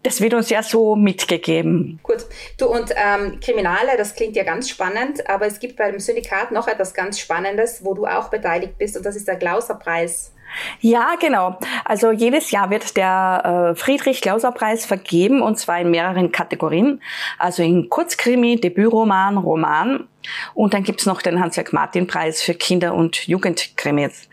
das 0.05 0.21
wird 0.21 0.35
uns 0.35 0.51
ja 0.51 0.63
so 0.63 0.95
mitgegeben. 0.95 1.99
Gut, 2.03 2.27
du 2.59 2.67
und 2.67 2.93
ähm, 2.95 3.41
Kriminale, 3.41 3.97
das 3.97 4.15
klingt 4.15 4.37
ja 4.37 4.45
ganz 4.45 4.69
spannend, 4.69 5.29
aber 5.29 5.47
es 5.47 5.59
gibt 5.59 5.77
bei 5.77 5.91
dem 5.91 5.99
Syndikat 5.99 6.53
noch 6.53 6.69
etwas 6.69 6.95
ganz 6.95 7.19
Spannendes, 7.19 7.85
wo 7.85 7.95
du 7.95 8.07
auch 8.07 8.29
beteiligt 8.29 8.79
bist 8.79 8.97
und 8.97 9.05
das 9.05 9.17
ist 9.17 9.27
der 9.27 9.37
Glauser-Preis. 9.37 10.33
Ja, 10.81 11.15
genau. 11.19 11.59
Also 11.85 12.13
jedes 12.13 12.51
Jahr 12.51 12.71
wird 12.71 12.97
der 12.97 13.73
äh, 13.73 13.75
Friedrich-Glauser-Preis 13.75 14.87
vergeben 14.87 15.43
und 15.43 15.59
zwar 15.59 15.81
in 15.81 15.91
mehreren 15.91 16.31
Kategorien. 16.31 17.03
Also 17.39 17.63
in 17.63 17.89
Kurzkrimi, 17.89 18.61
Debütroman, 18.61 19.39
Roman 19.39 20.07
und 20.53 20.75
dann 20.75 20.85
gibt's 20.85 21.07
noch 21.07 21.23
den 21.23 21.41
Hans-Jörg-Martin-Preis 21.41 22.43
für 22.43 22.55
Kinder- 22.55 22.95
und 22.95 23.27
Jugendkrimis. 23.27 24.29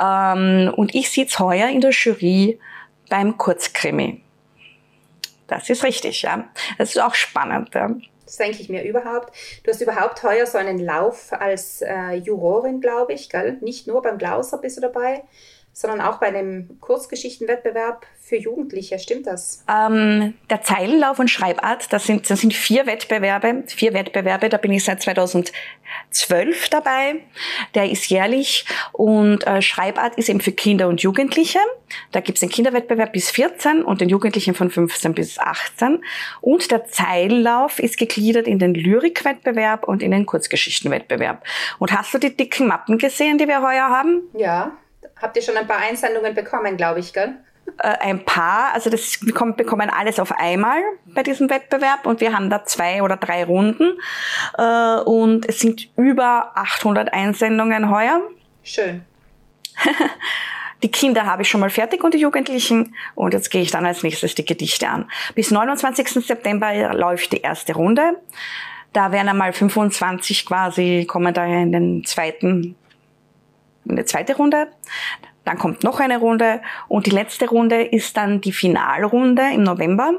Ähm, 0.00 0.72
und 0.76 0.94
ich 0.94 1.10
sitze 1.10 1.40
heuer 1.40 1.68
in 1.68 1.80
der 1.80 1.90
Jury 1.90 2.58
beim 3.10 3.36
Kurzkrimi. 3.36 4.22
Das 5.50 5.68
ist 5.68 5.84
richtig, 5.84 6.22
ja. 6.22 6.48
Das 6.78 6.90
ist 6.90 7.00
auch 7.00 7.14
spannend. 7.14 7.74
Ja. 7.74 7.90
Das 8.24 8.36
denke 8.36 8.62
ich 8.62 8.68
mir 8.68 8.84
überhaupt. 8.84 9.34
Du 9.64 9.72
hast 9.72 9.80
überhaupt 9.80 10.22
heuer 10.22 10.46
so 10.46 10.56
einen 10.56 10.78
Lauf 10.78 11.32
als 11.32 11.82
äh, 11.82 12.12
Jurorin, 12.14 12.80
glaube 12.80 13.12
ich, 13.12 13.28
gell? 13.28 13.58
Nicht 13.60 13.88
nur 13.88 14.00
beim 14.02 14.18
Glauser 14.18 14.58
bist 14.58 14.76
du 14.76 14.80
dabei, 14.80 15.24
sondern 15.80 16.02
auch 16.02 16.18
bei 16.18 16.26
einem 16.26 16.78
Kurzgeschichtenwettbewerb 16.80 18.04
für 18.20 18.36
Jugendliche. 18.36 18.98
Stimmt 18.98 19.26
das? 19.26 19.64
Ähm, 19.66 20.34
der 20.50 20.60
Zeilenlauf 20.60 21.18
und 21.18 21.28
Schreibart, 21.28 21.90
das 21.90 22.04
sind, 22.04 22.28
das 22.28 22.42
sind 22.42 22.52
vier 22.52 22.86
Wettbewerbe. 22.86 23.64
Vier 23.66 23.94
Wettbewerbe, 23.94 24.50
da 24.50 24.58
bin 24.58 24.72
ich 24.72 24.84
seit 24.84 25.00
2012 25.00 26.68
dabei. 26.68 27.22
Der 27.74 27.90
ist 27.90 28.10
jährlich 28.10 28.66
und 28.92 29.46
äh, 29.46 29.62
Schreibart 29.62 30.18
ist 30.18 30.28
eben 30.28 30.40
für 30.40 30.52
Kinder 30.52 30.86
und 30.86 31.00
Jugendliche. 31.00 31.60
Da 32.12 32.20
gibt 32.20 32.36
es 32.36 32.40
den 32.40 32.50
Kinderwettbewerb 32.50 33.14
bis 33.14 33.30
14 33.30 33.82
und 33.82 34.02
den 34.02 34.10
Jugendlichen 34.10 34.54
von 34.54 34.70
15 34.70 35.14
bis 35.14 35.38
18. 35.38 36.04
Und 36.42 36.70
der 36.70 36.84
Zeilenlauf 36.84 37.78
ist 37.78 37.96
gegliedert 37.96 38.46
in 38.46 38.58
den 38.58 38.74
Lyrikwettbewerb 38.74 39.88
und 39.88 40.02
in 40.02 40.10
den 40.10 40.26
Kurzgeschichtenwettbewerb. 40.26 41.42
Und 41.78 41.96
hast 41.96 42.12
du 42.12 42.18
die 42.18 42.36
dicken 42.36 42.66
Mappen 42.66 42.98
gesehen, 42.98 43.38
die 43.38 43.48
wir 43.48 43.62
heuer 43.62 43.88
haben? 43.88 44.22
Ja. 44.34 44.76
Habt 45.20 45.36
ihr 45.36 45.42
schon 45.42 45.56
ein 45.56 45.66
paar 45.66 45.78
Einsendungen 45.78 46.34
bekommen, 46.34 46.76
glaube 46.76 47.00
ich, 47.00 47.12
gell? 47.12 47.34
Äh, 47.78 47.96
ein 48.00 48.24
paar, 48.24 48.72
also 48.74 48.90
das 48.90 49.18
bekommen, 49.20 49.56
bekommen 49.56 49.90
alles 49.90 50.18
auf 50.18 50.32
einmal 50.32 50.80
bei 51.06 51.22
diesem 51.22 51.50
Wettbewerb 51.50 52.06
und 52.06 52.20
wir 52.20 52.32
haben 52.32 52.50
da 52.50 52.64
zwei 52.64 53.02
oder 53.02 53.16
drei 53.16 53.44
Runden 53.44 53.98
äh, 54.58 55.00
und 55.00 55.48
es 55.48 55.60
sind 55.60 55.88
über 55.96 56.52
800 56.54 57.12
Einsendungen 57.12 57.90
heuer. 57.90 58.20
Schön. 58.62 59.02
Die 60.82 60.90
Kinder 60.90 61.26
habe 61.26 61.42
ich 61.42 61.48
schon 61.48 61.60
mal 61.60 61.68
fertig 61.68 62.02
und 62.02 62.14
die 62.14 62.18
Jugendlichen. 62.18 62.94
Und 63.14 63.34
jetzt 63.34 63.50
gehe 63.50 63.60
ich 63.60 63.70
dann 63.70 63.84
als 63.84 64.02
nächstes 64.02 64.34
die 64.34 64.46
Gedichte 64.46 64.88
an. 64.88 65.10
Bis 65.34 65.50
29. 65.50 66.08
September 66.26 66.94
läuft 66.94 67.32
die 67.32 67.42
erste 67.42 67.74
Runde. 67.74 68.16
Da 68.94 69.12
werden 69.12 69.28
einmal 69.28 69.52
25 69.52 70.46
quasi, 70.46 71.04
kommen 71.06 71.34
da 71.34 71.44
in 71.44 71.72
den 71.72 72.04
zweiten 72.04 72.76
eine 73.88 74.04
zweite 74.04 74.36
Runde. 74.36 74.68
Dann 75.44 75.56
kommt 75.58 75.82
noch 75.82 76.00
eine 76.00 76.18
Runde 76.18 76.60
und 76.88 77.06
die 77.06 77.10
letzte 77.10 77.48
Runde 77.48 77.82
ist 77.82 78.16
dann 78.16 78.40
die 78.40 78.52
Finalrunde 78.52 79.42
im 79.54 79.62
November, 79.62 80.12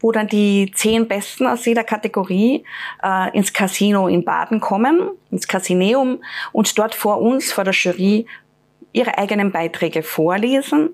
wo 0.00 0.12
dann 0.12 0.28
die 0.28 0.70
zehn 0.74 1.08
Besten 1.08 1.46
aus 1.46 1.64
jeder 1.64 1.82
Kategorie 1.82 2.64
äh, 3.02 3.36
ins 3.36 3.52
Casino 3.52 4.06
in 4.06 4.24
Baden 4.24 4.60
kommen, 4.60 5.10
ins 5.30 5.48
Casineum 5.48 6.22
und 6.52 6.78
dort 6.78 6.94
vor 6.94 7.22
uns, 7.22 7.52
vor 7.52 7.64
der 7.64 7.72
Jury, 7.72 8.26
ihre 8.92 9.16
eigenen 9.18 9.50
Beiträge 9.50 10.02
vorlesen 10.02 10.90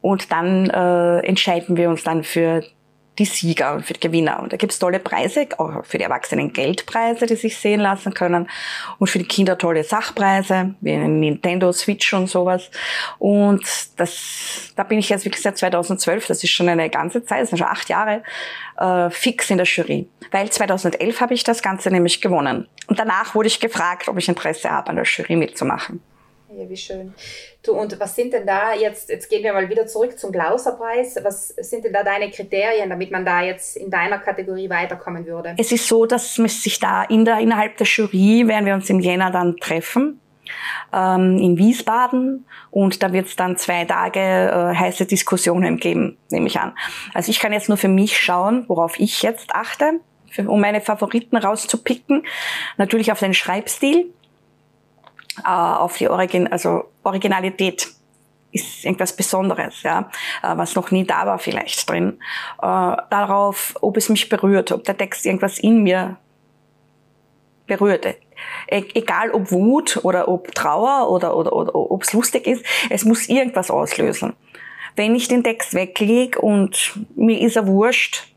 und 0.00 0.30
dann 0.30 0.70
äh, 0.70 1.18
entscheiden 1.20 1.76
wir 1.76 1.90
uns 1.90 2.04
dann 2.04 2.22
für 2.22 2.62
die 3.18 3.24
Sieger 3.24 3.74
und 3.74 3.84
für 3.84 3.92
die 3.92 4.00
Gewinner. 4.00 4.40
Und 4.40 4.52
da 4.52 4.56
gibt's 4.56 4.78
tolle 4.78 5.00
Preise, 5.00 5.46
auch 5.58 5.84
für 5.84 5.98
die 5.98 6.04
Erwachsenen 6.04 6.52
Geldpreise, 6.52 7.26
die 7.26 7.36
sich 7.36 7.56
sehen 7.56 7.80
lassen 7.80 8.14
können 8.14 8.48
und 8.98 9.08
für 9.08 9.18
die 9.18 9.26
Kinder 9.26 9.58
tolle 9.58 9.84
Sachpreise, 9.84 10.74
wie 10.80 10.92
eine 10.92 11.08
Nintendo 11.08 11.72
Switch 11.72 12.12
und 12.14 12.28
sowas. 12.28 12.70
Und 13.18 13.64
das, 13.96 14.72
da 14.76 14.84
bin 14.84 14.98
ich 14.98 15.08
jetzt 15.08 15.24
wirklich 15.24 15.42
seit 15.42 15.58
2012, 15.58 16.26
das 16.26 16.44
ist 16.44 16.50
schon 16.50 16.68
eine 16.68 16.88
ganze 16.88 17.24
Zeit, 17.24 17.42
das 17.42 17.50
sind 17.50 17.58
schon 17.58 17.68
acht 17.68 17.88
Jahre, 17.88 18.22
äh, 18.78 19.10
fix 19.10 19.50
in 19.50 19.58
der 19.58 19.66
Jury. 19.66 20.08
Weil 20.30 20.50
2011 20.50 21.20
habe 21.20 21.34
ich 21.34 21.44
das 21.44 21.62
Ganze 21.62 21.90
nämlich 21.90 22.20
gewonnen. 22.20 22.68
Und 22.86 22.98
danach 22.98 23.34
wurde 23.34 23.48
ich 23.48 23.60
gefragt, 23.60 24.08
ob 24.08 24.18
ich 24.18 24.28
Interesse 24.28 24.70
habe, 24.70 24.90
an 24.90 24.96
der 24.96 25.04
Jury 25.04 25.36
mitzumachen. 25.36 26.00
Ja, 26.50 26.68
wie 26.68 26.76
schön. 26.76 27.12
Du, 27.62 27.72
und 27.72 28.00
was 28.00 28.16
sind 28.16 28.32
denn 28.32 28.46
da 28.46 28.72
jetzt, 28.72 29.10
jetzt 29.10 29.28
gehen 29.28 29.42
wir 29.42 29.52
mal 29.52 29.68
wieder 29.68 29.86
zurück 29.86 30.18
zum 30.18 30.32
Glauserpreis, 30.32 31.18
was 31.22 31.48
sind 31.48 31.84
denn 31.84 31.92
da 31.92 32.02
deine 32.02 32.30
Kriterien, 32.30 32.88
damit 32.88 33.10
man 33.10 33.26
da 33.26 33.42
jetzt 33.42 33.76
in 33.76 33.90
deiner 33.90 34.18
Kategorie 34.18 34.70
weiterkommen 34.70 35.26
würde? 35.26 35.54
Es 35.58 35.72
ist 35.72 35.86
so, 35.86 36.06
dass 36.06 36.36
sich 36.36 36.78
da 36.78 37.04
in 37.04 37.26
der, 37.26 37.38
innerhalb 37.38 37.76
der 37.76 37.86
Jury, 37.86 38.48
werden 38.48 38.64
wir 38.64 38.74
uns 38.74 38.88
im 38.88 39.00
Jänner 39.00 39.30
dann 39.30 39.58
treffen, 39.58 40.20
ähm, 40.94 41.36
in 41.38 41.58
Wiesbaden 41.58 42.46
und 42.70 43.02
da 43.02 43.12
wird 43.12 43.26
es 43.26 43.36
dann 43.36 43.58
zwei 43.58 43.84
Tage 43.84 44.20
äh, 44.20 44.74
heiße 44.74 45.04
Diskussionen 45.04 45.76
geben, 45.76 46.16
nehme 46.30 46.46
ich 46.46 46.58
an. 46.58 46.74
Also 47.12 47.30
ich 47.30 47.40
kann 47.40 47.52
jetzt 47.52 47.68
nur 47.68 47.76
für 47.76 47.88
mich 47.88 48.18
schauen, 48.18 48.64
worauf 48.68 48.98
ich 48.98 49.22
jetzt 49.22 49.54
achte, 49.54 50.00
für, 50.30 50.48
um 50.48 50.60
meine 50.60 50.80
Favoriten 50.80 51.36
rauszupicken. 51.36 52.24
Natürlich 52.78 53.12
auf 53.12 53.18
den 53.18 53.34
Schreibstil, 53.34 54.12
auf 55.44 55.96
die 55.96 56.08
Origin, 56.08 56.46
also 56.50 56.84
Originalität 57.02 57.88
ist 58.52 58.84
irgendwas 58.84 59.14
Besonderes, 59.14 59.82
ja, 59.82 60.10
äh, 60.42 60.56
was 60.56 60.74
noch 60.74 60.90
nie 60.90 61.04
da 61.04 61.26
war 61.26 61.38
vielleicht 61.38 61.88
drin. 61.88 62.18
Äh, 62.58 62.62
darauf, 62.62 63.74
ob 63.80 63.96
es 63.96 64.08
mich 64.08 64.28
berührt, 64.28 64.72
ob 64.72 64.84
der 64.84 64.96
Text 64.96 65.26
irgendwas 65.26 65.58
in 65.58 65.82
mir 65.82 66.16
berührte. 67.66 68.16
E 68.70 68.84
egal 68.94 69.30
ob 69.30 69.50
Wut 69.50 70.00
oder 70.02 70.28
ob 70.28 70.54
Trauer 70.54 71.10
oder, 71.10 71.36
oder, 71.36 71.52
oder 71.52 71.74
ob 71.74 72.02
es 72.02 72.12
lustig 72.12 72.46
ist, 72.46 72.64
es 72.88 73.04
muss 73.04 73.28
irgendwas 73.28 73.70
auslösen. 73.70 74.34
Wenn 74.96 75.14
ich 75.14 75.28
den 75.28 75.44
Text 75.44 75.74
weglege 75.74 76.40
und 76.40 76.98
mir 77.14 77.40
ist 77.40 77.56
er 77.56 77.66
wurscht, 77.66 78.32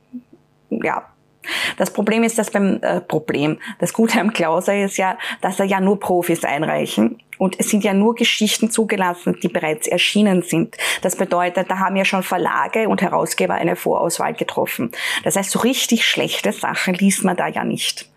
ja, 0.70 1.11
das 1.78 1.92
Problem 1.92 2.24
ist, 2.24 2.38
dass 2.38 2.52
beim 2.52 2.80
äh, 2.82 3.02
Problem, 3.02 3.60
das 3.80 3.94
Gute 3.94 4.20
am 4.20 4.34
Klauser 4.34 4.84
ist 4.84 4.98
ja, 4.98 5.18
dass 5.42 5.60
er 5.60 5.66
ja 5.66 5.80
nur 5.80 6.00
Profis 6.00 6.44
einreichen. 6.44 7.22
Und 7.38 7.60
es 7.60 7.72
sind 7.72 7.84
ja 7.84 7.94
nur 7.94 8.14
Geschichten 8.14 8.70
zugelassen, 8.70 9.38
die 9.42 9.48
bereits 9.48 9.88
erschienen 9.88 10.44
sind. 10.44 10.78
Das 11.02 11.16
bedeutet, 11.16 11.72
da 11.72 11.80
haben 11.80 11.96
ja 11.96 12.06
schon 12.06 12.22
Verlage 12.22 12.88
und 12.88 13.02
Herausgeber 13.02 13.56
eine 13.56 13.76
Vorauswahl 13.76 14.36
getroffen. 14.36 14.92
Das 15.24 15.36
heißt, 15.36 15.50
so 15.50 15.60
richtig 15.60 16.06
schlechte 16.06 16.52
Sachen 16.52 16.94
liest 16.94 17.24
man 17.24 17.36
da 17.36 17.48
ja 17.48 17.64
nicht. 17.64 18.08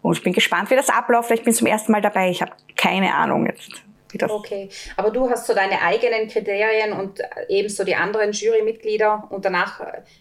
Und 0.00 0.16
ich 0.16 0.24
bin 0.24 0.32
gespannt, 0.32 0.70
wie 0.70 0.76
das 0.76 0.90
abläuft. 0.90 1.30
Ich 1.30 1.44
bin 1.44 1.52
zum 1.52 1.68
ersten 1.68 1.92
Mal 1.92 2.02
dabei. 2.02 2.28
Ich 2.28 2.42
habe 2.42 2.52
keine 2.76 3.14
Ahnung 3.14 3.46
jetzt. 3.46 3.84
Okay, 4.20 4.68
aber 4.96 5.10
du 5.10 5.28
hast 5.30 5.46
so 5.46 5.54
deine 5.54 5.80
eigenen 5.80 6.28
Kriterien 6.28 6.92
und 6.92 7.20
ebenso 7.48 7.84
die 7.84 7.94
anderen 7.94 8.32
Jurymitglieder 8.32 9.28
und 9.30 9.44
danach 9.44 9.80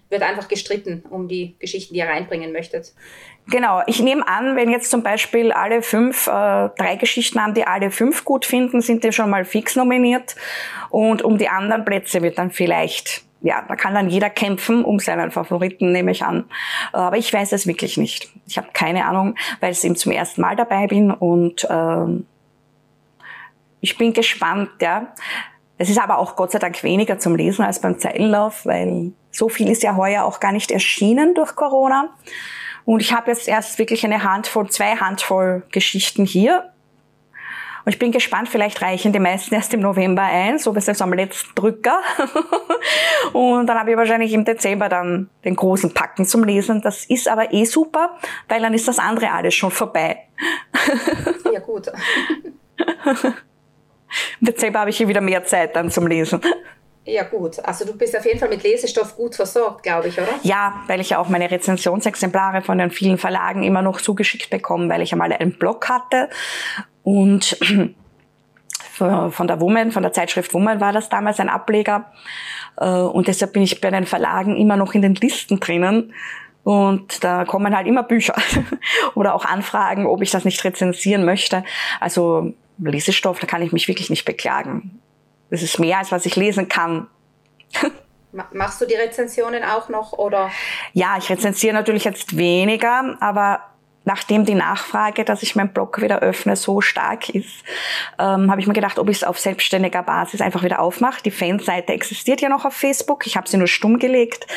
wird 0.10 0.24
einfach 0.24 0.48
gestritten 0.48 1.04
um 1.10 1.28
die 1.28 1.56
Geschichten, 1.60 1.94
die 1.94 2.00
ihr 2.00 2.08
reinbringen 2.08 2.52
möchtet. 2.52 2.94
Genau, 3.48 3.82
ich 3.88 4.00
nehme 4.02 4.28
an, 4.28 4.56
wenn 4.56 4.70
jetzt 4.70 4.92
zum 4.92 5.04
Beispiel 5.04 5.52
alle 5.52 5.82
fünf, 5.82 6.28
äh, 6.28 6.30
drei 6.30 6.96
Geschichten 7.00 7.42
haben, 7.42 7.54
die 7.54 7.66
alle 7.66 7.92
fünf 7.92 8.24
gut 8.24 8.46
finden, 8.46 8.82
sind 8.82 9.04
die 9.04 9.12
schon 9.12 9.30
mal 9.30 9.46
fix 9.46 9.76
nominiert 9.76 10.36
und 10.90 11.22
um 11.24 11.38
die 11.38 11.50
anderen 11.50 11.84
Plätze 11.84 12.22
wird 12.22 12.38
dann 12.38 12.52
vielleicht 12.52 13.24
ja, 13.44 13.64
da 13.68 13.76
kann 13.76 13.96
dann 13.96 14.10
jeder 14.10 14.30
kämpfen 14.30 14.86
um 14.86 15.00
seinen 15.00 15.32
Favoriten, 15.32 15.92
nehme 15.92 16.12
ich 16.12 16.24
an. 16.24 16.46
Aber 16.94 17.18
ich 17.18 17.34
weiß 17.34 17.52
es 17.54 17.66
wirklich 17.66 17.98
nicht. 17.98 18.30
Ich 18.48 18.58
habe 18.58 18.68
keine 18.74 19.06
Ahnung, 19.06 19.36
weil 19.60 19.72
ich 19.72 19.84
eben 19.84 19.96
zum 19.96 20.12
ersten 20.12 20.42
Mal 20.42 20.56
dabei 20.56 20.88
bin 20.88 21.10
und 21.12 21.68
ähm, 21.70 22.28
ich 23.82 23.98
bin 23.98 24.14
gespannt, 24.14 24.70
ja. 24.80 25.14
Es 25.78 25.90
ist 25.90 26.00
aber 26.00 26.20
auch 26.20 26.36
Gott 26.36 26.52
sei 26.52 26.60
Dank 26.60 26.84
weniger 26.84 27.18
zum 27.18 27.36
Lesen 27.36 27.66
als 27.66 27.82
beim 27.82 27.98
Zeilenlauf, 27.98 28.66
weil 28.68 29.14
so 29.32 29.50
viel 29.50 29.70
ist 29.70 29.82
ja 29.82 29.96
heuer 29.96 30.24
auch 30.24 30.40
gar 30.40 30.52
nicht 30.52 30.70
erschienen 30.70 31.34
durch 31.34 31.56
Corona. 31.56 32.10
Und 32.86 33.02
ich 33.02 33.14
habe 33.14 33.32
jetzt 33.32 33.48
erst 33.48 33.80
wirklich 33.80 34.06
eine 34.06 34.24
Handvoll, 34.24 34.70
zwei 34.70 34.96
Handvoll 34.96 35.64
Geschichten 35.72 36.26
hier. 36.26 36.72
Und 37.84 37.94
ich 37.94 37.98
bin 37.98 38.12
gespannt, 38.12 38.48
vielleicht 38.48 38.80
reichen 38.84 39.12
die 39.12 39.20
meisten 39.20 39.56
erst 39.56 39.74
im 39.74 39.80
November 39.80 40.22
ein, 40.22 40.60
so 40.60 40.72
bis 40.72 40.86
jetzt 40.86 41.02
am 41.02 41.14
letzten 41.14 41.56
Drücker. 41.56 42.00
und 43.34 43.66
dann 43.66 43.80
habe 43.80 43.90
ich 43.90 43.98
wahrscheinlich 43.98 44.34
im 44.34 44.46
Dezember 44.46 44.88
dann 44.88 45.32
den 45.44 45.56
großen 45.56 45.92
Packen 45.92 46.26
zum 46.26 46.44
Lesen. 46.44 46.82
Das 46.84 47.06
ist 47.06 47.28
aber 47.28 47.54
eh 47.54 47.66
super, 47.66 48.20
weil 48.48 48.62
dann 48.62 48.76
ist 48.76 48.88
das 48.88 49.00
andere 49.00 49.32
alles 49.32 49.56
schon 49.56 49.72
vorbei. 49.72 50.28
ja, 51.52 51.60
gut. 51.60 51.92
Im 54.40 54.48
Dezember 54.48 54.80
habe 54.80 54.90
ich 54.90 54.98
hier 54.98 55.08
wieder 55.08 55.22
mehr 55.22 55.46
Zeit 55.46 55.76
dann 55.76 55.90
zum 55.92 56.08
Lesen. 56.08 56.42
Ja 57.04 57.24
gut, 57.24 57.58
also 57.64 57.84
du 57.84 57.98
bist 57.98 58.16
auf 58.16 58.26
jeden 58.26 58.38
Fall 58.38 58.50
mit 58.50 58.62
Lesestoff 58.62 59.16
gut 59.16 59.34
versorgt, 59.34 59.82
glaube 59.82 60.10
ich, 60.10 60.20
oder? 60.20 60.30
Ja, 60.44 60.84
weil 60.86 61.00
ich 61.00 61.10
ja 61.10 61.18
auch 61.18 61.30
meine 61.30 61.50
Rezensionsexemplare 61.50 62.62
von 62.62 62.78
den 62.78 62.92
vielen 62.92 63.18
Verlagen 63.18 63.64
immer 63.64 63.82
noch 63.82 64.02
zugeschickt 64.02 64.52
bekomme, 64.52 64.88
weil 64.88 65.02
ich 65.02 65.12
einmal 65.12 65.34
einen 65.34 65.58
Blog 65.58 65.90
hatte 65.90 66.30
und 67.02 67.58
von 68.92 69.48
der 69.48 69.60
Woman, 69.60 69.92
von 69.92 70.04
der 70.04 70.14
Zeitschrift 70.14 70.54
Woman 70.54 70.80
war 70.80 70.94
das 70.94 71.10
damals 71.10 71.40
ein 71.40 71.50
Ableger 71.50 72.12
äh, 72.78 72.86
und 72.86 73.28
deshalb 73.28 73.54
bin 73.54 73.64
ich 73.64 73.82
bei 73.82 73.90
den 73.90 74.06
Verlagen 74.06 74.56
immer 74.56 74.78
noch 74.78 74.94
in 74.94 75.02
den 75.02 75.16
Listen 75.16 75.60
drinnen 75.60 76.14
und 76.64 77.24
da 77.24 77.46
kommen 77.46 77.76
halt 77.76 77.88
immer 77.88 78.04
Bücher 78.04 78.36
oder 79.16 79.34
auch 79.34 79.46
Anfragen, 79.46 80.06
ob 80.06 80.22
ich 80.22 80.30
das 80.30 80.46
nicht 80.46 80.64
rezensieren 80.64 81.26
möchte. 81.26 81.64
Also 82.00 82.54
Lesestoff, 82.90 83.40
da 83.40 83.48
kann 83.48 83.62
ich 83.62 83.72
mich 83.72 83.88
wirklich 83.88 84.10
nicht 84.10 84.26
beklagen. 84.26 85.00
Das 85.50 85.62
ist 85.62 85.80
mehr, 85.80 86.00
als 86.00 86.12
was 86.12 86.26
ich 86.26 86.36
lesen 86.36 86.68
kann. 86.68 87.08
Machst 88.54 88.80
du 88.82 88.86
die 88.86 88.96
Rezensionen 88.96 89.64
auch 89.64 89.90
noch 89.90 90.14
oder? 90.14 90.50
Ja, 90.94 91.18
ich 91.18 91.30
rezensiere 91.30 91.74
natürlich 91.74 92.06
jetzt 92.06 92.38
weniger, 92.38 93.18
aber 93.20 93.60
nachdem 94.06 94.46
die 94.46 94.56
Nachfrage, 94.56 95.26
dass 95.26 95.44
ich 95.44 95.56
meinen 95.56 95.74
Blog 95.74 96.02
wieder 96.02 96.20
öffne, 96.20 96.56
so 96.56 96.82
stark 96.82 97.30
ist, 97.30 97.64
ähm, 98.18 98.50
habe 98.50 98.62
ich 98.62 98.68
mir 98.68 98.74
gedacht, 98.74 98.98
ob 99.00 99.10
ich 99.10 99.18
es 99.18 99.24
auf 99.24 99.38
selbstständiger 99.38 100.02
Basis 100.04 100.42
einfach 100.42 100.64
wieder 100.64 100.80
aufmache. 100.80 101.22
Die 101.24 101.32
Fanseite 101.32 101.94
existiert 101.94 102.42
ja 102.42 102.50
noch 102.50 102.66
auf 102.66 102.74
Facebook. 102.74 103.28
Ich 103.28 103.36
habe 103.36 103.48
sie 103.48 103.58
nur 103.58 103.68
stumm 103.68 104.00
gelegt. 104.00 104.48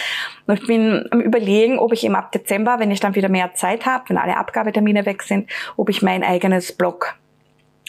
Und 0.46 0.60
ich 0.60 0.66
bin 0.66 1.06
am 1.10 1.20
überlegen, 1.20 1.78
ob 1.78 1.92
ich 1.92 2.04
eben 2.04 2.14
ab 2.14 2.32
Dezember, 2.32 2.78
wenn 2.78 2.90
ich 2.90 3.00
dann 3.00 3.14
wieder 3.14 3.28
mehr 3.28 3.54
Zeit 3.54 3.87
habe, 3.87 4.08
wenn 4.08 4.18
alle 4.18 4.37
Abgabetermine 4.37 5.04
weg 5.04 5.22
sind, 5.22 5.50
ob 5.76 5.90
ich 5.90 6.00
mein 6.00 6.22
eigenes 6.22 6.72
Blog 6.72 7.16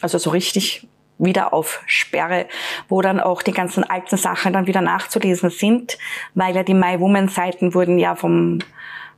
also 0.05 0.19
so 0.19 0.29
richtig 0.29 0.87
wieder 1.17 1.53
auf 1.53 1.81
Sperre, 1.87 2.45
wo 2.89 3.01
dann 3.01 3.19
auch 3.19 3.41
die 3.41 3.53
ganzen 3.53 3.83
alten 3.83 4.17
Sachen 4.17 4.53
dann 4.53 4.67
wieder 4.67 4.81
nachzulesen 4.81 5.49
sind, 5.49 5.97
weil 6.35 6.55
ja 6.55 6.63
die 6.63 6.73
My 6.73 6.99
Woman 6.99 7.27
Seiten 7.27 7.73
wurden 7.73 7.97
ja 7.97 8.15
vom, 8.15 8.59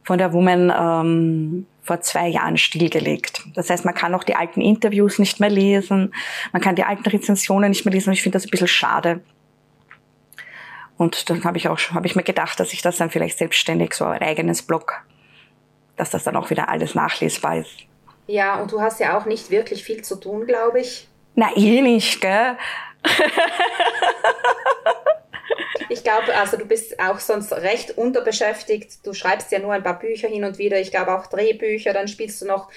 von 0.03 0.17
der 0.17 0.31
Woman 0.31 0.71
ähm, 0.77 1.65
vor 1.81 1.99
zwei 2.01 2.27
Jahren 2.27 2.57
stillgelegt. 2.57 3.43
Das 3.55 3.69
heißt, 3.69 3.83
man 3.83 3.95
kann 3.95 4.13
auch 4.13 4.23
die 4.23 4.35
alten 4.35 4.61
Interviews 4.61 5.19
nicht 5.19 5.39
mehr 5.39 5.49
lesen, 5.49 6.13
man 6.53 6.61
kann 6.61 6.75
die 6.75 6.83
alten 6.83 7.09
Rezensionen 7.09 7.69
nicht 7.69 7.85
mehr 7.85 7.93
lesen. 7.93 8.13
Ich 8.13 8.21
finde 8.21 8.37
das 8.37 8.45
ein 8.45 8.51
bisschen 8.51 8.67
schade. 8.67 9.21
Und 10.97 11.29
dann 11.29 11.43
habe 11.43 11.57
ich 11.57 11.67
auch 11.67 11.79
habe 11.91 12.07
ich 12.07 12.15
mir 12.15 12.23
gedacht, 12.23 12.59
dass 12.59 12.73
ich 12.73 12.81
das 12.81 12.97
dann 12.97 13.09
vielleicht 13.09 13.37
selbstständig 13.37 13.93
so 13.93 14.05
ein 14.05 14.21
eigenes 14.21 14.61
Blog, 14.61 15.03
dass 15.95 16.09
das 16.09 16.23
dann 16.23 16.35
auch 16.35 16.49
wieder 16.49 16.69
alles 16.69 16.95
nachlesbar 16.95 17.57
ist. 17.57 17.86
Ja, 18.27 18.61
und 18.61 18.71
du 18.71 18.81
hast 18.81 18.99
ja 18.99 19.17
auch 19.17 19.25
nicht 19.25 19.49
wirklich 19.49 19.83
viel 19.83 20.03
zu 20.03 20.17
tun, 20.17 20.45
glaube 20.45 20.81
ich. 20.81 21.07
Na, 21.35 21.49
eh 21.55 21.81
nicht, 21.81 22.19
gell? 22.19 22.57
ich 25.89 26.03
glaube, 26.03 26.35
also 26.35 26.57
du 26.57 26.65
bist 26.65 26.99
auch 26.99 27.19
sonst 27.19 27.53
recht 27.53 27.97
unterbeschäftigt. 27.97 29.05
Du 29.05 29.13
schreibst 29.13 29.51
ja 29.51 29.59
nur 29.59 29.73
ein 29.73 29.83
paar 29.83 29.99
Bücher 29.99 30.27
hin 30.27 30.43
und 30.43 30.57
wieder. 30.57 30.79
Ich 30.79 30.91
glaube 30.91 31.17
auch 31.17 31.27
Drehbücher. 31.27 31.93
Dann 31.93 32.07
spielst 32.07 32.41
du 32.41 32.45
noch 32.45 32.69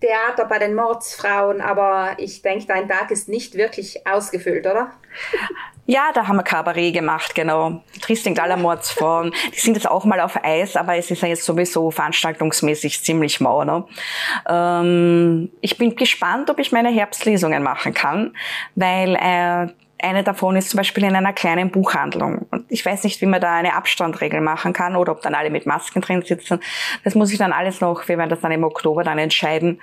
Theater 0.00 0.44
bei 0.44 0.58
den 0.58 0.74
Mordsfrauen, 0.74 1.60
aber 1.60 2.12
ich 2.18 2.42
denke, 2.42 2.66
dein 2.66 2.88
Tag 2.88 3.10
ist 3.10 3.28
nicht 3.28 3.54
wirklich 3.54 4.06
ausgefüllt, 4.06 4.66
oder? 4.66 4.92
Ja, 5.86 6.12
da 6.12 6.28
haben 6.28 6.36
wir 6.36 6.42
Kabarett 6.42 6.92
gemacht, 6.92 7.34
genau. 7.34 7.82
Tristing 8.02 8.38
aller 8.38 8.58
Mordsfrauen. 8.58 9.32
Die 9.54 9.58
sind 9.58 9.74
jetzt 9.74 9.90
auch 9.90 10.04
mal 10.04 10.20
auf 10.20 10.38
Eis, 10.44 10.76
aber 10.76 10.96
es 10.96 11.10
ist 11.10 11.22
ja 11.22 11.28
jetzt 11.28 11.44
sowieso 11.44 11.90
veranstaltungsmäßig 11.90 13.02
ziemlich 13.02 13.40
mau. 13.40 13.64
Ne? 13.64 13.84
Ähm, 14.46 15.50
ich 15.62 15.78
bin 15.78 15.96
gespannt, 15.96 16.50
ob 16.50 16.58
ich 16.58 16.72
meine 16.72 16.90
Herbstlesungen 16.90 17.62
machen 17.62 17.94
kann, 17.94 18.36
weil 18.74 19.14
äh, 19.16 19.72
eine 20.00 20.22
davon 20.22 20.56
ist 20.56 20.70
zum 20.70 20.78
Beispiel 20.78 21.04
in 21.04 21.16
einer 21.16 21.32
kleinen 21.32 21.70
Buchhandlung. 21.70 22.46
Und 22.50 22.66
ich 22.68 22.84
weiß 22.84 23.04
nicht, 23.04 23.20
wie 23.20 23.26
man 23.26 23.40
da 23.40 23.54
eine 23.56 23.74
Abstandregel 23.74 24.40
machen 24.40 24.72
kann 24.72 24.96
oder 24.96 25.12
ob 25.12 25.22
dann 25.22 25.34
alle 25.34 25.50
mit 25.50 25.66
Masken 25.66 26.00
drin 26.00 26.22
sitzen. 26.22 26.60
Das 27.04 27.14
muss 27.14 27.32
ich 27.32 27.38
dann 27.38 27.52
alles 27.52 27.80
noch, 27.80 28.06
wir 28.08 28.18
werden 28.18 28.30
das 28.30 28.40
dann 28.40 28.52
im 28.52 28.64
Oktober 28.64 29.02
dann 29.02 29.18
entscheiden. 29.18 29.80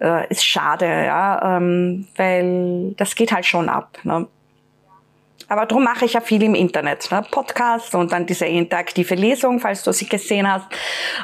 Äh, 0.00 0.28
ist 0.30 0.44
schade, 0.44 0.86
ja, 0.86 1.56
ähm, 1.56 2.08
weil 2.16 2.94
das 2.96 3.14
geht 3.14 3.32
halt 3.32 3.46
schon 3.46 3.68
ab. 3.68 3.98
Ne? 4.04 4.26
Aber 5.48 5.66
darum 5.66 5.84
mache 5.84 6.06
ich 6.06 6.14
ja 6.14 6.20
viel 6.20 6.42
im 6.42 6.54
Internet. 6.54 7.10
Ne? 7.10 7.22
Podcast 7.30 7.94
und 7.94 8.10
dann 8.10 8.24
diese 8.24 8.46
interaktive 8.46 9.14
Lesung, 9.14 9.60
falls 9.60 9.82
du 9.82 9.92
sie 9.92 10.08
gesehen 10.08 10.50
hast. 10.50 10.66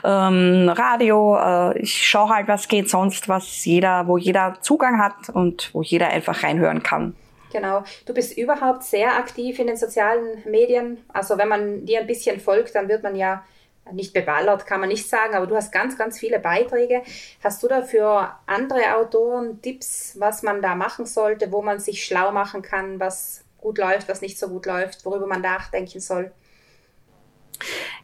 Ähm, 0.05 0.69
Radio, 0.69 1.39
äh, 1.39 1.79
ich 1.79 2.07
schaue 2.07 2.29
halt, 2.29 2.49
was 2.49 2.69
geht 2.69 2.91
sonst, 2.91 3.29
was 3.29 3.65
jeder, 3.65 4.07
wo 4.07 4.19
jeder 4.19 4.59
Zugang 4.61 5.01
hat 5.01 5.31
und 5.33 5.71
wo 5.73 5.83
jeder 5.83 6.09
einfach 6.09 6.43
reinhören 6.43 6.83
kann. 6.83 7.15
Genau. 7.53 7.83
Du 8.07 8.13
bist 8.13 8.37
überhaupt 8.37 8.83
sehr 8.83 9.17
aktiv 9.17 9.59
in 9.59 9.69
den 9.69 9.77
sozialen 9.77 10.43
Medien. 10.45 11.05
Also 11.09 11.39
wenn 11.39 11.49
man 11.49 11.87
dir 11.87 12.01
ein 12.01 12.07
bisschen 12.07 12.41
folgt, 12.41 12.75
dann 12.75 12.89
wird 12.89 13.03
man 13.03 13.17
ja 13.17 13.45
nicht 13.93 14.13
beballert, 14.13 14.67
kann 14.67 14.81
man 14.81 14.91
nicht 14.91 15.09
sagen, 15.09 15.35
aber 15.35 15.47
du 15.47 15.57
hast 15.57 15.73
ganz, 15.73 15.97
ganz 15.97 16.19
viele 16.19 16.39
Beiträge. 16.39 17.03
Hast 17.43 17.63
du 17.63 17.69
da 17.69 17.83
für 17.83 18.35
andere 18.47 18.97
Autoren 18.97 19.63
Tipps, 19.63 20.15
was 20.19 20.43
man 20.43 20.61
da 20.61 20.75
machen 20.75 21.07
sollte, 21.07 21.53
wo 21.53 21.63
man 21.63 21.79
sich 21.79 22.05
schlau 22.05 22.31
machen 22.33 22.63
kann, 22.63 23.01
was 23.01 23.45
gut 23.59 23.79
läuft, 23.79 24.09
was 24.09 24.21
nicht 24.21 24.39
so 24.39 24.49
gut 24.49 24.67
läuft, 24.67 25.05
worüber 25.05 25.27
man 25.27 25.41
nachdenken 25.41 26.01
soll? 26.01 26.33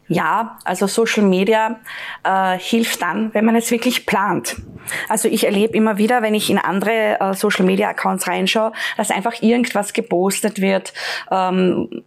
Ja, 0.07 0.59
also 0.65 0.85
Social 0.85 1.23
Media 1.23 1.79
äh, 2.23 2.59
hilft 2.59 3.01
dann, 3.01 3.33
wenn 3.33 3.43
man 3.43 3.55
es 3.55 3.71
wirklich 3.71 4.05
plant. 4.05 4.57
Also 5.09 5.27
ich 5.27 5.45
erlebe 5.45 5.75
immer 5.75 5.97
wieder, 5.97 6.21
wenn 6.21 6.35
ich 6.35 6.49
in 6.51 6.59
andere 6.59 7.19
äh, 7.19 7.33
Social 7.33 7.65
Media 7.65 7.89
Accounts 7.89 8.27
reinschaue, 8.27 8.71
dass 8.97 9.09
einfach 9.09 9.41
irgendwas 9.41 9.93
gepostet 9.93 10.61
wird. 10.61 10.93
Ähm, 11.31 12.03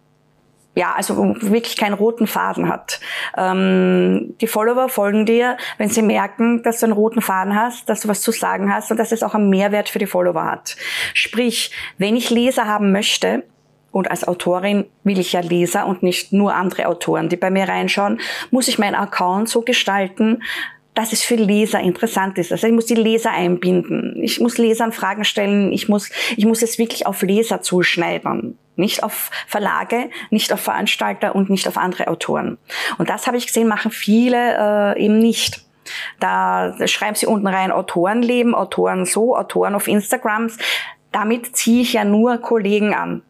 ja, 0.75 0.93
also 0.93 1.35
wirklich 1.41 1.75
keinen 1.75 1.93
roten 1.93 2.25
Faden 2.25 2.69
hat. 2.69 3.01
Ähm, 3.35 4.35
die 4.39 4.47
Follower 4.47 4.87
folgen 4.87 5.25
dir, 5.25 5.57
wenn 5.77 5.89
sie 5.89 6.01
merken, 6.01 6.63
dass 6.63 6.79
du 6.79 6.85
einen 6.85 6.93
roten 6.93 7.21
Faden 7.21 7.53
hast, 7.53 7.89
dass 7.89 7.99
du 7.99 8.07
was 8.07 8.21
zu 8.21 8.31
sagen 8.31 8.73
hast 8.73 8.89
und 8.91 8.97
dass 8.97 9.11
es 9.11 9.23
auch 9.23 9.35
einen 9.35 9.49
Mehrwert 9.49 9.89
für 9.89 9.99
die 9.99 10.05
Follower 10.05 10.45
hat. 10.45 10.77
Sprich, 11.13 11.71
wenn 11.97 12.15
ich 12.15 12.29
Leser 12.29 12.65
haben 12.65 12.93
möchte, 12.93 13.43
und 13.91 14.11
als 14.11 14.27
Autorin 14.27 14.85
will 15.03 15.19
ich 15.19 15.33
ja 15.33 15.41
Leser 15.41 15.87
und 15.87 16.03
nicht 16.03 16.31
nur 16.31 16.53
andere 16.53 16.87
Autoren, 16.87 17.29
die 17.29 17.37
bei 17.37 17.49
mir 17.49 17.67
reinschauen, 17.67 18.19
muss 18.51 18.67
ich 18.67 18.79
meinen 18.79 18.95
Account 18.95 19.49
so 19.49 19.61
gestalten, 19.61 20.41
dass 20.93 21.13
es 21.13 21.23
für 21.23 21.35
Leser 21.35 21.79
interessant 21.79 22.37
ist. 22.37 22.51
Also 22.51 22.67
ich 22.67 22.73
muss 22.73 22.85
die 22.85 22.95
Leser 22.95 23.31
einbinden. 23.31 24.21
Ich 24.21 24.39
muss 24.39 24.57
Lesern 24.57 24.91
Fragen 24.91 25.23
stellen. 25.23 25.71
Ich 25.71 25.87
muss, 25.87 26.09
ich 26.35 26.45
muss 26.45 26.61
es 26.61 26.77
wirklich 26.77 27.07
auf 27.07 27.21
Leser 27.21 27.61
zuschneiden. 27.61 28.57
Nicht 28.75 29.03
auf 29.03 29.29
Verlage, 29.47 30.09
nicht 30.29 30.51
auf 30.51 30.59
Veranstalter 30.59 31.35
und 31.35 31.49
nicht 31.49 31.67
auf 31.67 31.77
andere 31.77 32.07
Autoren. 32.07 32.57
Und 32.97 33.09
das 33.09 33.27
habe 33.27 33.37
ich 33.37 33.47
gesehen, 33.47 33.67
machen 33.67 33.91
viele 33.91 34.95
äh, 34.97 35.05
eben 35.05 35.19
nicht. 35.19 35.63
Da 36.19 36.75
schreiben 36.85 37.15
sie 37.15 37.27
unten 37.27 37.47
rein 37.47 37.71
Autorenleben, 37.71 38.53
Autoren 38.53 39.05
so, 39.05 39.35
Autoren 39.37 39.75
auf 39.75 39.87
Instagrams. 39.87 40.57
Damit 41.11 41.55
ziehe 41.55 41.81
ich 41.81 41.93
ja 41.93 42.03
nur 42.03 42.37
Kollegen 42.37 42.93
an 42.93 43.21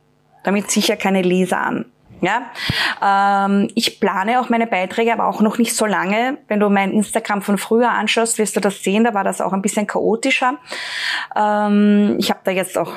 damit 0.50 0.72
sicher 0.72 0.98
keine 0.98 1.22
Leser 1.22 1.62
an. 1.62 1.86
Ja, 2.22 2.52
ähm, 3.02 3.70
ich 3.76 4.02
plane 4.02 4.42
auch 4.42 4.50
meine 4.50 4.68
Beiträge, 4.68 5.14
aber 5.14 5.28
auch 5.28 5.40
noch 5.40 5.58
nicht 5.58 5.74
so 5.74 5.86
lange. 5.86 6.38
Wenn 6.50 6.60
du 6.60 6.68
mein 6.70 6.92
Instagram 6.92 7.42
von 7.42 7.58
früher 7.58 7.92
anschaust, 7.92 8.38
wirst 8.40 8.58
du 8.58 8.60
das 8.60 8.84
sehen. 8.84 9.06
Da 9.06 9.14
war 9.14 9.24
das 9.24 9.40
auch 9.40 9.54
ein 9.54 9.62
bisschen 9.62 9.88
chaotischer. 9.88 10.58
Ähm, 11.34 12.18
ich 12.20 12.30
habe 12.30 12.42
da 12.44 12.52
jetzt 12.52 12.78
auch 12.78 12.92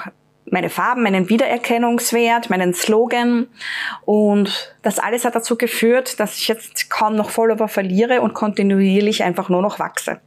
meine 0.51 0.71
Farben, 0.71 1.05
meinen 1.05 1.29
Wiedererkennungswert, 1.29 2.51
meinen 2.51 2.75
Slogan 2.75 3.47
und 4.05 4.75
das 4.83 4.99
alles 4.99 5.25
hat 5.25 5.37
dazu 5.37 5.57
geführt, 5.57 6.19
dass 6.19 6.37
ich 6.37 6.49
jetzt 6.49 6.91
kaum 6.91 7.15
noch 7.15 7.31
Follower 7.31 7.69
verliere 7.69 8.23
und 8.23 8.35
kontinuierlich 8.35 9.23
einfach 9.23 9.49
nur 9.49 9.63
noch 9.63 9.79
wachse. 9.79 10.21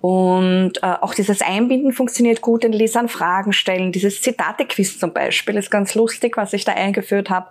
Und 0.00 0.72
äh, 0.82 0.94
auch 1.00 1.14
dieses 1.14 1.42
Einbinden 1.42 1.92
funktioniert 1.92 2.40
gut, 2.40 2.62
den 2.62 2.72
Lesern 2.72 3.08
Fragen 3.08 3.52
stellen. 3.52 3.92
Dieses 3.92 4.22
Zitate-Quiz 4.22 4.98
zum 4.98 5.12
Beispiel 5.12 5.56
ist 5.56 5.70
ganz 5.70 5.94
lustig, 5.94 6.36
was 6.36 6.52
ich 6.52 6.64
da 6.64 6.72
eingeführt 6.72 7.30
habe. 7.30 7.48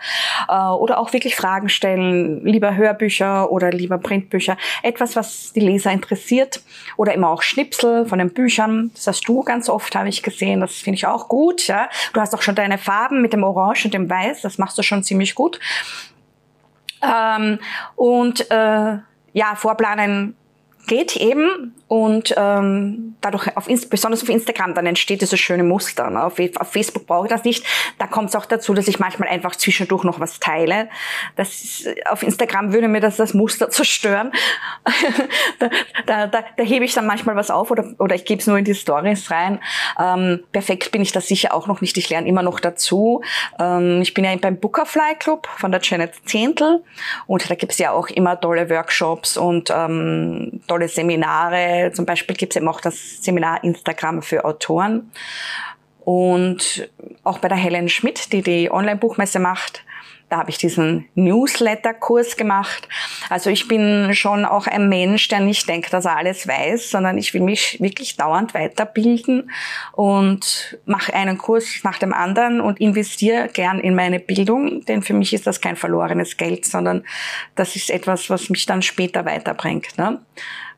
Äh, 0.47 0.53
oder 0.53 0.99
auch 0.99 1.13
wirklich 1.13 1.35
Fragen 1.35 1.69
stellen, 1.69 2.45
lieber 2.45 2.75
Hörbücher 2.75 3.51
oder 3.51 3.71
lieber 3.71 3.97
Printbücher. 3.97 4.57
Etwas, 4.83 5.15
was 5.15 5.53
die 5.53 5.59
Leser 5.59 5.91
interessiert. 5.91 6.61
Oder 6.95 7.13
immer 7.13 7.29
auch 7.29 7.41
Schnipsel 7.41 8.05
von 8.05 8.19
den 8.19 8.33
Büchern. 8.33 8.91
Das 8.95 9.07
hast 9.07 9.27
du 9.27 9.43
ganz 9.43 9.69
oft, 9.69 9.95
habe 9.95 10.09
ich 10.09 10.23
gesehen. 10.23 10.61
Das 10.61 10.75
finde 10.75 10.95
ich 10.95 11.05
auch 11.05 11.27
gut. 11.27 11.67
Ja? 11.67 11.89
Du 12.13 12.21
hast 12.21 12.33
auch 12.33 12.41
schon 12.41 12.55
deine 12.55 12.77
Farben 12.77 13.21
mit 13.21 13.33
dem 13.33 13.43
Orange 13.43 13.85
und 13.85 13.93
dem 13.93 14.09
Weiß. 14.09 14.41
Das 14.41 14.57
machst 14.57 14.77
du 14.77 14.83
schon 14.83 15.03
ziemlich 15.03 15.35
gut. 15.35 15.59
Ähm, 17.03 17.59
und 17.95 18.49
äh, 18.49 18.97
ja, 19.33 19.55
vorplanen 19.55 20.35
geht 20.87 21.15
eben 21.15 21.75
und 21.87 22.33
ähm, 22.35 23.15
dadurch, 23.21 23.55
auf, 23.55 23.67
besonders 23.89 24.21
auf 24.21 24.29
Instagram, 24.29 24.73
dann 24.73 24.85
entsteht 24.85 25.21
dieses 25.21 25.39
schöne 25.39 25.63
Muster. 25.63 26.09
Ne? 26.09 26.21
Auf, 26.21 26.33
auf 26.57 26.71
Facebook 26.71 27.07
brauche 27.07 27.27
ich 27.27 27.31
das 27.31 27.45
nicht. 27.45 27.65
Da 27.97 28.07
kommt 28.07 28.29
es 28.29 28.35
auch 28.35 28.45
dazu, 28.45 28.73
dass 28.73 28.89
ich 28.89 28.99
manchmal 28.99 29.29
einfach 29.29 29.55
zwischendurch 29.55 30.03
noch 30.03 30.19
was 30.19 30.39
teile. 30.39 30.89
Das 31.37 31.49
ist, 31.49 31.87
auf 32.09 32.23
Instagram 32.23 32.73
würde 32.73 32.89
mir 32.89 32.99
das 32.99 33.15
das 33.15 33.33
Muster 33.33 33.69
zerstören. 33.69 34.33
da, 35.59 35.69
da, 36.05 36.27
da, 36.27 36.43
da 36.57 36.63
hebe 36.63 36.83
ich 36.83 36.93
dann 36.93 37.05
manchmal 37.05 37.37
was 37.37 37.49
auf 37.49 37.71
oder, 37.71 37.85
oder 37.99 38.15
ich 38.15 38.25
gebe 38.25 38.41
es 38.41 38.47
nur 38.47 38.57
in 38.57 38.65
die 38.65 38.75
Stories 38.75 39.31
rein. 39.31 39.59
Ähm, 39.97 40.43
perfekt 40.51 40.91
bin 40.91 41.01
ich 41.01 41.13
da 41.13 41.21
sicher 41.21 41.53
auch 41.53 41.67
noch 41.67 41.79
nicht. 41.79 41.97
Ich 41.97 42.09
lerne 42.09 42.27
immer 42.27 42.43
noch 42.43 42.59
dazu. 42.59 43.21
Ähm, 43.59 44.01
ich 44.01 44.13
bin 44.13 44.25
ja 44.25 44.35
beim 44.35 44.59
Bookerfly 44.59 45.15
Club 45.19 45.47
von 45.55 45.71
der 45.71 45.79
Janet 45.81 46.15
Zehntel 46.25 46.83
und 47.27 47.49
da 47.49 47.55
gibt 47.55 47.71
es 47.71 47.77
ja 47.77 47.91
auch 47.91 48.09
immer 48.09 48.39
tolle 48.39 48.69
Workshops 48.69 49.37
und 49.37 49.71
ähm, 49.73 50.61
tolle 50.67 50.89
Seminare 50.89 51.76
zum 51.93 52.05
Beispiel 52.05 52.35
gibt 52.35 52.53
es 52.53 52.57
eben 52.57 52.67
auch 52.67 52.81
das 52.81 53.23
Seminar 53.23 53.63
Instagram 53.63 54.21
für 54.21 54.45
Autoren. 54.45 55.11
Und 56.03 56.89
auch 57.23 57.39
bei 57.39 57.49
der 57.49 57.57
Helen 57.57 57.89
Schmidt, 57.89 58.31
die 58.31 58.41
die 58.41 58.71
Online-Buchmesse 58.71 59.39
macht, 59.39 59.83
da 60.29 60.37
habe 60.37 60.49
ich 60.49 60.57
diesen 60.57 61.07
Newsletter-Kurs 61.15 62.35
gemacht. 62.35 62.89
Also 63.29 63.49
ich 63.49 63.69
bin 63.69 64.13
schon 64.13 64.43
auch 64.43 64.67
ein 64.67 64.89
Mensch, 64.89 65.29
der 65.29 65.39
nicht 65.39 65.69
denkt, 65.69 65.93
dass 65.93 66.03
er 66.03 66.17
alles 66.17 66.47
weiß, 66.47 66.91
sondern 66.91 67.17
ich 67.17 67.33
will 67.33 67.41
mich 67.41 67.77
wirklich 67.79 68.17
dauernd 68.17 68.53
weiterbilden 68.53 69.49
und 69.93 70.77
mache 70.85 71.13
einen 71.13 71.37
Kurs 71.37 71.79
nach 71.83 71.97
dem 71.97 72.13
anderen 72.13 72.59
und 72.59 72.81
investiere 72.81 73.47
gern 73.47 73.79
in 73.79 73.95
meine 73.95 74.19
Bildung, 74.19 74.83
denn 74.85 75.01
für 75.01 75.13
mich 75.13 75.33
ist 75.33 75.47
das 75.47 75.61
kein 75.61 75.77
verlorenes 75.77 76.35
Geld, 76.35 76.65
sondern 76.65 77.05
das 77.55 77.77
ist 77.77 77.89
etwas, 77.89 78.29
was 78.29 78.49
mich 78.49 78.65
dann 78.65 78.81
später 78.81 79.23
weiterbringt. 79.23 79.97
Ne? 79.97 80.19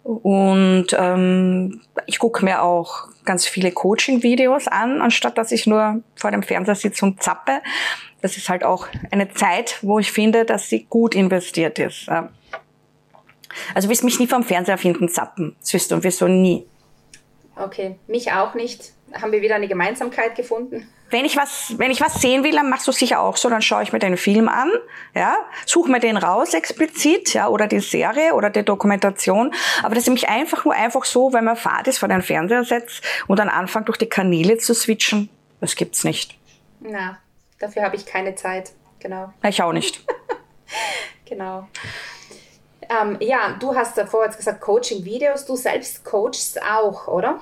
Und 0.03 0.87
ähm, 0.97 1.81
ich 2.05 2.19
gucke 2.19 2.43
mir 2.43 2.63
auch 2.63 3.07
ganz 3.25 3.45
viele 3.45 3.71
Coaching-Videos 3.71 4.67
an, 4.67 5.01
anstatt 5.01 5.37
dass 5.37 5.51
ich 5.51 5.67
nur 5.67 6.01
vor 6.15 6.31
dem 6.31 6.41
Fernseher 6.41 6.75
sitze 6.75 7.05
und 7.05 7.21
zappe. 7.21 7.61
Das 8.21 8.37
ist 8.37 8.49
halt 8.49 8.63
auch 8.63 8.87
eine 9.11 9.31
Zeit, 9.33 9.77
wo 9.81 9.99
ich 9.99 10.11
finde, 10.11 10.45
dass 10.45 10.69
sie 10.69 10.85
gut 10.89 11.15
investiert 11.15 11.79
ist. 11.79 12.09
Also 13.73 13.87
du 13.87 13.91
wirst 13.91 14.03
mich 14.03 14.19
nie 14.19 14.27
vom 14.27 14.43
Fernseher 14.43 14.77
finden 14.77 15.09
zappen. 15.09 15.55
Das 15.59 15.73
wirst 15.73 15.91
du 15.91 15.95
und 15.95 16.03
wieso 16.03 16.27
nie. 16.27 16.65
Okay, 17.55 17.95
mich 18.07 18.31
auch 18.31 18.55
nicht. 18.55 18.93
Haben 19.13 19.31
wir 19.31 19.41
wieder 19.41 19.55
eine 19.55 19.67
Gemeinsamkeit 19.67 20.35
gefunden? 20.35 20.87
Wenn 21.09 21.25
ich 21.25 21.37
was, 21.37 21.73
wenn 21.77 21.91
ich 21.91 22.01
was 22.01 22.15
sehen 22.15 22.43
will, 22.43 22.51
dann 22.51 22.69
machst 22.69 22.87
du 22.87 22.91
sicher 22.91 23.19
auch 23.21 23.37
so, 23.37 23.49
dann 23.49 23.61
schaue 23.61 23.83
ich 23.83 23.93
mir 23.93 23.99
den 23.99 24.17
Film 24.17 24.47
an, 24.47 24.71
ja, 25.15 25.37
suche 25.65 25.89
mir 25.89 25.99
den 25.99 26.17
raus 26.17 26.53
explizit, 26.53 27.33
ja, 27.33 27.47
oder 27.47 27.67
die 27.67 27.79
Serie 27.79 28.33
oder 28.33 28.49
die 28.49 28.63
Dokumentation. 28.63 29.53
Aber 29.83 29.95
das 29.95 30.03
ist 30.03 30.07
nämlich 30.07 30.29
einfach 30.29 30.65
nur 30.65 30.73
einfach 30.73 31.05
so, 31.05 31.33
wenn 31.33 31.45
man 31.45 31.55
Fahrt 31.55 31.87
ist, 31.87 31.99
vor 31.99 32.09
den 32.09 32.21
Fernseher 32.21 32.63
setzt 32.63 33.01
und 33.27 33.39
dann 33.39 33.49
anfängt 33.49 33.87
durch 33.87 33.97
die 33.97 34.09
Kanäle 34.09 34.57
zu 34.57 34.73
switchen. 34.73 35.29
Das 35.61 35.75
gibt's 35.75 36.03
nicht. 36.03 36.37
Na, 36.79 37.17
dafür 37.59 37.83
habe 37.83 37.95
ich 37.95 38.05
keine 38.05 38.35
Zeit. 38.35 38.71
Genau. 38.99 39.33
Ich 39.43 39.61
auch 39.61 39.73
nicht. 39.73 40.05
genau. 41.25 41.67
Ähm, 42.89 43.17
ja, 43.19 43.55
du 43.59 43.75
hast 43.75 43.97
davor 43.97 44.25
jetzt 44.25 44.37
gesagt 44.37 44.61
Coaching-Videos. 44.61 45.45
Du 45.45 45.55
selbst 45.55 46.03
coachst 46.03 46.61
auch, 46.61 47.07
oder? 47.07 47.39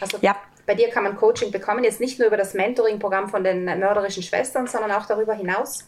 Also 0.00 0.18
ja. 0.20 0.36
Bei 0.70 0.76
dir 0.76 0.88
kann 0.88 1.02
man 1.02 1.16
Coaching 1.16 1.50
bekommen, 1.50 1.82
jetzt 1.82 1.98
nicht 1.98 2.20
nur 2.20 2.28
über 2.28 2.36
das 2.36 2.54
Mentoring-Programm 2.54 3.28
von 3.28 3.42
den 3.42 3.64
mörderischen 3.64 4.22
Schwestern, 4.22 4.68
sondern 4.68 4.92
auch 4.92 5.04
darüber 5.04 5.34
hinaus? 5.34 5.84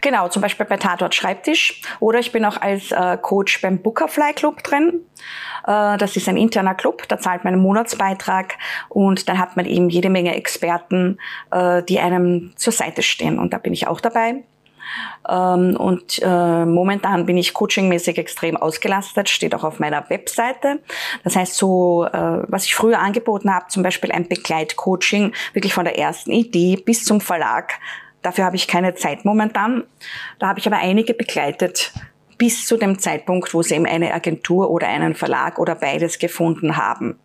Genau, 0.00 0.28
zum 0.28 0.40
Beispiel 0.40 0.64
bei 0.64 0.78
Tatort 0.78 1.14
Schreibtisch. 1.14 1.82
Oder 2.00 2.20
ich 2.20 2.32
bin 2.32 2.46
auch 2.46 2.58
als 2.58 2.90
äh, 2.90 3.18
Coach 3.20 3.60
beim 3.60 3.82
Bookerfly 3.82 4.32
Club 4.32 4.62
drin. 4.62 5.04
Äh, 5.66 5.98
das 5.98 6.16
ist 6.16 6.26
ein 6.26 6.38
interner 6.38 6.74
Club, 6.74 7.06
da 7.08 7.18
zahlt 7.18 7.44
man 7.44 7.52
einen 7.52 7.62
Monatsbeitrag 7.62 8.56
und 8.88 9.28
dann 9.28 9.38
hat 9.38 9.58
man 9.58 9.66
eben 9.66 9.90
jede 9.90 10.08
Menge 10.08 10.34
Experten, 10.34 11.18
äh, 11.50 11.82
die 11.82 12.00
einem 12.00 12.54
zur 12.56 12.72
Seite 12.72 13.02
stehen. 13.02 13.38
Und 13.38 13.52
da 13.52 13.58
bin 13.58 13.74
ich 13.74 13.86
auch 13.86 14.00
dabei. 14.00 14.42
Ähm, 15.28 15.76
und 15.76 16.20
äh, 16.22 16.64
momentan 16.64 17.26
bin 17.26 17.36
ich 17.36 17.54
coachingmäßig 17.54 18.18
extrem 18.18 18.56
ausgelastet, 18.56 19.28
steht 19.28 19.54
auch 19.54 19.64
auf 19.64 19.78
meiner 19.78 20.08
Webseite. 20.10 20.80
Das 21.24 21.36
heißt, 21.36 21.54
so 21.54 22.04
äh, 22.04 22.42
was 22.48 22.64
ich 22.64 22.74
früher 22.74 22.98
angeboten 22.98 23.52
habe, 23.52 23.66
zum 23.68 23.82
Beispiel 23.82 24.12
ein 24.12 24.28
Begleitcoaching, 24.28 25.32
wirklich 25.52 25.74
von 25.74 25.84
der 25.84 25.98
ersten 25.98 26.32
Idee 26.32 26.76
bis 26.76 27.04
zum 27.04 27.20
Verlag. 27.20 27.74
Dafür 28.22 28.44
habe 28.44 28.56
ich 28.56 28.68
keine 28.68 28.94
Zeit 28.94 29.24
momentan. 29.24 29.84
Da 30.38 30.48
habe 30.48 30.58
ich 30.58 30.66
aber 30.66 30.78
einige 30.78 31.14
begleitet 31.14 31.92
bis 32.40 32.66
zu 32.66 32.78
dem 32.78 32.98
Zeitpunkt, 32.98 33.52
wo 33.52 33.62
sie 33.62 33.74
eben 33.74 33.84
eine 33.84 34.14
Agentur 34.14 34.70
oder 34.70 34.88
einen 34.88 35.14
Verlag 35.14 35.58
oder 35.58 35.74
beides 35.74 36.18
gefunden 36.18 36.78
haben. 36.78 37.18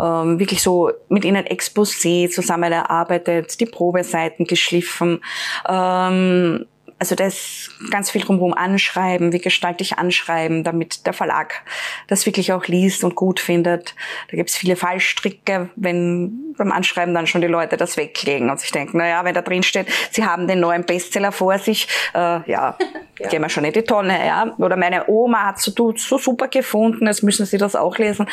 Ähm, 0.00 0.40
wirklich 0.40 0.62
so 0.62 0.90
mit 1.08 1.24
ihnen 1.24 1.44
Exposé 1.44 2.28
zusammen 2.28 2.72
erarbeitet, 2.72 3.60
die 3.60 3.66
Probeseiten 3.66 4.44
geschliffen, 4.46 5.20
ähm, 5.68 6.66
also 7.02 7.16
das 7.16 7.68
ganz 7.90 8.12
viel 8.12 8.20
drumherum 8.20 8.54
anschreiben, 8.54 9.32
wie 9.32 9.40
gestalte 9.40 9.82
ich 9.82 9.98
anschreiben, 9.98 10.62
damit 10.62 11.04
der 11.04 11.12
Verlag 11.12 11.64
das 12.06 12.26
wirklich 12.26 12.52
auch 12.52 12.68
liest 12.68 13.02
und 13.02 13.16
gut 13.16 13.40
findet. 13.40 13.96
Da 14.30 14.36
gibt 14.36 14.50
es 14.50 14.56
viele 14.56 14.76
Fallstricke, 14.76 15.68
wenn 15.74 16.54
beim 16.56 16.70
Anschreiben 16.70 17.12
dann 17.12 17.26
schon 17.26 17.40
die 17.40 17.48
Leute 17.48 17.76
das 17.76 17.96
weglegen 17.96 18.50
und 18.50 18.60
sich 18.60 18.70
denken, 18.70 18.98
naja, 18.98 19.24
wenn 19.24 19.34
da 19.34 19.42
drin 19.42 19.64
steht, 19.64 19.88
sie 20.12 20.24
haben 20.24 20.46
den 20.46 20.60
neuen 20.60 20.84
Bestseller 20.84 21.32
vor 21.32 21.58
sich, 21.58 21.88
äh, 22.14 22.18
ja, 22.18 22.44
ja. 23.18 23.28
gehen 23.28 23.42
wir 23.42 23.48
schon 23.48 23.64
in 23.64 23.72
die 23.72 23.82
Tonne, 23.82 24.24
ja. 24.24 24.54
Oder 24.58 24.76
meine 24.76 25.08
Oma 25.08 25.46
hat 25.46 25.58
so, 25.58 25.72
so 25.96 26.18
super 26.18 26.46
gefunden, 26.46 27.08
jetzt 27.08 27.24
müssen 27.24 27.46
sie 27.46 27.58
das 27.58 27.74
auch 27.74 27.98
lesen 27.98 28.28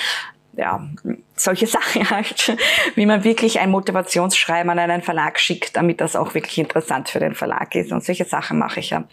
ja, 0.59 0.81
solche 1.35 1.67
Sachen 1.77 2.09
halt, 2.09 2.55
wie 2.95 3.05
man 3.05 3.23
wirklich 3.23 3.59
ein 3.59 3.71
Motivationsschreiben 3.71 4.69
an 4.69 4.77
einen 4.77 5.01
Verlag 5.01 5.39
schickt, 5.39 5.75
damit 5.75 6.01
das 6.01 6.15
auch 6.15 6.33
wirklich 6.33 6.57
interessant 6.57 7.09
für 7.09 7.19
den 7.19 7.33
Verlag 7.33 7.73
ist. 7.75 7.91
Und 7.91 8.03
solche 8.03 8.25
Sachen 8.25 8.59
mache 8.59 8.81
ich 8.81 8.91
ja. 8.91 9.05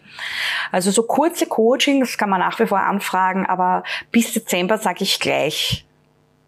Also 0.72 0.90
so 0.90 1.04
kurze 1.04 1.46
Coachings 1.46 2.18
kann 2.18 2.30
man 2.30 2.40
nach 2.40 2.58
wie 2.58 2.66
vor 2.66 2.80
anfragen, 2.80 3.46
aber 3.46 3.84
bis 4.10 4.32
Dezember 4.32 4.78
sage 4.78 5.04
ich 5.04 5.20
gleich, 5.20 5.86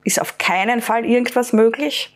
ist 0.05 0.21
auf 0.21 0.39
keinen 0.39 0.83
Fall 0.83 1.05
irgendwas 1.05 1.53
möglich. 1.53 2.15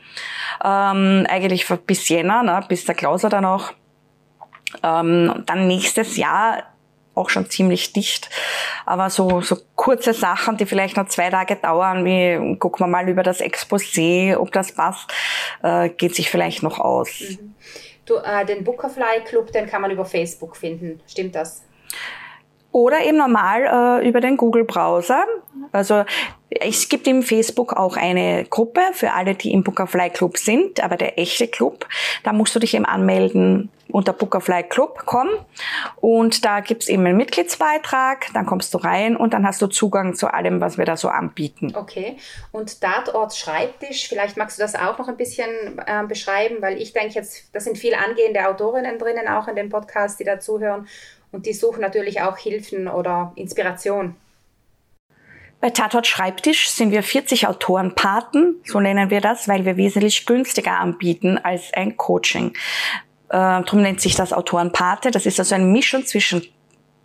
Ähm, 0.64 1.26
eigentlich 1.28 1.66
bis 1.86 2.08
Jänner, 2.08 2.42
ne, 2.42 2.64
bis 2.68 2.84
der 2.84 2.94
Klauser 2.94 3.28
dann 3.28 3.44
auch. 3.44 3.72
Ähm, 4.82 5.42
dann 5.46 5.66
nächstes 5.66 6.16
Jahr 6.16 6.64
auch 7.14 7.30
schon 7.30 7.48
ziemlich 7.50 7.92
dicht. 7.92 8.30
Aber 8.86 9.10
so, 9.10 9.40
so 9.40 9.56
kurze 9.76 10.14
Sachen, 10.14 10.56
die 10.56 10.66
vielleicht 10.66 10.96
noch 10.96 11.08
zwei 11.08 11.30
Tage 11.30 11.56
dauern, 11.56 12.04
wie 12.04 12.56
gucken 12.58 12.86
wir 12.86 12.88
mal 12.88 13.08
über 13.08 13.22
das 13.22 13.40
Exposé, 13.40 14.36
ob 14.36 14.52
das 14.52 14.72
passt, 14.72 15.12
äh, 15.62 15.88
geht 15.90 16.14
sich 16.14 16.30
vielleicht 16.30 16.62
noch 16.62 16.78
aus. 16.78 17.20
Mhm. 17.20 17.54
Du, 18.04 18.16
äh, 18.16 18.44
den 18.44 18.64
Bookerfly 18.64 19.22
Club, 19.24 19.52
den 19.52 19.66
kann 19.66 19.80
man 19.80 19.90
über 19.90 20.04
Facebook 20.04 20.56
finden. 20.56 21.00
Stimmt 21.06 21.34
das? 21.34 21.62
Oder 22.72 23.04
eben 23.04 23.18
normal 23.18 24.00
äh, 24.02 24.08
über 24.08 24.20
den 24.20 24.36
Google 24.36 24.64
Browser. 24.64 25.24
Also 25.72 26.04
es 26.50 26.88
gibt 26.88 27.06
im 27.06 27.22
Facebook 27.22 27.72
auch 27.74 27.96
eine 27.96 28.44
Gruppe 28.44 28.80
für 28.92 29.12
alle, 29.12 29.34
die 29.34 29.52
im 29.52 29.62
Bookerfly 29.62 30.10
Club 30.10 30.36
sind, 30.36 30.82
aber 30.82 30.96
der 30.96 31.18
echte 31.18 31.48
Club, 31.48 31.86
da 32.24 32.32
musst 32.32 32.54
du 32.54 32.58
dich 32.58 32.74
eben 32.74 32.84
anmelden 32.84 33.70
unter 33.88 34.12
Bookerfly 34.12 34.64
Club 34.64 35.04
kommen 35.04 35.30
und 35.96 36.44
da 36.44 36.60
gibt's 36.60 36.88
eben 36.88 37.04
einen 37.04 37.16
Mitgliedsbeitrag, 37.16 38.26
dann 38.32 38.46
kommst 38.46 38.72
du 38.72 38.78
rein 38.78 39.16
und 39.16 39.34
dann 39.34 39.46
hast 39.46 39.60
du 39.60 39.66
Zugang 39.66 40.14
zu 40.14 40.32
allem, 40.32 40.60
was 40.60 40.78
wir 40.78 40.86
da 40.86 40.96
so 40.96 41.08
anbieten. 41.08 41.74
Okay, 41.76 42.16
und 42.52 42.80
Tatort 42.80 43.34
Schreibtisch, 43.34 44.08
vielleicht 44.08 44.36
magst 44.36 44.58
du 44.58 44.62
das 44.62 44.74
auch 44.74 44.98
noch 44.98 45.08
ein 45.08 45.16
bisschen 45.16 45.50
äh, 45.86 46.04
beschreiben, 46.06 46.56
weil 46.60 46.80
ich 46.80 46.92
denke 46.92 47.14
jetzt, 47.14 47.54
da 47.54 47.60
sind 47.60 47.76
viele 47.76 47.98
angehende 47.98 48.48
Autorinnen 48.48 48.98
drinnen, 48.98 49.28
auch 49.28 49.46
in 49.48 49.56
dem 49.56 49.68
Podcast, 49.68 50.18
die 50.20 50.24
dazuhören 50.24 50.88
und 51.32 51.46
die 51.46 51.52
suchen 51.52 51.80
natürlich 51.80 52.20
auch 52.20 52.38
Hilfen 52.38 52.86
oder 52.88 53.32
Inspiration. 53.34 54.14
Bei 55.60 55.70
Tatort 55.70 56.06
Schreibtisch 56.06 56.70
sind 56.70 56.90
wir 56.90 57.02
40 57.02 57.46
Autorenpaten, 57.46 58.56
so 58.64 58.80
nennen 58.80 59.10
wir 59.10 59.20
das, 59.20 59.46
weil 59.46 59.64
wir 59.64 59.76
wesentlich 59.76 60.26
günstiger 60.26 60.78
anbieten 60.78 61.38
als 61.38 61.72
ein 61.72 61.96
Coaching. 61.96 62.54
Äh, 63.28 63.62
darum 63.62 63.82
nennt 63.82 64.00
sich 64.00 64.14
das 64.14 64.32
Autorenpate. 64.32 65.10
Das 65.10 65.24
ist 65.24 65.38
also 65.38 65.54
eine 65.54 65.64
Mischung 65.64 66.04
zwischen 66.04 66.42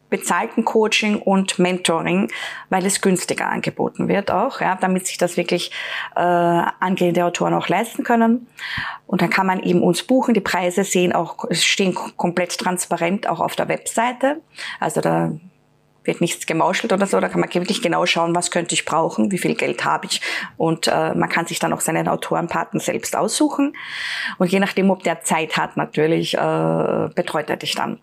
bezahlten 0.10 0.66
Coaching 0.66 1.22
und 1.22 1.60
Mentoring, 1.60 2.32
weil 2.70 2.86
es 2.86 3.01
günstiger 3.01 3.47
angeboten 3.47 4.08
wird 4.08 4.32
auch, 4.32 4.62
ja, 4.62 4.78
damit 4.80 5.08
sich 5.08 5.18
das 5.18 5.38
wirklich 5.38 5.72
äh, 6.16 6.20
angehende 6.20 7.26
Autoren 7.26 7.53
auch 7.53 7.68
leisten 7.68 8.03
können. 8.03 8.47
Und 9.05 9.22
dann 9.22 9.30
kann 9.30 9.47
man 9.47 9.62
eben 9.64 9.84
uns 9.84 10.03
buchen. 10.03 10.34
Die 10.34 10.41
Preise 10.41 10.84
sehen 10.84 11.14
auch 11.14 11.45
stehen 11.51 11.95
komplett 11.95 12.58
transparent 12.58 13.28
auch 13.28 13.39
auf 13.39 13.55
der 13.55 13.68
Webseite. 13.68 14.41
Also 14.80 15.01
da 15.01 15.32
wird 16.08 16.22
nichts 16.22 16.45
gemauschelt 16.45 16.93
oder 16.93 17.05
so. 17.05 17.20
Da 17.20 17.30
kann 17.30 17.39
man 17.39 17.53
wirklich 17.53 17.82
genau 17.82 18.05
schauen, 18.05 18.34
was 18.34 18.49
könnte 18.49 18.74
ich 18.74 18.86
brauchen, 18.86 19.32
wie 19.32 19.38
viel 19.38 19.55
Geld 19.55 19.86
habe 19.86 20.08
ich. 20.08 20.22
Und 20.58 20.88
äh, 20.88 21.14
man 21.14 21.30
kann 21.30 21.45
sich 21.45 21.60
dann 21.60 21.74
auch 21.74 21.82
seinen 21.82 22.08
Autorenpaten 22.08 22.80
selbst 22.80 23.16
aussuchen. 23.16 23.76
Und 24.38 24.51
je 24.51 24.60
nachdem, 24.60 24.89
ob 24.89 25.03
der 25.03 25.22
Zeit 25.22 25.58
hat, 25.58 25.78
natürlich 25.78 26.34
äh, 26.34 27.10
betreut 27.14 27.49
er 27.49 27.58
dich 27.58 27.76
dann. 27.76 27.99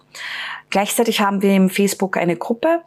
Gleichzeitig 0.71 1.21
haben 1.21 1.43
wir 1.43 1.55
im 1.55 1.71
Facebook 1.71 2.17
eine 2.17 2.37
Gruppe, 2.37 2.83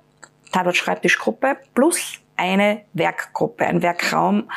Tatort 0.51 0.77
Schreibtischgruppe, 0.77 1.57
plus 1.73 2.19
eine 2.37 2.83
Werkgruppe, 2.93 3.65
ein 3.65 3.81
Werkraum. 3.81 4.49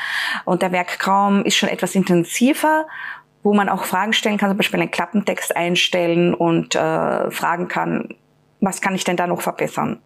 Und 0.44 0.62
der 0.62 0.70
Werkraum 0.70 1.44
ist 1.44 1.56
schon 1.56 1.68
etwas 1.68 1.94
intensiver 1.94 2.86
wo 3.42 3.54
man 3.54 3.68
auch 3.68 3.84
Fragen 3.84 4.12
stellen 4.12 4.36
kann, 4.36 4.50
zum 4.50 4.58
Beispiel 4.58 4.80
einen 4.80 4.90
Klappentext 4.90 5.56
einstellen 5.56 6.34
und 6.34 6.74
äh, 6.74 7.30
fragen 7.30 7.68
kann, 7.68 8.14
was 8.60 8.80
kann 8.80 8.94
ich 8.94 9.04
denn 9.04 9.16
da 9.16 9.26
noch 9.26 9.40
verbessern? 9.40 10.00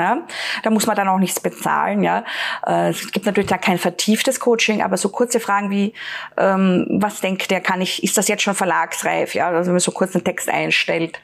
Ja? 0.00 0.26
Da 0.62 0.70
muss 0.70 0.86
man 0.86 0.96
dann 0.96 1.08
auch 1.08 1.18
nichts 1.18 1.40
bezahlen. 1.40 2.02
Ja? 2.02 2.24
Äh, 2.66 2.90
es 2.90 3.12
gibt 3.12 3.26
natürlich 3.26 3.50
da 3.50 3.58
kein 3.58 3.78
vertieftes 3.78 4.40
Coaching, 4.40 4.82
aber 4.82 4.96
so 4.96 5.08
kurze 5.10 5.40
Fragen 5.40 5.70
wie, 5.70 5.92
ähm, 6.36 6.86
was 6.90 7.20
denkt 7.20 7.50
der, 7.50 7.60
kann 7.60 7.80
ich, 7.80 8.02
ist 8.02 8.16
das 8.16 8.28
jetzt 8.28 8.42
schon 8.42 8.54
verlagsreif? 8.54 9.34
Ja? 9.34 9.48
Also 9.48 9.66
wenn 9.66 9.74
man 9.74 9.80
so 9.80 9.92
kurz 9.92 10.14
einen 10.14 10.24
Text 10.24 10.48
einstellt. 10.48 11.20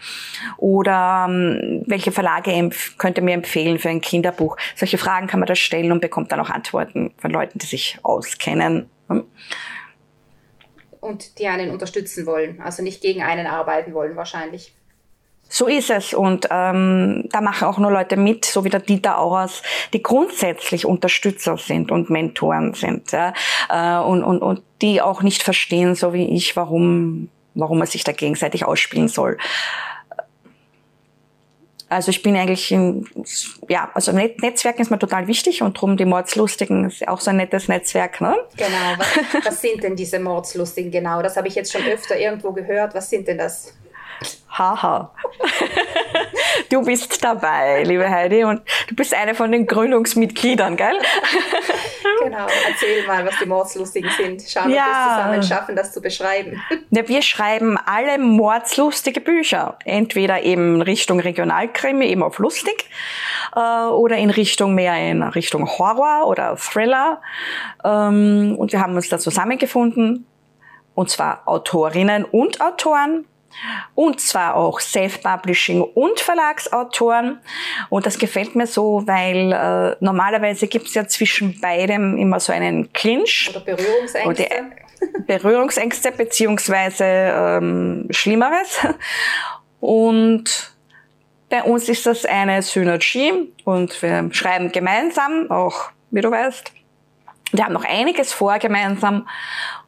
Oder 0.58 1.26
ähm, 1.28 1.82
welche 1.86 2.12
Verlage 2.12 2.70
könnte 2.98 3.22
mir 3.22 3.34
empfehlen 3.34 3.78
für 3.78 3.88
ein 3.88 4.00
Kinderbuch? 4.00 4.56
Solche 4.74 4.98
Fragen 4.98 5.26
kann 5.26 5.40
man 5.40 5.46
da 5.46 5.54
stellen 5.54 5.92
und 5.92 6.00
bekommt 6.00 6.32
dann 6.32 6.40
auch 6.40 6.50
Antworten 6.50 7.14
von 7.18 7.30
Leuten, 7.30 7.58
die 7.58 7.66
sich 7.66 7.98
auskennen. 8.02 8.90
Und 11.00 11.38
die 11.38 11.46
einen 11.46 11.70
unterstützen 11.70 12.26
wollen, 12.26 12.60
also 12.60 12.82
nicht 12.82 13.00
gegen 13.00 13.22
einen 13.22 13.46
arbeiten 13.46 13.94
wollen 13.94 14.16
wahrscheinlich. 14.16 14.74
So 15.48 15.66
ist 15.66 15.90
es. 15.90 16.12
Und 16.12 16.48
ähm, 16.50 17.28
da 17.30 17.40
machen 17.40 17.68
auch 17.68 17.78
nur 17.78 17.90
Leute 17.90 18.16
mit, 18.16 18.44
so 18.44 18.64
wie 18.64 18.70
der 18.70 18.80
Dieter 18.80 19.18
Auers, 19.18 19.62
die 19.92 20.02
grundsätzlich 20.02 20.86
Unterstützer 20.86 21.56
sind 21.56 21.90
und 21.90 22.10
Mentoren 22.10 22.74
sind. 22.74 23.12
Ja? 23.12 23.32
Äh, 23.68 24.04
und, 24.04 24.24
und, 24.24 24.42
und 24.42 24.62
die 24.82 25.00
auch 25.00 25.22
nicht 25.22 25.42
verstehen, 25.42 25.94
so 25.94 26.12
wie 26.12 26.24
ich, 26.34 26.56
warum, 26.56 27.28
warum 27.54 27.78
man 27.78 27.86
sich 27.86 28.04
da 28.04 28.12
gegenseitig 28.12 28.64
ausspielen 28.64 29.08
soll. 29.08 29.38
Also 31.88 32.10
ich 32.10 32.20
bin 32.20 32.36
eigentlich, 32.36 32.72
in, 32.72 33.06
ja, 33.68 33.90
also 33.94 34.10
Netzwerken 34.10 34.82
ist 34.82 34.90
mir 34.90 34.98
total 34.98 35.28
wichtig 35.28 35.62
und 35.62 35.80
drum 35.80 35.96
die 35.96 36.04
Mordslustigen 36.04 36.86
ist 36.86 37.06
auch 37.06 37.20
so 37.20 37.30
ein 37.30 37.36
nettes 37.36 37.68
Netzwerk, 37.68 38.20
ne? 38.20 38.36
Genau. 38.56 38.98
Was, 38.98 39.06
was 39.46 39.60
sind 39.62 39.84
denn 39.84 39.94
diese 39.94 40.18
Mordslustigen 40.18 40.90
genau? 40.90 41.22
Das 41.22 41.36
habe 41.36 41.46
ich 41.46 41.54
jetzt 41.54 41.70
schon 41.70 41.84
öfter 41.84 42.18
irgendwo 42.18 42.50
gehört. 42.52 42.92
Was 42.94 43.08
sind 43.08 43.28
denn 43.28 43.38
das? 43.38 43.72
Haha. 44.58 45.12
Du 46.70 46.82
bist 46.82 47.22
dabei, 47.22 47.82
liebe 47.84 48.08
Heidi, 48.08 48.44
und 48.44 48.62
du 48.88 48.94
bist 48.94 49.14
eine 49.14 49.34
von 49.34 49.52
den 49.52 49.66
Gründungsmitgliedern, 49.66 50.76
gell? 50.76 50.98
Genau, 52.22 52.46
erzähl 52.66 53.06
mal, 53.06 53.24
was 53.26 53.34
die 53.38 53.46
Mordslustigen 53.46 54.10
sind. 54.10 54.42
Schauen, 54.42 54.70
ja. 54.70 54.82
ob 54.82 54.86
wir 54.86 54.92
es 54.92 55.16
zusammen 55.16 55.42
schaffen, 55.42 55.76
das 55.76 55.92
zu 55.92 56.00
beschreiben. 56.00 56.60
Ja, 56.90 57.06
wir 57.06 57.22
schreiben 57.22 57.78
alle 57.84 58.18
mordslustige 58.18 59.20
Bücher. 59.20 59.78
Entweder 59.84 60.42
eben 60.42 60.80
Richtung 60.80 61.20
Regionalkrimi, 61.20 62.06
eben 62.06 62.22
auf 62.22 62.38
lustig, 62.38 62.88
äh, 63.54 63.60
oder 63.60 64.16
in 64.16 64.30
Richtung 64.30 64.74
mehr 64.74 64.96
in 64.96 65.22
Richtung 65.22 65.68
Horror 65.68 66.26
oder 66.26 66.56
Thriller. 66.56 67.20
Ähm, 67.84 68.56
und 68.58 68.72
wir 68.72 68.80
haben 68.80 68.96
uns 68.96 69.08
da 69.08 69.18
zusammengefunden, 69.18 70.26
und 70.94 71.10
zwar 71.10 71.42
Autorinnen 71.44 72.24
und 72.24 72.60
Autoren 72.60 73.26
und 73.94 74.20
zwar 74.20 74.54
auch 74.54 74.80
Self-Publishing 74.80 75.82
und 75.82 76.20
Verlagsautoren. 76.20 77.40
Und 77.88 78.06
das 78.06 78.18
gefällt 78.18 78.54
mir 78.54 78.66
so, 78.66 79.02
weil 79.06 79.52
äh, 79.52 79.96
normalerweise 80.04 80.66
gibt 80.66 80.88
es 80.88 80.94
ja 80.94 81.06
zwischen 81.06 81.60
beidem 81.60 82.18
immer 82.18 82.40
so 82.40 82.52
einen 82.52 82.92
Clinch. 82.92 83.50
Oder 83.50 83.60
Berührungsängste. 83.60 84.28
Oder 84.28 84.46
Berührungsängste 85.26 86.12
beziehungsweise 86.12 87.04
ähm, 87.04 88.06
Schlimmeres. 88.10 88.78
Und 89.80 90.76
Bei 91.48 91.62
uns 91.62 91.88
ist 91.88 92.06
das 92.06 92.24
eine 92.24 92.60
Synergie 92.62 93.52
und 93.64 94.02
wir 94.02 94.28
schreiben 94.32 94.72
gemeinsam, 94.72 95.50
auch 95.50 95.90
wie 96.10 96.20
du 96.20 96.30
weißt. 96.30 96.72
Wir 97.52 97.64
haben 97.64 97.74
noch 97.74 97.84
einiges 97.84 98.32
vor 98.32 98.58
gemeinsam 98.58 99.28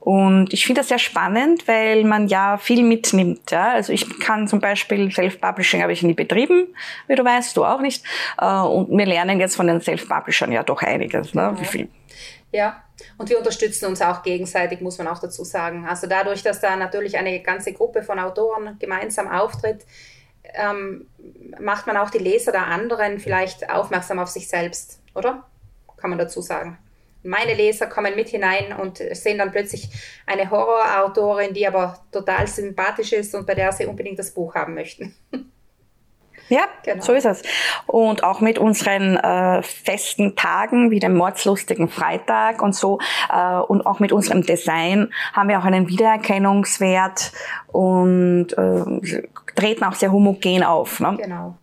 und 0.09 0.55
ich 0.55 0.65
finde 0.65 0.81
das 0.81 0.89
sehr 0.89 0.99
spannend, 0.99 1.69
weil 1.69 2.03
man 2.05 2.29
ja 2.29 2.57
viel 2.57 2.83
mitnimmt. 2.83 3.51
Ja? 3.51 3.73
Also 3.73 3.93
ich 3.93 4.19
kann 4.21 4.49
zum 4.49 4.59
Beispiel 4.59 5.13
Self-Publishing 5.13 5.83
habe 5.83 5.93
ich 5.93 6.03
nie 6.03 6.15
betrieben, 6.15 6.75
wie 7.09 7.15
du 7.15 7.23
weißt, 7.23 7.55
du 7.55 7.67
auch 7.67 7.83
nicht. 7.83 8.03
Äh, 8.41 8.47
und 8.47 8.89
wir 8.97 9.05
lernen 9.05 9.39
jetzt 9.39 9.57
von 9.57 9.67
den 9.67 9.83
Self-Publishern 9.83 10.51
ja 10.51 10.63
doch 10.63 10.81
einiges. 10.81 11.35
Ne? 11.35 11.55
Wie 11.61 11.67
viel? 11.67 11.89
Ja, 12.53 12.83
und 13.19 13.29
wir 13.29 13.37
unterstützen 13.37 13.85
uns 13.85 14.01
auch 14.01 14.23
gegenseitig, 14.23 14.81
muss 14.81 14.97
man 14.97 15.09
auch 15.09 15.19
dazu 15.19 15.45
sagen. 15.45 15.87
Also 15.87 16.07
dadurch, 16.07 16.43
dass 16.43 16.63
da 16.63 16.75
natürlich 16.75 17.19
eine 17.19 17.43
ganze 17.43 17.75
Gruppe 17.75 18.03
von 18.03 18.19
Autoren 18.19 18.79
gemeinsam 18.79 19.29
auftritt, 19.29 19.85
ähm, 20.55 21.07
macht 21.61 21.87
man 21.87 21.99
auch 21.99 22.09
die 22.09 22.17
Leser 22.17 22.53
der 22.53 22.67
anderen 22.67 23.21
vielleicht 23.21 23.69
aufmerksam 23.69 24.21
auf 24.21 24.31
sich 24.31 24.49
selbst, 24.49 25.03
oder? 25.15 25.45
Kann 25.99 26.09
man 26.09 26.19
dazu 26.19 26.41
sagen. 26.41 26.79
Meine 27.29 27.55
Leser 27.55 27.87
kommen 27.87 28.16
mit 28.16 28.29
hinein 28.29 28.72
und 28.72 28.99
sehen 29.12 29.39
dann 29.39 29.53
plötzlich 29.53 29.89
eine 30.26 30.51
Horrorautorin, 30.51 31.53
die 31.53 31.66
aber 31.66 31.99
total 32.11 32.47
sympathisch 32.47 33.12
ist 33.12 33.35
und 33.35 33.47
bei 33.47 33.55
der 33.55 33.70
sie 33.72 33.87
unbedingt 33.87 34.18
das 34.18 34.33
Buch 34.33 34.55
haben 34.55 34.74
möchten. 34.74 35.14
Ja, 36.51 36.62
genau. 36.83 37.03
so 37.03 37.12
ist 37.12 37.26
es. 37.26 37.43
Und 37.87 38.24
auch 38.24 38.41
mit 38.41 38.59
unseren 38.59 39.16
äh, 39.16 39.62
festen 39.62 40.35
Tagen 40.35 40.91
wie 40.91 40.99
dem 40.99 41.14
mordslustigen 41.14 41.89
Freitag 41.89 42.62
und 42.62 42.74
so 42.74 43.01
äh, 43.31 43.59
und 43.59 43.85
auch 43.85 44.01
mit 44.01 44.12
unserem 44.12 44.43
Design 44.43 45.12
haben 45.35 45.51
wir 45.51 45.59
auch 45.59 45.64
einen 45.64 45.89
Wiedererkennungswert 45.89 47.33
und 47.66 48.53
äh, 48.57 49.20
treten 49.55 49.85
auch 49.85 49.95
sehr 49.95 50.11
homogen 50.11 50.62
auf. 50.62 51.01
Ne? 51.01 51.18
Genau. 51.20 51.59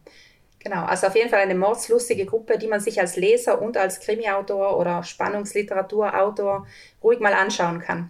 Genau, 0.65 0.83
also 0.83 1.05
auf 1.05 1.15
jeden 1.15 1.29
Fall 1.29 1.41
eine 1.41 1.53
mordslustige 1.53 2.25
Gruppe, 2.25 2.57
die 2.57 2.67
man 2.67 2.79
sich 2.79 2.99
als 2.99 3.17
Leser 3.17 3.61
und 3.61 3.77
als 3.77 3.99
Krimiautor 3.99 4.79
oder 4.79 5.03
Spannungsliteraturautor 5.03 6.65
ruhig 7.03 7.19
mal 7.19 7.35
anschauen 7.35 7.81
kann. 7.81 8.09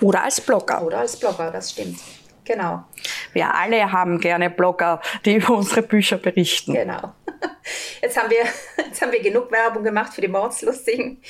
Oder 0.00 0.22
als 0.22 0.40
Blogger. 0.40 0.80
Oder 0.80 1.00
als 1.00 1.18
Blogger, 1.18 1.50
das 1.50 1.72
stimmt. 1.72 1.98
Genau. 2.44 2.84
Wir 3.32 3.52
alle 3.52 3.90
haben 3.90 4.20
gerne 4.20 4.48
Blogger, 4.48 5.00
die 5.24 5.34
über 5.34 5.54
unsere 5.54 5.82
Bücher 5.82 6.18
berichten. 6.18 6.72
Genau. 6.72 7.12
Jetzt 8.00 8.16
haben 8.16 8.30
wir, 8.30 8.44
jetzt 8.86 9.02
haben 9.02 9.10
wir 9.10 9.20
genug 9.20 9.50
Werbung 9.50 9.82
gemacht 9.82 10.14
für 10.14 10.20
die 10.20 10.28
Mordslustigen. 10.28 11.20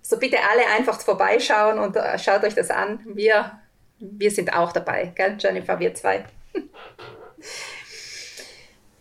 So 0.00 0.18
bitte 0.18 0.38
alle 0.50 0.66
einfach 0.74 0.98
vorbeischauen 1.00 1.78
und 1.78 1.94
äh, 1.96 2.18
schaut 2.18 2.42
euch 2.42 2.54
das 2.54 2.70
an. 2.70 3.00
Wir, 3.04 3.58
wir 3.98 4.30
sind 4.30 4.52
auch 4.54 4.72
dabei, 4.72 5.12
gell, 5.14 5.36
Jennifer, 5.38 5.78
wir 5.78 5.94
zwei. 5.94 6.24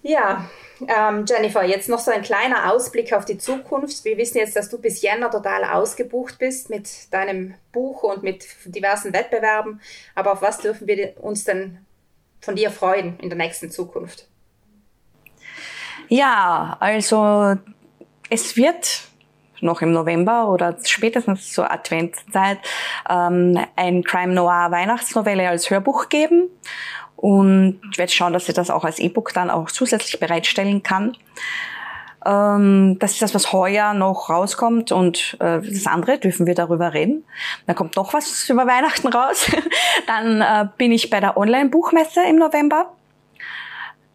Ja, 0.03 0.49
ähm, 0.87 1.25
Jennifer, 1.27 1.63
jetzt 1.63 1.87
noch 1.87 1.99
so 1.99 2.11
ein 2.11 2.23
kleiner 2.23 2.71
Ausblick 2.71 3.13
auf 3.13 3.25
die 3.25 3.37
Zukunft. 3.37 4.03
Wir 4.03 4.17
wissen 4.17 4.37
jetzt, 4.37 4.55
dass 4.55 4.69
du 4.69 4.79
bis 4.79 5.01
Jänner 5.01 5.29
total 5.29 5.63
ausgebucht 5.63 6.39
bist 6.39 6.69
mit 6.69 7.13
deinem 7.13 7.53
Buch 7.71 8.03
und 8.03 8.23
mit 8.23 8.45
diversen 8.65 9.13
Wettbewerben. 9.13 9.79
Aber 10.15 10.33
auf 10.33 10.41
was 10.41 10.57
dürfen 10.57 10.87
wir 10.87 11.13
uns 11.21 11.43
denn 11.43 11.85
von 12.39 12.55
dir 12.55 12.71
freuen 12.71 13.19
in 13.19 13.29
der 13.29 13.37
nächsten 13.37 13.69
Zukunft? 13.69 14.27
Ja, 16.07 16.77
also 16.79 17.55
es 18.29 18.57
wird 18.57 19.03
noch 19.61 19.83
im 19.83 19.91
November 19.91 20.49
oder 20.49 20.75
spätestens 20.83 21.53
zur 21.53 21.71
Adventszeit 21.71 22.57
ähm, 23.07 23.63
ein 23.75 24.03
Crime 24.03 24.33
Noir 24.33 24.71
Weihnachtsnovelle 24.71 25.47
als 25.47 25.69
Hörbuch 25.69 26.09
geben 26.09 26.49
und 27.21 27.79
ich 27.91 27.99
werde 27.99 28.11
schauen, 28.11 28.33
dass 28.33 28.49
ich 28.49 28.55
das 28.55 28.71
auch 28.71 28.83
als 28.83 28.97
E-Book 28.97 29.31
dann 29.33 29.51
auch 29.51 29.69
zusätzlich 29.69 30.19
bereitstellen 30.19 30.81
kann. 30.81 31.15
Ähm, 32.25 32.97
das 32.97 33.13
ist 33.13 33.21
das, 33.21 33.35
was 33.35 33.53
heuer 33.53 33.93
noch 33.93 34.29
rauskommt 34.29 34.91
und 34.91 35.37
äh, 35.39 35.61
das 35.61 35.85
andere 35.85 36.17
dürfen 36.17 36.47
wir 36.47 36.55
darüber 36.55 36.93
reden. 36.93 37.23
Dann 37.67 37.75
kommt 37.75 37.95
noch 37.95 38.13
was 38.15 38.49
über 38.49 38.65
Weihnachten 38.65 39.07
raus. 39.07 39.51
dann 40.07 40.41
äh, 40.41 40.67
bin 40.77 40.91
ich 40.91 41.11
bei 41.11 41.19
der 41.19 41.37
Online-Buchmesse 41.37 42.21
im 42.27 42.37
November. 42.37 42.91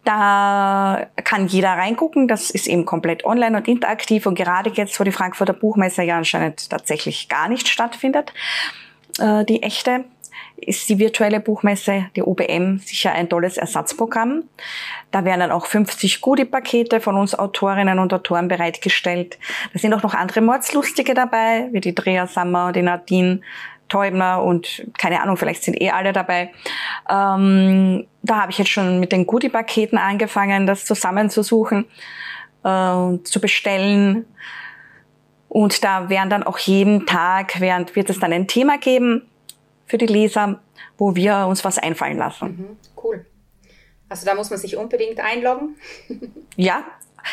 Da 0.03 1.07
kann 1.23 1.47
jeder 1.47 1.71
reingucken. 1.71 2.27
Das 2.27 2.49
ist 2.49 2.67
eben 2.67 2.85
komplett 2.85 3.25
online 3.25 3.57
und 3.57 3.67
interaktiv. 3.69 4.25
Und 4.25 4.35
gerade 4.35 4.69
jetzt, 4.69 4.99
wo 4.99 5.05
die 5.05 5.11
Frankfurter 5.11 5.53
Buchmesse 5.53 6.03
ja 6.03 6.17
anscheinend 6.17 6.69
tatsächlich 6.69 7.29
gar 7.29 7.47
nicht 7.47 7.67
stattfindet, 7.69 8.33
äh, 9.19 9.43
die 9.45 9.63
echte, 9.63 10.05
ist 10.57 10.89
die 10.89 10.99
virtuelle 10.99 11.39
Buchmesse, 11.39 12.07
die 12.15 12.23
OBM, 12.23 12.79
sicher 12.79 13.11
ein 13.11 13.29
tolles 13.29 13.57
Ersatzprogramm. 13.57 14.43
Da 15.11 15.23
werden 15.23 15.39
dann 15.41 15.51
auch 15.51 15.67
50 15.67 16.21
Goodie-Pakete 16.21 16.99
von 16.99 17.15
uns 17.15 17.35
Autorinnen 17.35 17.99
und 17.99 18.13
Autoren 18.13 18.47
bereitgestellt. 18.47 19.37
Da 19.73 19.79
sind 19.79 19.93
auch 19.93 20.03
noch 20.03 20.13
andere 20.13 20.41
Mordslustige 20.41 21.13
dabei, 21.13 21.69
wie 21.71 21.79
die 21.79 21.95
Drea 21.95 22.27
Sammer, 22.27 22.71
die 22.71 22.81
Nadine 22.81 23.41
Teubner 23.87 24.43
und 24.43 24.85
keine 24.97 25.21
Ahnung, 25.21 25.37
vielleicht 25.37 25.63
sind 25.63 25.79
eh 25.81 25.91
alle 25.91 26.11
dabei. 26.11 26.51
Ähm, 27.09 28.05
da 28.21 28.41
habe 28.41 28.51
ich 28.51 28.57
jetzt 28.57 28.69
schon 28.69 28.99
mit 28.99 29.11
den 29.11 29.25
Goodie-Paketen 29.25 29.97
angefangen, 29.97 30.67
das 30.67 30.85
zusammenzusuchen, 30.85 31.85
äh, 32.63 33.23
zu 33.23 33.39
bestellen. 33.39 34.25
Und 35.47 35.83
da 35.83 36.09
werden 36.09 36.29
dann 36.29 36.43
auch 36.43 36.57
jeden 36.57 37.05
Tag, 37.05 37.61
während 37.61 37.95
wird 37.95 38.09
es 38.09 38.19
dann 38.19 38.33
ein 38.33 38.47
Thema 38.47 38.77
geben, 38.77 39.21
für 39.87 39.97
die 39.97 40.05
Leser, 40.05 40.59
wo 40.97 41.15
wir 41.15 41.47
uns 41.47 41.63
was 41.65 41.79
einfallen 41.79 42.17
lassen. 42.17 42.47
Mhm, 42.47 42.77
cool. 43.03 43.25
Also 44.09 44.25
da 44.25 44.35
muss 44.35 44.49
man 44.49 44.59
sich 44.59 44.77
unbedingt 44.77 45.19
einloggen. 45.19 45.75
ja, 46.55 46.83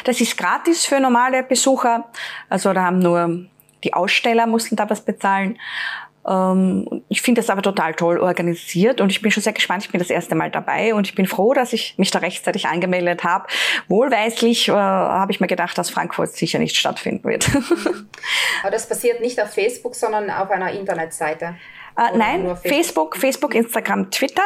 das 0.04 0.20
ist 0.20 0.36
gratis 0.36 0.86
für 0.86 0.98
normale 0.98 1.42
Besucher. 1.42 2.10
Also 2.48 2.72
da 2.72 2.84
haben 2.84 2.98
nur 2.98 3.46
die 3.84 3.92
Aussteller 3.92 4.46
mussten 4.46 4.76
da 4.76 4.88
was 4.88 5.02
bezahlen. 5.02 5.58
Ähm, 6.26 7.02
ich 7.08 7.22
finde 7.22 7.42
das 7.42 7.50
aber 7.50 7.62
total 7.62 7.94
toll 7.94 8.18
organisiert 8.18 9.00
und 9.00 9.10
ich 9.10 9.20
bin 9.20 9.30
schon 9.30 9.42
sehr 9.42 9.52
gespannt. 9.52 9.84
Ich 9.84 9.90
bin 9.90 9.98
das 9.98 10.10
erste 10.10 10.34
Mal 10.34 10.50
dabei 10.50 10.94
und 10.94 11.06
ich 11.06 11.14
bin 11.14 11.26
froh, 11.26 11.52
dass 11.52 11.72
ich 11.72 11.94
mich 11.98 12.10
da 12.10 12.20
rechtzeitig 12.20 12.66
angemeldet 12.66 13.24
habe. 13.24 13.46
Wohlweislich 13.88 14.68
äh, 14.68 14.72
habe 14.72 15.32
ich 15.32 15.40
mir 15.40 15.46
gedacht, 15.46 15.76
dass 15.76 15.90
Frankfurt 15.90 16.32
sicher 16.32 16.58
nicht 16.58 16.76
stattfinden 16.76 17.24
wird. 17.24 17.48
aber 18.62 18.70
das 18.70 18.88
passiert 18.88 19.20
nicht 19.20 19.40
auf 19.40 19.52
Facebook, 19.52 19.94
sondern 19.94 20.30
auf 20.30 20.50
einer 20.50 20.72
Internetseite. 20.72 21.56
Äh, 21.96 22.16
nein, 22.16 22.56
Facebook? 22.56 22.62
Facebook, 22.62 23.16
Facebook, 23.16 23.54
Instagram, 23.54 24.10
Twitter. 24.10 24.42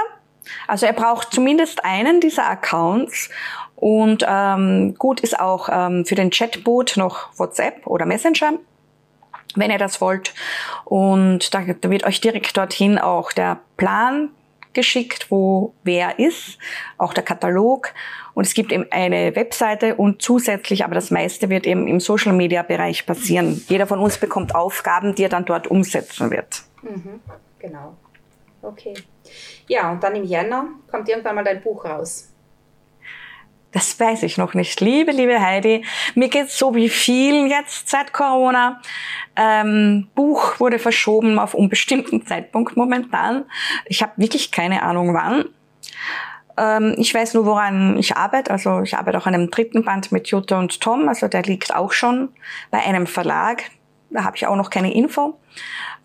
Also 0.67 0.87
er 0.87 0.93
braucht 0.93 1.33
zumindest 1.33 1.85
einen 1.85 2.21
dieser 2.21 2.49
Accounts. 2.49 3.31
Und 3.77 4.25
ähm, 4.27 4.95
gut 4.99 5.21
ist 5.21 5.39
auch 5.39 5.69
ähm, 5.71 6.05
für 6.05 6.17
den 6.17 6.31
Chatbot 6.31 6.97
noch 6.97 7.29
WhatsApp 7.39 7.87
oder 7.87 8.07
Messenger, 8.07 8.55
wenn 9.55 9.71
ihr 9.71 9.79
das 9.79 10.01
wollt. 10.01 10.35
Und 10.85 11.55
da, 11.55 11.63
da 11.63 11.91
wird 11.91 12.05
euch 12.05 12.21
direkt 12.21 12.57
dorthin 12.57 12.99
auch 12.99 13.33
der 13.33 13.61
Plan 13.77 14.31
geschickt, 14.73 15.31
wo 15.31 15.75
wer 15.85 16.19
ist, 16.19 16.59
auch 16.99 17.15
der 17.15 17.23
Katalog. 17.23 17.93
Und 18.35 18.47
es 18.47 18.55
gibt 18.55 18.73
eben 18.73 18.87
eine 18.91 19.35
Webseite 19.37 19.95
und 19.95 20.23
zusätzlich, 20.23 20.85
aber 20.85 20.95
das 20.95 21.11
meiste 21.11 21.49
wird 21.49 21.67
eben 21.67 21.87
im 21.87 22.01
Social 22.01 22.33
Media 22.33 22.63
Bereich 22.63 23.07
passieren. 23.07 23.65
Jeder 23.69 23.87
von 23.87 24.01
uns 24.01 24.19
bekommt 24.19 24.55
Aufgaben, 24.55 25.15
die 25.15 25.25
er 25.25 25.29
dann 25.29 25.45
dort 25.45 25.69
umsetzen 25.69 26.31
wird. 26.31 26.63
Mhm, 26.83 27.21
genau. 27.59 27.97
Okay. 28.63 28.95
Ja, 29.69 29.93
und 29.93 30.03
dann 30.03 30.17
im 30.17 30.25
Jänner 30.25 30.69
kommt 30.91 31.09
irgendwann 31.09 31.37
mal 31.37 31.45
dein 31.45 31.63
Buch 31.63 31.85
raus. 31.85 32.33
Das 33.71 34.01
weiß 34.01 34.23
ich 34.23 34.39
noch 34.39 34.55
nicht. 34.55 34.81
Liebe, 34.81 35.13
liebe 35.13 35.41
Heidi, 35.41 35.85
mir 36.15 36.29
geht's 36.29 36.59
so 36.59 36.75
wie 36.75 36.89
vielen 36.89 37.49
jetzt 37.49 37.89
seit 37.91 38.13
Corona. 38.15 38.81
Ähm, 39.37 40.09
Buch 40.15 40.59
wurde 40.59 40.79
verschoben 40.79 41.39
auf 41.39 41.53
unbestimmten 41.53 42.27
Zeitpunkt 42.27 42.77
momentan. 42.77 43.45
Ich 43.85 44.03
habe 44.03 44.13
wirklich 44.17 44.51
keine 44.53 44.83
Ahnung 44.83 45.13
wann. 45.13 45.45
Ähm, 46.57 46.95
ich 46.97 47.13
weiß 47.13 47.35
nur, 47.35 47.45
woran 47.45 47.99
ich 47.99 48.17
arbeite. 48.17 48.51
Also 48.51 48.81
ich 48.81 48.97
arbeite 48.97 49.19
auch 49.19 49.27
an 49.27 49.35
einem 49.35 49.51
dritten 49.51 49.85
Band 49.85 50.13
mit 50.13 50.29
Jutta 50.29 50.59
und 50.59 50.81
Tom. 50.81 51.07
Also 51.07 51.29
der 51.29 51.43
liegt 51.43 51.75
auch 51.75 51.93
schon 51.93 52.31
bei 52.71 52.79
einem 52.79 53.07
Verlag. 53.07 53.65
Da 54.11 54.25
habe 54.25 54.37
ich 54.37 54.47
auch 54.47 54.57
noch 54.57 54.71
keine 54.71 54.95
Info. 54.95 55.39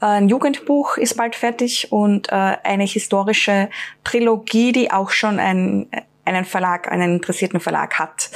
Ein 0.04 0.28
Jugendbuch 0.28 0.98
ist 0.98 1.16
bald 1.16 1.34
fertig 1.34 1.94
und 1.94 2.28
äh, 2.28 2.36
eine 2.36 2.84
historische 2.84 3.70
Trilogie, 4.04 4.74
die 4.74 4.92
auch 4.92 5.12
schon 5.12 5.40
ein, 5.40 5.88
einen 6.26 6.44
Verlag, 6.44 6.92
einen 6.92 7.14
interessierten 7.14 7.62
Verlag 7.62 7.98
hat, 8.00 8.30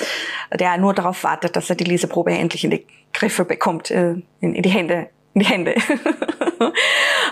der 0.58 0.78
nur 0.78 0.94
darauf 0.94 1.26
wartet, 1.26 1.58
dass 1.58 1.70
er 1.70 1.76
die 1.76 1.84
Leseprobe 1.84 2.32
endlich 2.32 2.64
in 2.64 2.72
die 2.72 2.88
Griffe 3.12 3.44
bekommt, 3.44 3.92
äh, 3.92 4.16
in, 4.40 4.62
die 4.62 4.70
Hände, 4.70 5.10
in 5.34 5.42
die 5.42 5.46
Hände. 5.46 5.76
und 6.60 6.74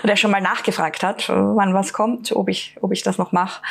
der 0.06 0.16
schon 0.16 0.32
mal 0.32 0.42
nachgefragt 0.42 1.02
hat, 1.02 1.30
wann 1.30 1.72
was 1.72 1.94
kommt, 1.94 2.30
ob 2.32 2.50
ich, 2.50 2.76
ob 2.82 2.92
ich 2.92 3.02
das 3.02 3.16
noch 3.16 3.32
mache. 3.32 3.62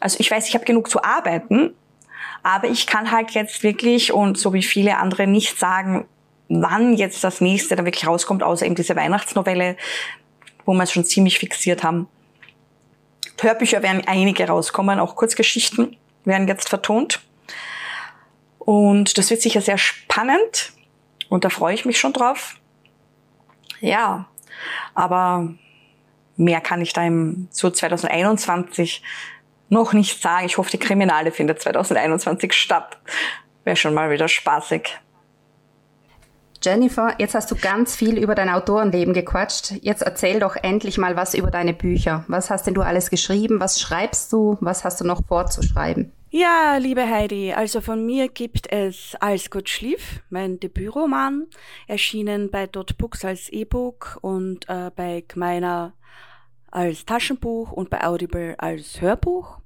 Also 0.00 0.16
ich 0.18 0.28
weiß, 0.28 0.48
ich 0.48 0.54
habe 0.54 0.64
genug 0.64 0.90
zu 0.90 1.04
arbeiten, 1.04 1.72
aber 2.42 2.66
ich 2.66 2.88
kann 2.88 3.12
halt 3.12 3.30
jetzt 3.30 3.62
wirklich 3.62 4.12
und 4.12 4.38
so 4.38 4.54
wie 4.54 4.64
viele 4.64 4.96
andere 4.96 5.28
nicht 5.28 5.56
sagen, 5.56 6.08
wann 6.50 6.94
jetzt 6.94 7.24
das 7.24 7.40
nächste 7.40 7.76
dann 7.76 7.86
wirklich 7.86 8.06
rauskommt, 8.06 8.42
außer 8.42 8.66
eben 8.66 8.74
diese 8.74 8.96
Weihnachtsnovelle, 8.96 9.76
wo 10.66 10.74
wir 10.74 10.82
es 10.82 10.92
schon 10.92 11.04
ziemlich 11.04 11.38
fixiert 11.38 11.82
haben. 11.82 12.08
Hörbücher 13.40 13.82
werden 13.82 14.02
einige 14.06 14.46
rauskommen, 14.46 14.98
auch 14.98 15.16
Kurzgeschichten 15.16 15.96
werden 16.24 16.48
jetzt 16.48 16.68
vertont. 16.68 17.20
Und 18.58 19.16
das 19.16 19.30
wird 19.30 19.40
sicher 19.40 19.62
sehr 19.62 19.78
spannend 19.78 20.72
und 21.28 21.44
da 21.44 21.48
freue 21.48 21.74
ich 21.74 21.86
mich 21.86 21.98
schon 21.98 22.12
drauf. 22.12 22.56
Ja, 23.80 24.26
aber 24.94 25.54
mehr 26.36 26.60
kann 26.60 26.82
ich 26.82 26.92
da 26.92 27.02
im 27.04 27.48
so 27.50 27.70
2021 27.70 29.02
noch 29.68 29.92
nicht 29.92 30.20
sagen. 30.20 30.46
Ich 30.46 30.58
hoffe, 30.58 30.70
die 30.70 30.78
Kriminale 30.78 31.30
findet 31.30 31.62
2021 31.62 32.52
statt. 32.52 32.98
Wäre 33.64 33.76
schon 33.76 33.94
mal 33.94 34.10
wieder 34.10 34.28
spaßig. 34.28 34.98
Jennifer, 36.62 37.14
jetzt 37.18 37.34
hast 37.34 37.50
du 37.50 37.56
ganz 37.56 37.96
viel 37.96 38.18
über 38.18 38.34
dein 38.34 38.50
Autorenleben 38.50 39.14
gequatscht. 39.14 39.72
Jetzt 39.80 40.02
erzähl 40.02 40.40
doch 40.40 40.56
endlich 40.56 40.98
mal 40.98 41.16
was 41.16 41.34
über 41.34 41.50
deine 41.50 41.72
Bücher. 41.72 42.24
Was 42.28 42.50
hast 42.50 42.66
denn 42.66 42.74
du 42.74 42.82
alles 42.82 43.08
geschrieben? 43.08 43.60
Was 43.60 43.80
schreibst 43.80 44.32
du? 44.32 44.58
Was 44.60 44.84
hast 44.84 45.00
du 45.00 45.06
noch 45.06 45.24
vorzuschreiben? 45.26 46.12
Ja, 46.32 46.76
liebe 46.76 47.08
Heidi, 47.08 47.52
also 47.52 47.80
von 47.80 48.06
mir 48.06 48.28
gibt 48.28 48.70
es 48.72 49.16
Alles 49.18 49.50
gut 49.50 49.68
schlief, 49.68 50.22
mein 50.30 50.60
Debütroman, 50.60 51.48
erschienen 51.88 52.52
bei 52.52 52.68
Dot 52.68 52.96
Books 52.98 53.24
als 53.24 53.48
E-Book 53.48 54.18
und 54.20 54.68
äh, 54.68 54.92
bei 54.94 55.24
Gmeiner 55.26 55.94
als 56.70 57.04
Taschenbuch 57.04 57.72
und 57.72 57.90
bei 57.90 58.04
Audible 58.04 58.54
als 58.58 59.00
Hörbuch. 59.00 59.58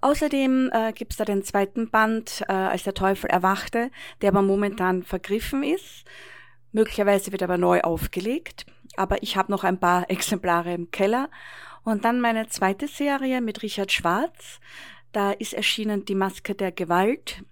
Außerdem 0.00 0.70
äh, 0.72 0.92
gibt 0.92 1.12
es 1.12 1.16
da 1.16 1.24
den 1.24 1.42
zweiten 1.42 1.90
Band, 1.90 2.44
äh, 2.48 2.52
als 2.52 2.82
der 2.82 2.94
Teufel 2.94 3.30
erwachte, 3.30 3.90
der 4.20 4.30
aber 4.30 4.42
momentan 4.42 5.02
vergriffen 5.02 5.62
ist. 5.62 6.04
Möglicherweise 6.72 7.32
wird 7.32 7.42
aber 7.42 7.56
neu 7.56 7.80
aufgelegt. 7.80 8.66
Aber 8.96 9.22
ich 9.22 9.36
habe 9.36 9.50
noch 9.50 9.64
ein 9.64 9.78
paar 9.78 10.04
Exemplare 10.10 10.74
im 10.74 10.90
Keller. 10.90 11.30
Und 11.84 12.04
dann 12.04 12.20
meine 12.20 12.48
zweite 12.48 12.88
Serie 12.88 13.40
mit 13.40 13.62
Richard 13.62 13.92
Schwarz. 13.92 14.60
Da 15.12 15.30
ist 15.32 15.54
erschienen 15.54 16.04
Die 16.04 16.14
Maske 16.14 16.54
der 16.54 16.72
Gewalt. 16.72 17.44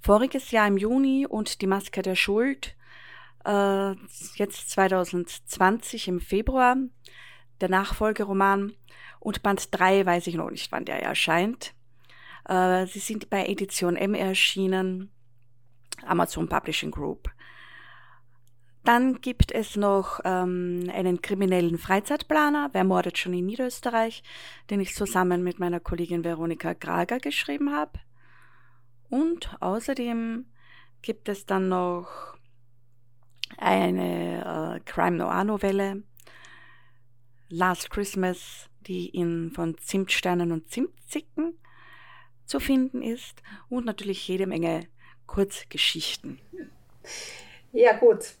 Voriges 0.00 0.50
Jahr 0.50 0.66
im 0.66 0.76
Juni 0.76 1.26
und 1.26 1.60
Die 1.62 1.66
Maske 1.66 2.02
der 2.02 2.14
Schuld. 2.14 2.76
Äh, 3.44 3.92
jetzt 4.36 4.70
2020 4.70 6.08
im 6.08 6.20
Februar. 6.20 6.76
Der 7.60 7.68
Nachfolgeroman. 7.68 8.74
Und 9.20 9.42
Band 9.42 9.68
3 9.70 10.04
weiß 10.06 10.26
ich 10.26 10.34
noch 10.34 10.50
nicht, 10.50 10.72
wann 10.72 10.84
der 10.84 11.02
erscheint. 11.02 11.74
Äh, 12.48 12.86
sie 12.86 12.98
sind 12.98 13.30
bei 13.30 13.46
Edition 13.46 13.96
M 13.96 14.14
erschienen, 14.14 15.10
Amazon 16.04 16.48
Publishing 16.48 16.90
Group. 16.90 17.30
Dann 18.84 19.20
gibt 19.20 19.52
es 19.52 19.76
noch 19.76 20.20
ähm, 20.24 20.90
einen 20.92 21.20
kriminellen 21.20 21.76
Freizeitplaner, 21.76 22.70
Wer 22.72 22.84
mordet 22.84 23.18
schon 23.18 23.34
in 23.34 23.44
Niederösterreich, 23.44 24.22
den 24.70 24.80
ich 24.80 24.94
zusammen 24.94 25.44
mit 25.44 25.58
meiner 25.58 25.80
Kollegin 25.80 26.24
Veronika 26.24 26.72
Grager 26.72 27.18
geschrieben 27.18 27.74
habe. 27.74 28.00
Und 29.10 29.54
außerdem 29.60 30.46
gibt 31.02 31.28
es 31.28 31.44
dann 31.44 31.68
noch 31.68 32.08
eine 33.58 34.78
äh, 34.78 34.90
Crime 34.90 35.18
Noir 35.18 35.44
Novelle, 35.44 36.02
Last 37.50 37.90
Christmas, 37.90 38.69
die 38.86 39.08
in 39.08 39.52
von 39.54 39.76
Zimtsternen 39.78 40.52
und 40.52 40.70
Zimtzicken 40.70 41.58
zu 42.46 42.60
finden 42.60 43.02
ist 43.02 43.42
und 43.68 43.86
natürlich 43.86 44.26
jede 44.26 44.46
Menge 44.46 44.86
Kurzgeschichten. 45.26 46.40
Ja, 47.72 47.92
gut. 47.92 48.32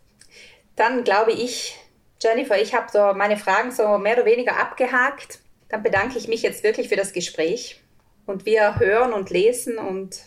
Dann 0.76 1.04
glaube 1.04 1.32
ich, 1.32 1.76
Jennifer, 2.20 2.60
ich 2.60 2.74
habe 2.74 2.90
so 2.90 3.14
meine 3.14 3.36
Fragen 3.36 3.70
so 3.70 3.98
mehr 3.98 4.14
oder 4.16 4.24
weniger 4.24 4.58
abgehakt. 4.58 5.38
Dann 5.68 5.82
bedanke 5.82 6.18
ich 6.18 6.26
mich 6.26 6.42
jetzt 6.42 6.64
wirklich 6.64 6.88
für 6.88 6.96
das 6.96 7.12
Gespräch. 7.12 7.80
Und 8.26 8.44
wir 8.44 8.78
hören 8.78 9.12
und 9.12 9.30
lesen 9.30 9.78
und 9.78 10.20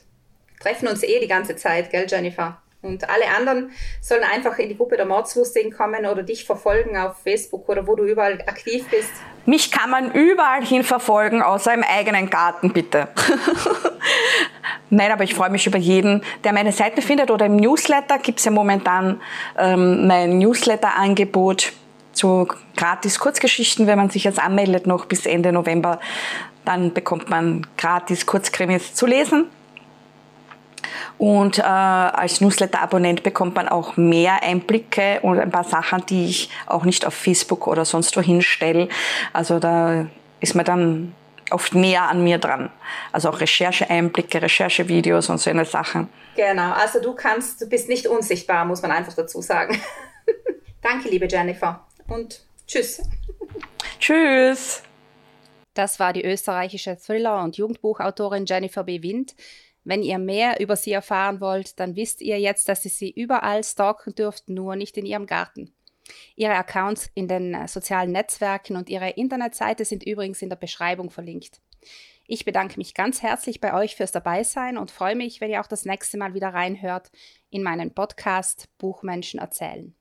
treffen 0.60 0.88
uns 0.88 1.04
eh 1.04 1.20
die 1.20 1.28
ganze 1.28 1.56
Zeit, 1.56 1.92
gell, 1.92 2.08
Jennifer? 2.10 2.63
Und 2.84 3.10
alle 3.10 3.30
anderen 3.36 3.72
sollen 4.02 4.24
einfach 4.24 4.60
in 4.60 4.68
die 4.68 4.78
Gruppe 4.78 4.98
der 4.98 5.06
Mordslustigen 5.06 5.72
kommen 5.72 6.06
oder 6.06 6.22
dich 6.22 6.44
verfolgen 6.44 6.98
auf 6.98 7.16
Facebook 7.24 7.68
oder 7.70 7.88
wo 7.88 7.96
du 7.96 8.04
überall 8.04 8.34
aktiv 8.46 8.86
bist. 8.92 9.10
Mich 9.46 9.72
kann 9.72 9.90
man 9.90 10.12
überall 10.12 10.66
hin 10.66 10.84
verfolgen, 10.84 11.42
außer 11.42 11.74
im 11.74 11.84
eigenen 11.84 12.30
Garten, 12.30 12.74
bitte. 12.74 13.08
Nein, 14.90 15.12
aber 15.12 15.24
ich 15.24 15.34
freue 15.34 15.50
mich 15.50 15.66
über 15.66 15.78
jeden, 15.78 16.24
der 16.44 16.52
meine 16.52 16.74
Seite 16.74 17.02
findet 17.02 17.32
oder 17.32 17.46
im 17.46 17.56
Newsletter 17.56 18.20
gibt 18.20 18.40
es 18.40 18.46
ja 18.46 18.52
momentan 18.52 19.22
ähm, 19.58 20.06
mein 20.08 20.38
Newsletter-Angebot 20.38 21.72
zu 22.12 22.48
gratis 22.76 23.18
Kurzgeschichten, 23.18 23.88
wenn 23.88 23.98
man 23.98 24.10
sich 24.10 24.26
jetzt 24.26 24.40
anmeldet, 24.40 24.88
noch 24.88 25.06
bis 25.06 25.26
Ende 25.26 25.54
November, 25.54 26.00
dann 26.66 26.94
bekommt 26.94 27.30
man 27.30 27.66
gratis 27.78 28.26
Kurzkrimis 28.26 28.94
zu 28.94 29.06
lesen. 29.06 29.46
Und 31.18 31.60
äh, 31.60 31.62
als 31.62 32.42
Newsletter-Abonnent 32.42 33.24
bekommt 33.24 33.56
man 33.56 33.68
auch 33.68 33.98
mehr 33.98 34.44
Einblicke 34.44 35.20
und 35.22 35.40
ein 35.40 35.52
paar 35.52 35.64
Sachen, 35.64 36.06
die 36.06 36.26
ich 36.26 36.50
auch 36.66 36.86
nicht 36.86 37.06
auf 37.06 37.14
Facebook 37.14 37.68
oder 37.68 37.86
sonst 37.86 38.16
wohin 38.18 38.42
stelle. 38.42 38.90
Also 39.32 39.60
da 39.60 40.08
ist 40.40 40.56
man 40.56 40.66
dann 40.66 41.16
oft 41.52 41.76
näher 41.76 42.10
an 42.10 42.24
mir 42.24 42.38
dran. 42.38 42.72
Also 43.12 43.30
auch 43.30 43.40
Recherche-Einblicke, 43.40 44.42
Recherchevideos 44.42 45.30
und 45.30 45.40
so 45.40 45.50
eine 45.50 45.66
Sachen. 45.66 46.10
Genau, 46.36 46.74
also 46.74 47.00
du 47.00 47.14
kannst, 47.14 47.62
du 47.62 47.68
bist 47.68 47.90
nicht 47.90 48.08
unsichtbar, 48.08 48.66
muss 48.66 48.82
man 48.82 48.92
einfach 48.92 49.14
dazu 49.14 49.42
sagen. 49.42 49.80
Danke, 50.82 51.10
liebe 51.10 51.28
Jennifer. 51.28 51.86
Und 52.08 52.42
tschüss. 52.68 53.02
Tschüss. 54.00 54.84
Das 55.74 56.00
war 56.00 56.14
die 56.14 56.24
österreichische 56.24 56.98
Thriller- 56.98 57.44
und 57.44 57.58
Jugendbuchautorin 57.58 58.46
Jennifer 58.46 58.84
B. 58.84 59.02
Wind. 59.02 59.34
Wenn 59.84 60.04
ihr 60.04 60.18
mehr 60.18 60.60
über 60.60 60.76
sie 60.76 60.92
erfahren 60.92 61.42
wollt, 61.42 61.80
dann 61.80 61.96
wisst 61.96 62.22
ihr 62.22 62.40
jetzt, 62.40 62.70
dass 62.70 62.86
ihr 62.86 62.92
sie 62.92 63.12
überall 63.12 63.64
stalken 63.64 64.16
dürft, 64.16 64.50
nur 64.50 64.76
nicht 64.76 64.98
in 64.98 65.06
ihrem 65.06 65.26
Garten. 65.26 65.74
Ihre 66.36 66.56
Accounts 66.56 67.10
in 67.14 67.28
den 67.28 67.54
äh, 67.54 67.68
sozialen 67.68 68.12
Netzwerken 68.12 68.76
und 68.76 68.90
ihre 68.90 69.12
Internetseite 69.12 69.86
sind 69.86 70.04
übrigens 70.04 70.42
in 70.42 70.50
der 70.50 70.58
Beschreibung 70.58 71.10
verlinkt. 71.10 71.62
Ich 72.26 72.46
bedanke 72.46 72.78
mich 72.78 72.94
ganz 72.94 73.22
herzlich 73.22 73.60
bei 73.60 73.74
euch 73.74 73.96
fürs 73.96 74.12
Dabeisein 74.12 74.78
und 74.78 74.92
freue 74.92 75.16
mich, 75.16 75.42
wenn 75.42 75.52
ihr 75.52 75.62
auch 75.62 75.68
das 75.68 75.86
nächste 75.86 76.18
Mal 76.18 76.34
wieder 76.34 76.50
reinhört 76.50 77.12
in 77.50 77.64
meinen 77.64 77.94
Podcast 77.94 78.70
Buchmenschen 78.78 79.40
erzählen. 79.40 79.94